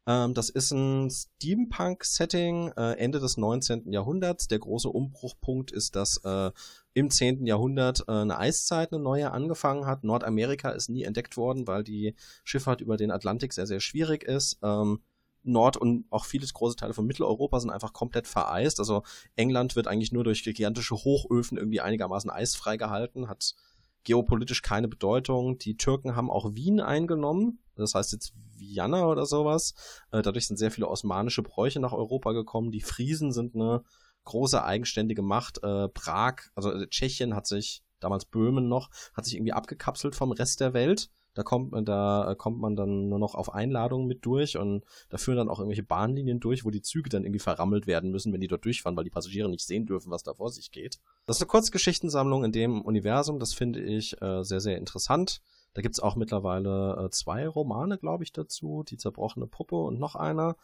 [0.07, 3.91] Ähm, das ist ein Steampunk-Setting äh, Ende des 19.
[3.91, 4.48] Jahrhunderts.
[4.48, 6.52] Der große Umbruchpunkt ist, dass äh,
[6.94, 7.45] im 10.
[7.45, 10.03] Jahrhundert äh, eine Eiszeit, eine neue angefangen hat.
[10.03, 14.57] Nordamerika ist nie entdeckt worden, weil die Schifffahrt über den Atlantik sehr, sehr schwierig ist.
[14.64, 15.02] Ähm,
[15.44, 18.80] Nord- und auch viele große Teile von Mitteleuropa sind einfach komplett vereist.
[18.80, 19.03] Also
[19.36, 23.56] England wird eigentlich nur durch gigantische Hochöfen irgendwie einigermaßen eisfrei gehalten, hat
[24.03, 25.57] geopolitisch keine Bedeutung.
[25.57, 29.73] Die Türken haben auch Wien eingenommen, das heißt jetzt Vienna oder sowas.
[30.11, 32.72] Äh, dadurch sind sehr viele osmanische Bräuche nach Europa gekommen.
[32.72, 33.84] Die Friesen sind eine
[34.23, 35.64] große eigenständige Macht.
[35.64, 40.32] Äh, Prag, also äh, Tschechien hat sich, damals Böhmen noch, hat sich irgendwie abgekapselt vom
[40.32, 41.10] Rest der Welt.
[41.34, 45.18] Da kommt man, da kommt man dann nur noch auf Einladungen mit durch und da
[45.18, 48.41] führen dann auch irgendwelche Bahnlinien durch, wo die Züge dann irgendwie verrammelt werden müssen, wenn
[48.41, 50.99] die dort durchfahren, weil die Passagiere nicht sehen dürfen, was da vor sich geht.
[51.26, 55.41] Das ist eine Kurzgeschichtensammlung in dem Universum, das finde ich äh, sehr, sehr interessant.
[55.74, 58.84] Da gibt's auch mittlerweile äh, zwei Romane, glaube ich, dazu.
[58.84, 60.58] Die zerbrochene Puppe und noch einer.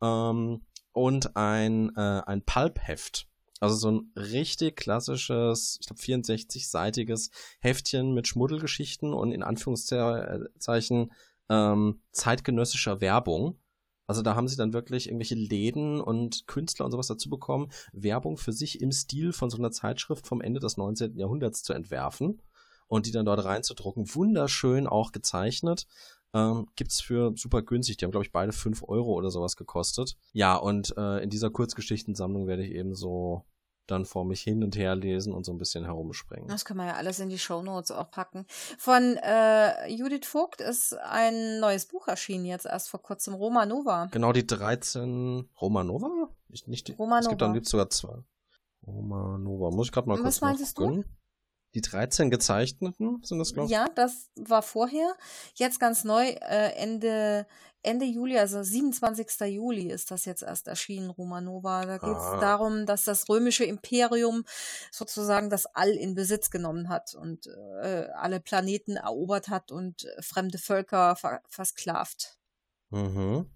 [0.00, 0.62] Ähm,
[0.92, 3.26] und ein, äh, ein Pulp-Heft.
[3.64, 7.30] Also so ein richtig klassisches, ich glaube 64-seitiges
[7.60, 11.12] Heftchen mit Schmuddelgeschichten und in Anführungszeichen
[11.48, 13.58] ähm, zeitgenössischer Werbung.
[14.06, 18.36] Also da haben sie dann wirklich irgendwelche Läden und Künstler und sowas dazu bekommen, Werbung
[18.36, 21.16] für sich im Stil von so einer Zeitschrift vom Ende des 19.
[21.16, 22.42] Jahrhunderts zu entwerfen
[22.86, 24.14] und die dann dort reinzudrucken.
[24.14, 25.86] Wunderschön auch gezeichnet.
[26.34, 27.96] Ähm, gibt's für super günstig.
[27.96, 30.16] Die haben, glaube ich, beide fünf Euro oder sowas gekostet.
[30.32, 33.44] Ja, und äh, in dieser Kurzgeschichtensammlung werde ich eben so
[33.86, 36.48] dann vor mich hin und her lesen und so ein bisschen herumspringen.
[36.48, 38.46] Das können wir ja alles in die Shownotes auch packen.
[38.78, 44.06] Von äh, Judith Vogt ist ein neues Buch erschienen, jetzt erst vor kurzem, Romanova.
[44.10, 46.28] Genau, die 13 Romanova?
[46.48, 47.20] Ich, nicht die, Romanova.
[47.20, 48.22] Es gibt dann gibt's sogar zwei.
[48.86, 49.70] Romanova.
[49.70, 51.04] Muss ich gerade mal Was kurz Was meintest du?
[51.74, 53.72] Die 13 gezeichneten sind das, glaube ich?
[53.72, 55.16] Ja, das war vorher.
[55.54, 57.48] Jetzt ganz neu, äh, Ende,
[57.82, 59.40] Ende Juli, also 27.
[59.48, 61.84] Juli ist das jetzt erst erschienen, Romanova.
[61.84, 62.38] Da geht es ah.
[62.38, 64.44] darum, dass das römische Imperium
[64.92, 67.48] sozusagen das All in Besitz genommen hat und
[67.82, 72.38] äh, alle Planeten erobert hat und fremde Völker ver versklavt.
[72.90, 73.50] Mhm.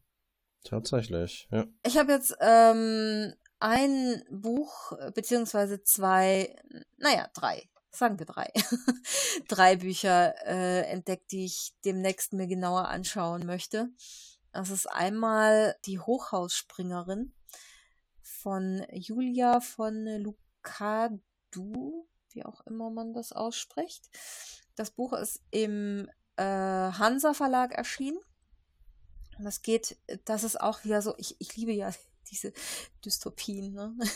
[0.65, 1.67] Tatsächlich, ja.
[1.87, 6.57] Ich habe jetzt ähm, ein Buch, beziehungsweise zwei,
[6.97, 8.53] naja, drei sagen wir drei,
[9.49, 13.91] drei Bücher äh, entdeckt, die ich demnächst mir genauer anschauen möchte.
[14.53, 17.33] Das ist einmal die Hochhausspringerin
[18.23, 24.09] von Julia von Lucadu, wie auch immer man das ausspricht.
[24.75, 28.19] Das Buch ist im äh, Hansa Verlag erschienen.
[29.39, 31.93] Das geht, das ist auch wieder so, ich, ich liebe ja
[32.31, 32.53] diese
[33.05, 33.73] Dystopien.
[33.73, 33.95] Ne?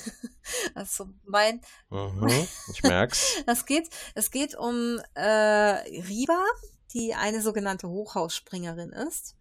[0.74, 1.60] Also mein.
[1.90, 3.42] Mhm, ich merk's.
[3.46, 6.44] das geht, es geht um äh, Riva,
[6.92, 9.36] die eine sogenannte Hochhausspringerin ist.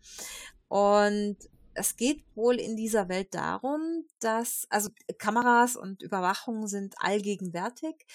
[0.68, 1.38] Und
[1.74, 8.06] es geht wohl in dieser Welt darum, dass, also Kameras und Überwachung sind allgegenwärtig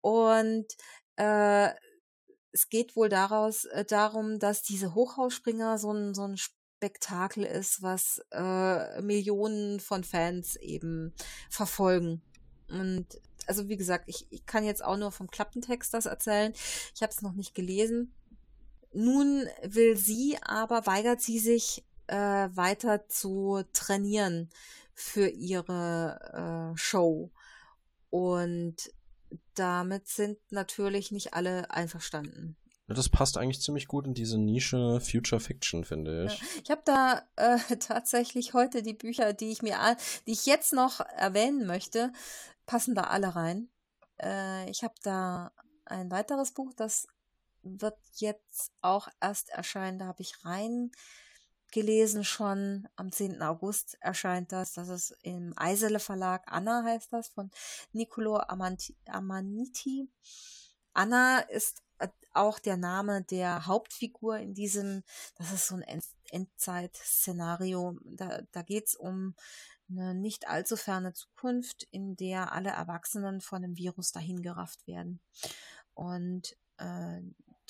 [0.00, 0.66] und
[1.16, 1.70] äh,
[2.52, 6.36] es geht wohl daraus äh, darum, dass diese Hochhausspringer so ein, so ein
[6.80, 11.12] Spektakel ist, was äh, Millionen von Fans eben
[11.50, 12.22] verfolgen.
[12.68, 13.06] Und
[13.46, 16.54] also wie gesagt, ich, ich kann jetzt auch nur vom Klappentext das erzählen.
[16.94, 18.14] Ich habe es noch nicht gelesen.
[18.94, 24.48] Nun will sie aber, weigert sie sich äh, weiter zu trainieren
[24.94, 27.30] für ihre äh, Show.
[28.08, 28.90] Und
[29.54, 32.56] damit sind natürlich nicht alle einverstanden.
[32.94, 36.38] Das passt eigentlich ziemlich gut in diese Nische Future Fiction, finde ich.
[36.38, 39.76] Ja, ich habe da äh, tatsächlich heute die Bücher, die ich mir,
[40.26, 42.12] die ich jetzt noch erwähnen möchte,
[42.66, 43.68] passen da alle rein.
[44.20, 45.52] Äh, ich habe da
[45.84, 47.06] ein weiteres Buch, das
[47.62, 49.98] wird jetzt auch erst erscheinen.
[49.98, 52.88] Da habe ich reingelesen schon.
[52.96, 53.42] Am 10.
[53.42, 54.72] August erscheint das.
[54.72, 56.44] Das ist im Eisele Verlag.
[56.46, 57.50] Anna heißt das von
[57.92, 60.08] Nicolo Amaniti.
[60.92, 61.82] Anna ist
[62.32, 65.02] auch der Name der Hauptfigur in diesem,
[65.36, 67.98] das ist so ein Endzeit-Szenario.
[68.04, 69.34] Da, da geht es um
[69.88, 75.20] eine nicht allzu ferne Zukunft, in der alle Erwachsenen von dem Virus dahingerafft werden.
[75.94, 77.20] Und äh,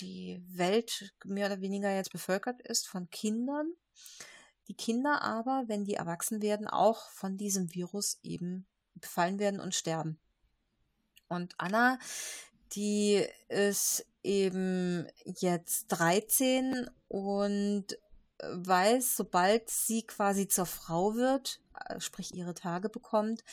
[0.01, 3.73] die Welt mehr oder weniger jetzt bevölkert ist von Kindern.
[4.69, 9.74] Die Kinder aber, wenn die erwachsen werden, auch von diesem Virus eben befallen werden und
[9.74, 10.19] sterben.
[11.28, 11.98] Und Anna
[12.74, 17.87] die ist eben jetzt 13 und
[18.43, 23.45] weiß, sobald sie quasi zur Frau wird, äh, sprich ihre Tage bekommt,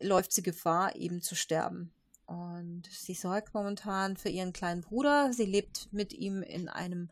[0.00, 1.92] läuft sie Gefahr, eben zu sterben.
[2.26, 5.32] Und sie sorgt momentan für ihren kleinen Bruder.
[5.34, 7.10] Sie lebt mit ihm in einem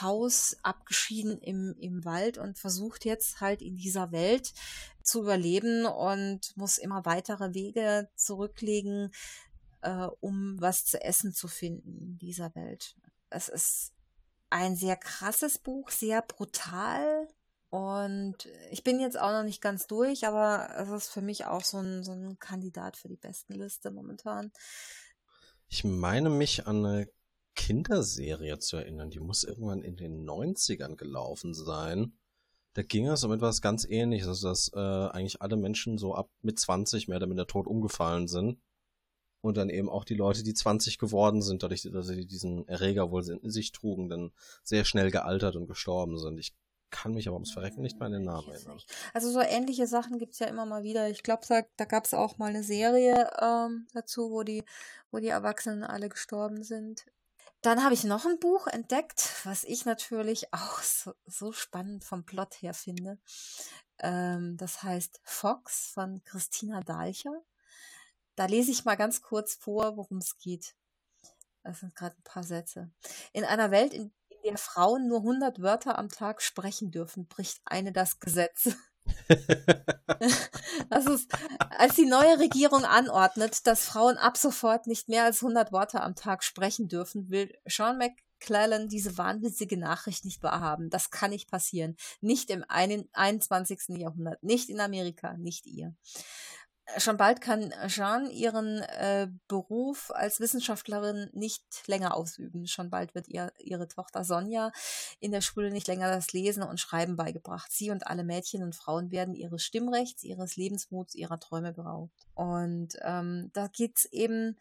[0.00, 4.52] Haus, abgeschieden im, im Wald und versucht jetzt halt in dieser Welt
[5.02, 9.10] zu überleben und muss immer weitere Wege zurücklegen,
[9.82, 12.96] äh, um was zu essen zu finden in dieser Welt.
[13.30, 13.92] Es ist
[14.50, 17.28] ein sehr krasses Buch, sehr brutal.
[17.70, 21.64] Und ich bin jetzt auch noch nicht ganz durch, aber es ist für mich auch
[21.64, 24.52] so ein, so ein Kandidat für die besten Liste momentan.
[25.68, 27.08] Ich meine mich an eine
[27.54, 29.08] Kinderserie zu erinnern.
[29.10, 32.18] Die muss irgendwann in den 90ern gelaufen sein.
[32.74, 36.58] Da ging es um etwas ganz ähnliches, dass äh, eigentlich alle Menschen so ab mit
[36.58, 38.58] 20 mehr oder minder tot umgefallen sind
[39.42, 43.10] und dann eben auch die Leute, die 20 geworden sind, dadurch, dass sie diesen Erreger
[43.10, 44.32] wohl in sich trugen, dann
[44.62, 46.38] sehr schnell gealtert und gestorben sind.
[46.38, 46.54] Ich
[46.90, 48.80] kann mich aber ums Verrecken nicht mehr an den Namen erinnern.
[49.12, 51.08] Also so ähnliche Sachen gibt's ja immer mal wieder.
[51.10, 54.62] Ich glaube, da, da gab es auch mal eine Serie ähm, dazu, wo die,
[55.10, 57.04] wo die Erwachsenen alle gestorben sind.
[57.62, 62.24] Dann habe ich noch ein Buch entdeckt, was ich natürlich auch so, so spannend vom
[62.24, 63.18] Plot her finde.
[63.98, 67.42] Ähm, das heißt Fox von Christina Dahlcher.
[68.36, 70.74] Da lese ich mal ganz kurz vor, worum es geht.
[71.62, 72.90] Das sind gerade ein paar Sätze.
[73.32, 74.12] In einer Welt, in
[74.44, 78.70] der Frauen nur 100 Wörter am Tag sprechen dürfen, bricht eine das Gesetz.
[80.90, 81.32] das ist,
[81.70, 86.14] als die neue Regierung anordnet, dass Frauen ab sofort nicht mehr als 100 Worte am
[86.14, 90.90] Tag sprechen dürfen, will Sean McClellan diese wahnwitzige Nachricht nicht wahrhaben.
[90.90, 91.96] Das kann nicht passieren.
[92.20, 93.98] Nicht im 21.
[93.98, 94.42] Jahrhundert.
[94.42, 95.36] Nicht in Amerika.
[95.36, 95.94] Nicht ihr.
[96.98, 102.66] Schon bald kann Jeanne ihren äh, Beruf als Wissenschaftlerin nicht länger ausüben.
[102.66, 104.72] Schon bald wird ihr ihre Tochter Sonja
[105.20, 107.70] in der Schule nicht länger das Lesen und Schreiben beigebracht.
[107.72, 112.26] Sie und alle Mädchen und Frauen werden ihres Stimmrechts, ihres Lebensmuts, ihrer Träume beraubt.
[112.34, 114.56] Und ähm, da geht's eben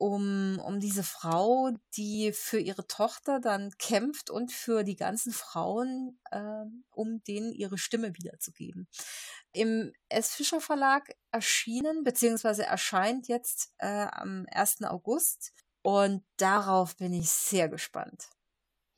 [0.00, 6.18] um, um diese Frau, die für ihre Tochter dann kämpft und für die ganzen Frauen,
[6.30, 8.88] äh, um denen ihre Stimme wiederzugeben.
[9.52, 10.34] Im S.
[10.34, 14.84] Fischer Verlag erschienen, beziehungsweise erscheint jetzt äh, am 1.
[14.84, 15.52] August.
[15.82, 18.28] Und darauf bin ich sehr gespannt.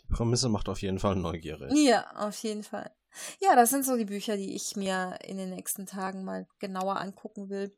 [0.03, 1.73] Die Prämisse macht auf jeden Fall neugierig.
[1.75, 2.95] Ja, auf jeden Fall.
[3.41, 7.01] Ja, das sind so die Bücher, die ich mir in den nächsten Tagen mal genauer
[7.01, 7.77] angucken will.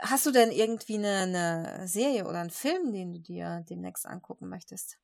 [0.00, 4.48] Hast du denn irgendwie eine, eine Serie oder einen Film, den du dir demnächst angucken
[4.48, 4.98] möchtest?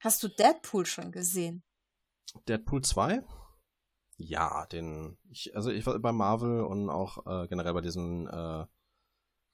[0.00, 1.62] Hast du Deadpool schon gesehen?
[2.48, 3.22] Deadpool 2?
[4.16, 5.16] Ja, den.
[5.30, 8.66] Ich, also ich war bei Marvel und auch äh, generell bei diesen äh,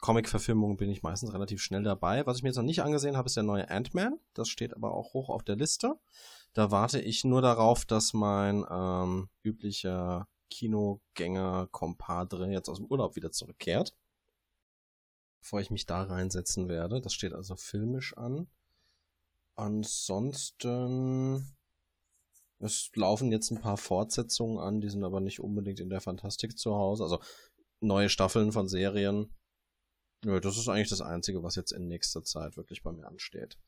[0.00, 2.24] Comic-Verfilmungen bin ich meistens relativ schnell dabei.
[2.26, 4.18] Was ich mir jetzt noch nicht angesehen habe, ist der neue Ant-Man.
[4.34, 5.98] Das steht aber auch hoch auf der Liste.
[6.52, 13.16] Da warte ich nur darauf, dass mein ähm, üblicher Kinogänger, Kompadre jetzt aus dem Urlaub
[13.16, 13.96] wieder zurückkehrt.
[15.40, 17.00] Bevor ich mich da reinsetzen werde.
[17.00, 18.48] Das steht also filmisch an.
[19.56, 21.44] Ansonsten,
[22.60, 26.58] es laufen jetzt ein paar Fortsetzungen an, die sind aber nicht unbedingt in der Fantastik
[26.58, 27.04] zu Hause.
[27.04, 27.20] Also
[27.80, 29.34] neue Staffeln von Serien.
[30.24, 33.58] Ja, das ist eigentlich das Einzige, was jetzt in nächster Zeit wirklich bei mir ansteht.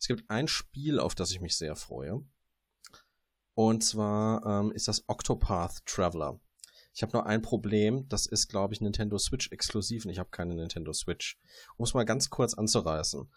[0.00, 2.24] Es gibt ein Spiel, auf das ich mich sehr freue.
[3.54, 6.40] Und zwar ähm, ist das Octopath Traveler.
[6.94, 10.30] Ich habe nur ein Problem, das ist, glaube ich, Nintendo Switch exklusiv und ich habe
[10.30, 11.40] keine Nintendo Switch.
[11.76, 13.28] Um es mal ganz kurz anzureißen.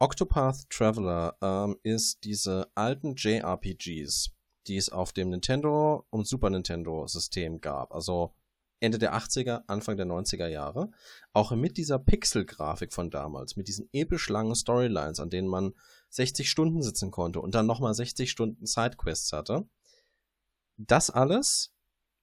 [0.00, 4.30] Octopath Traveler ähm, ist diese alten JRPGs,
[4.68, 7.94] die es auf dem Nintendo und Super Nintendo System gab.
[7.94, 8.34] Also
[8.80, 10.90] Ende der 80er, Anfang der 90er Jahre.
[11.32, 15.74] Auch mit dieser Pixel-Grafik von damals, mit diesen episch langen Storylines, an denen man
[16.10, 19.68] 60 Stunden sitzen konnte und dann nochmal 60 Stunden Sidequests hatte.
[20.76, 21.74] Das alles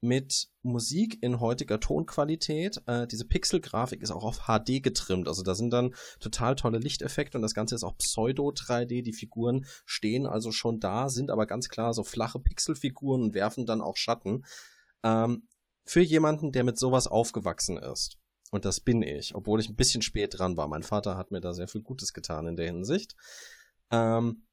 [0.06, 2.82] mit Musik in heutiger Tonqualität.
[2.86, 5.28] Äh, diese Pixel-Grafik ist auch auf HD getrimmt.
[5.28, 9.02] Also da sind dann total tolle Lichteffekte und das Ganze ist auch Pseudo-3D.
[9.02, 13.66] Die Figuren stehen also schon da, sind aber ganz klar so flache Pixelfiguren und werfen
[13.66, 14.46] dann auch Schatten.
[15.04, 15.48] Ähm,
[15.84, 18.18] für jemanden, der mit sowas aufgewachsen ist,
[18.52, 21.42] und das bin ich, obwohl ich ein bisschen spät dran war, mein Vater hat mir
[21.42, 23.16] da sehr viel Gutes getan in der Hinsicht,
[23.92, 24.45] ähm,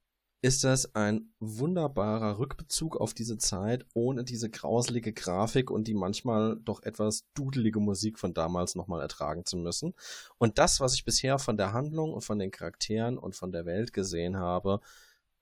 [0.42, 6.58] ist das ein wunderbarer Rückbezug auf diese Zeit, ohne diese grauselige Grafik und die manchmal
[6.64, 9.94] doch etwas dudelige Musik von damals nochmal ertragen zu müssen.
[10.38, 13.66] Und das, was ich bisher von der Handlung und von den Charakteren und von der
[13.66, 14.80] Welt gesehen habe,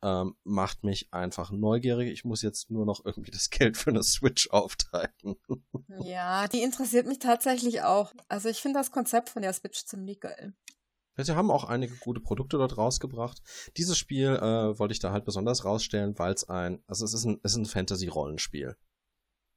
[0.02, 2.10] ähm, macht mich einfach neugierig.
[2.10, 5.36] Ich muss jetzt nur noch irgendwie das Geld für eine Switch aufteilen.
[6.05, 8.12] ja, die interessiert mich tatsächlich auch.
[8.28, 10.52] Also ich finde das Konzept von der Switch ziemlich geil.
[11.24, 13.42] Sie haben auch einige gute Produkte dort rausgebracht.
[13.76, 17.24] Dieses Spiel äh, wollte ich da halt besonders rausstellen, weil es ein, also es ist
[17.24, 18.76] ein, es ist ein Fantasy-Rollenspiel.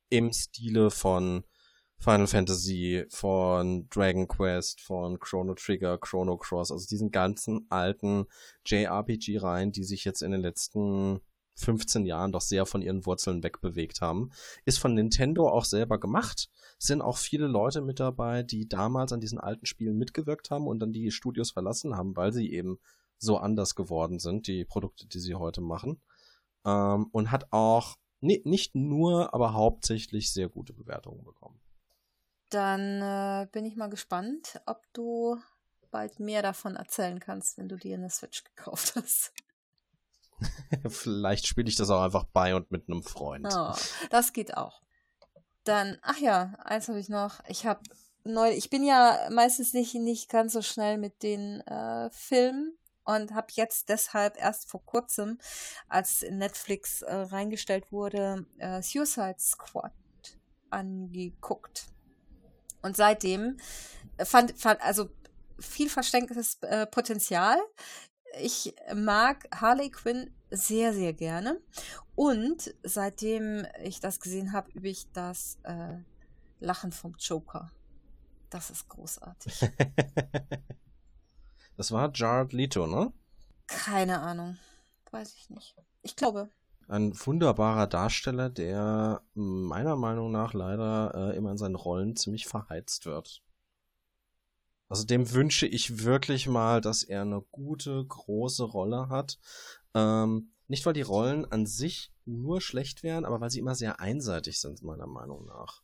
[0.09, 1.43] Im Stile von
[1.97, 8.25] Final Fantasy, von Dragon Quest, von Chrono Trigger, Chrono Cross, also diesen ganzen alten
[8.65, 11.21] JRPG-Reihen, die sich jetzt in den letzten
[11.55, 14.31] 15 Jahren doch sehr von ihren Wurzeln wegbewegt haben.
[14.65, 16.49] Ist von Nintendo auch selber gemacht.
[16.83, 20.79] Sind auch viele Leute mit dabei, die damals an diesen alten Spielen mitgewirkt haben und
[20.81, 22.77] dann die Studios verlassen haben, weil sie eben
[23.17, 26.01] so anders geworden sind, die Produkte, die sie heute machen.
[26.65, 31.59] Ähm, und hat auch nee, nicht nur, aber hauptsächlich sehr gute Bewertungen bekommen.
[32.49, 35.37] Dann äh, bin ich mal gespannt, ob du
[35.89, 39.31] bald mehr davon erzählen kannst, wenn du dir eine Switch gekauft hast.
[40.89, 43.47] Vielleicht spiele ich das auch einfach bei und mit einem Freund.
[43.49, 43.73] Oh,
[44.09, 44.82] das geht auch.
[45.63, 47.39] Dann, ach ja, eins habe ich noch.
[47.47, 47.81] Ich habe
[48.23, 53.33] neu, ich bin ja meistens nicht, nicht ganz so schnell mit den äh, Filmen und
[53.33, 55.39] habe jetzt deshalb erst vor kurzem,
[55.87, 59.91] als Netflix äh, reingestellt wurde, äh, Suicide Squad
[60.69, 61.87] angeguckt.
[62.81, 63.57] Und seitdem
[64.17, 65.09] äh, fand, fand also
[65.59, 67.57] viel verständliches äh, Potenzial.
[68.39, 71.59] Ich mag Harley Quinn sehr, sehr gerne.
[72.15, 75.97] Und seitdem ich das gesehen habe, übe ich das äh,
[76.59, 77.71] Lachen vom Joker.
[78.49, 79.69] Das ist großartig.
[81.77, 83.11] das war Jared Leto, ne?
[83.67, 84.57] Keine Ahnung.
[85.11, 85.75] Weiß ich nicht.
[86.01, 86.49] Ich glaube
[86.87, 93.05] ein wunderbarer Darsteller, der meiner Meinung nach leider äh, immer in seinen Rollen ziemlich verheizt
[93.05, 93.41] wird.
[94.89, 99.39] Also dem wünsche ich wirklich mal, dass er eine gute, große Rolle hat.
[99.93, 103.99] Ähm, nicht, weil die Rollen an sich nur schlecht wären, aber weil sie immer sehr
[103.99, 105.83] einseitig sind, meiner Meinung nach.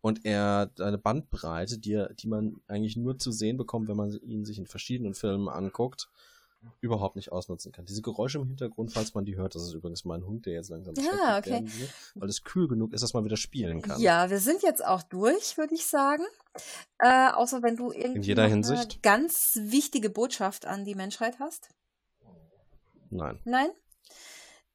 [0.00, 4.44] Und er eine Bandbreite, die, die man eigentlich nur zu sehen bekommt, wenn man ihn
[4.44, 6.08] sich in verschiedenen Filmen anguckt,
[6.80, 7.84] überhaupt nicht ausnutzen kann.
[7.84, 10.70] Diese Geräusche im Hintergrund, falls man die hört, das ist übrigens mein Hund, der jetzt
[10.70, 11.50] langsam ja, okay.
[11.50, 14.00] werden will, weil es kühl genug ist, dass man wieder spielen kann.
[14.00, 16.24] Ja, wir sind jetzt auch durch, würde ich sagen.
[16.98, 21.68] Äh, außer wenn du irgendwie eine ganz wichtige Botschaft an die Menschheit hast.
[23.14, 23.40] Nein.
[23.44, 23.70] Nein?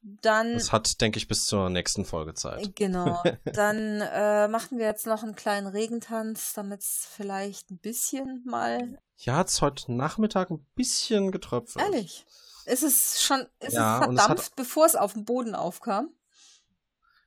[0.01, 0.53] Dann.
[0.53, 2.75] Das hat, denke ich, bis zur nächsten Folge Zeit.
[2.75, 3.21] Genau.
[3.53, 8.97] Dann äh, machen wir jetzt noch einen kleinen Regentanz, damit es vielleicht ein bisschen mal
[9.21, 11.83] ja, hat es heute Nachmittag ein bisschen getröpfelt.
[11.85, 12.25] Ehrlich?
[12.65, 14.55] Ist es schon ist ja, es verdampft, es hat...
[14.55, 16.09] bevor es auf den Boden aufkam?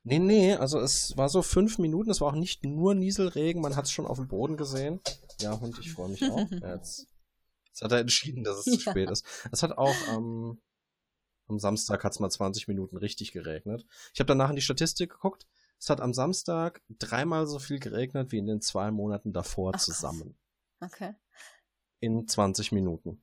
[0.03, 3.77] Nee, nee, also es war so fünf Minuten, es war auch nicht nur Nieselregen, man
[3.77, 5.01] hat es schon auf dem Boden gesehen.
[5.41, 6.39] Ja, Hund, ich freue mich auch.
[6.51, 7.07] jetzt,
[7.67, 8.73] jetzt, hat er entschieden, dass es ja.
[8.73, 9.25] zu spät ist.
[9.53, 10.61] Es hat auch ähm,
[11.53, 13.87] am Samstag hat es mal 20 Minuten richtig geregnet.
[14.13, 15.47] Ich habe danach in die Statistik geguckt.
[15.79, 19.81] Es hat am Samstag dreimal so viel geregnet wie in den zwei Monaten davor Ach,
[19.81, 20.37] zusammen.
[20.81, 21.15] Okay
[22.03, 23.23] in 20 Minuten.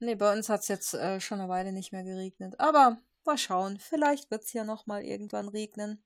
[0.00, 2.58] Nee, bei uns hat es jetzt äh, schon eine Weile nicht mehr geregnet.
[2.58, 3.78] Aber mal schauen.
[3.78, 6.04] Vielleicht wird es ja noch mal irgendwann regnen.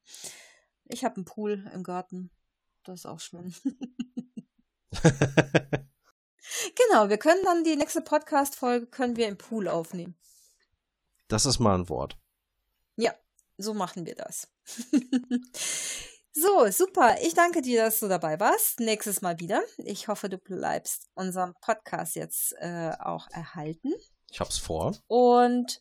[0.85, 2.31] Ich habe einen Pool im Garten.
[2.85, 3.55] Das ist auch schön.
[4.93, 10.15] genau, wir können dann die nächste Podcast-Folge können wir im Pool aufnehmen.
[11.31, 12.19] Das ist mal ein Wort.
[12.97, 13.15] Ja,
[13.57, 14.48] so machen wir das.
[16.32, 17.16] So, super.
[17.23, 18.78] Ich danke dir, dass du dabei warst.
[18.78, 19.62] Nächstes Mal wieder.
[19.78, 23.93] Ich hoffe, du bleibst unserem Podcast jetzt äh, auch erhalten.
[24.31, 24.97] Ich hab's vor.
[25.09, 25.81] Und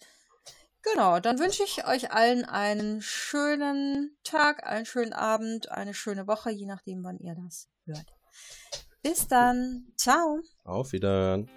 [0.81, 6.49] genau, dann wünsche ich euch allen einen schönen Tag, einen schönen Abend, eine schöne Woche,
[6.49, 8.07] je nachdem, wann ihr das hört.
[9.03, 9.93] Bis dann.
[9.97, 10.41] Ciao.
[10.63, 11.47] Auf Wiedersehen.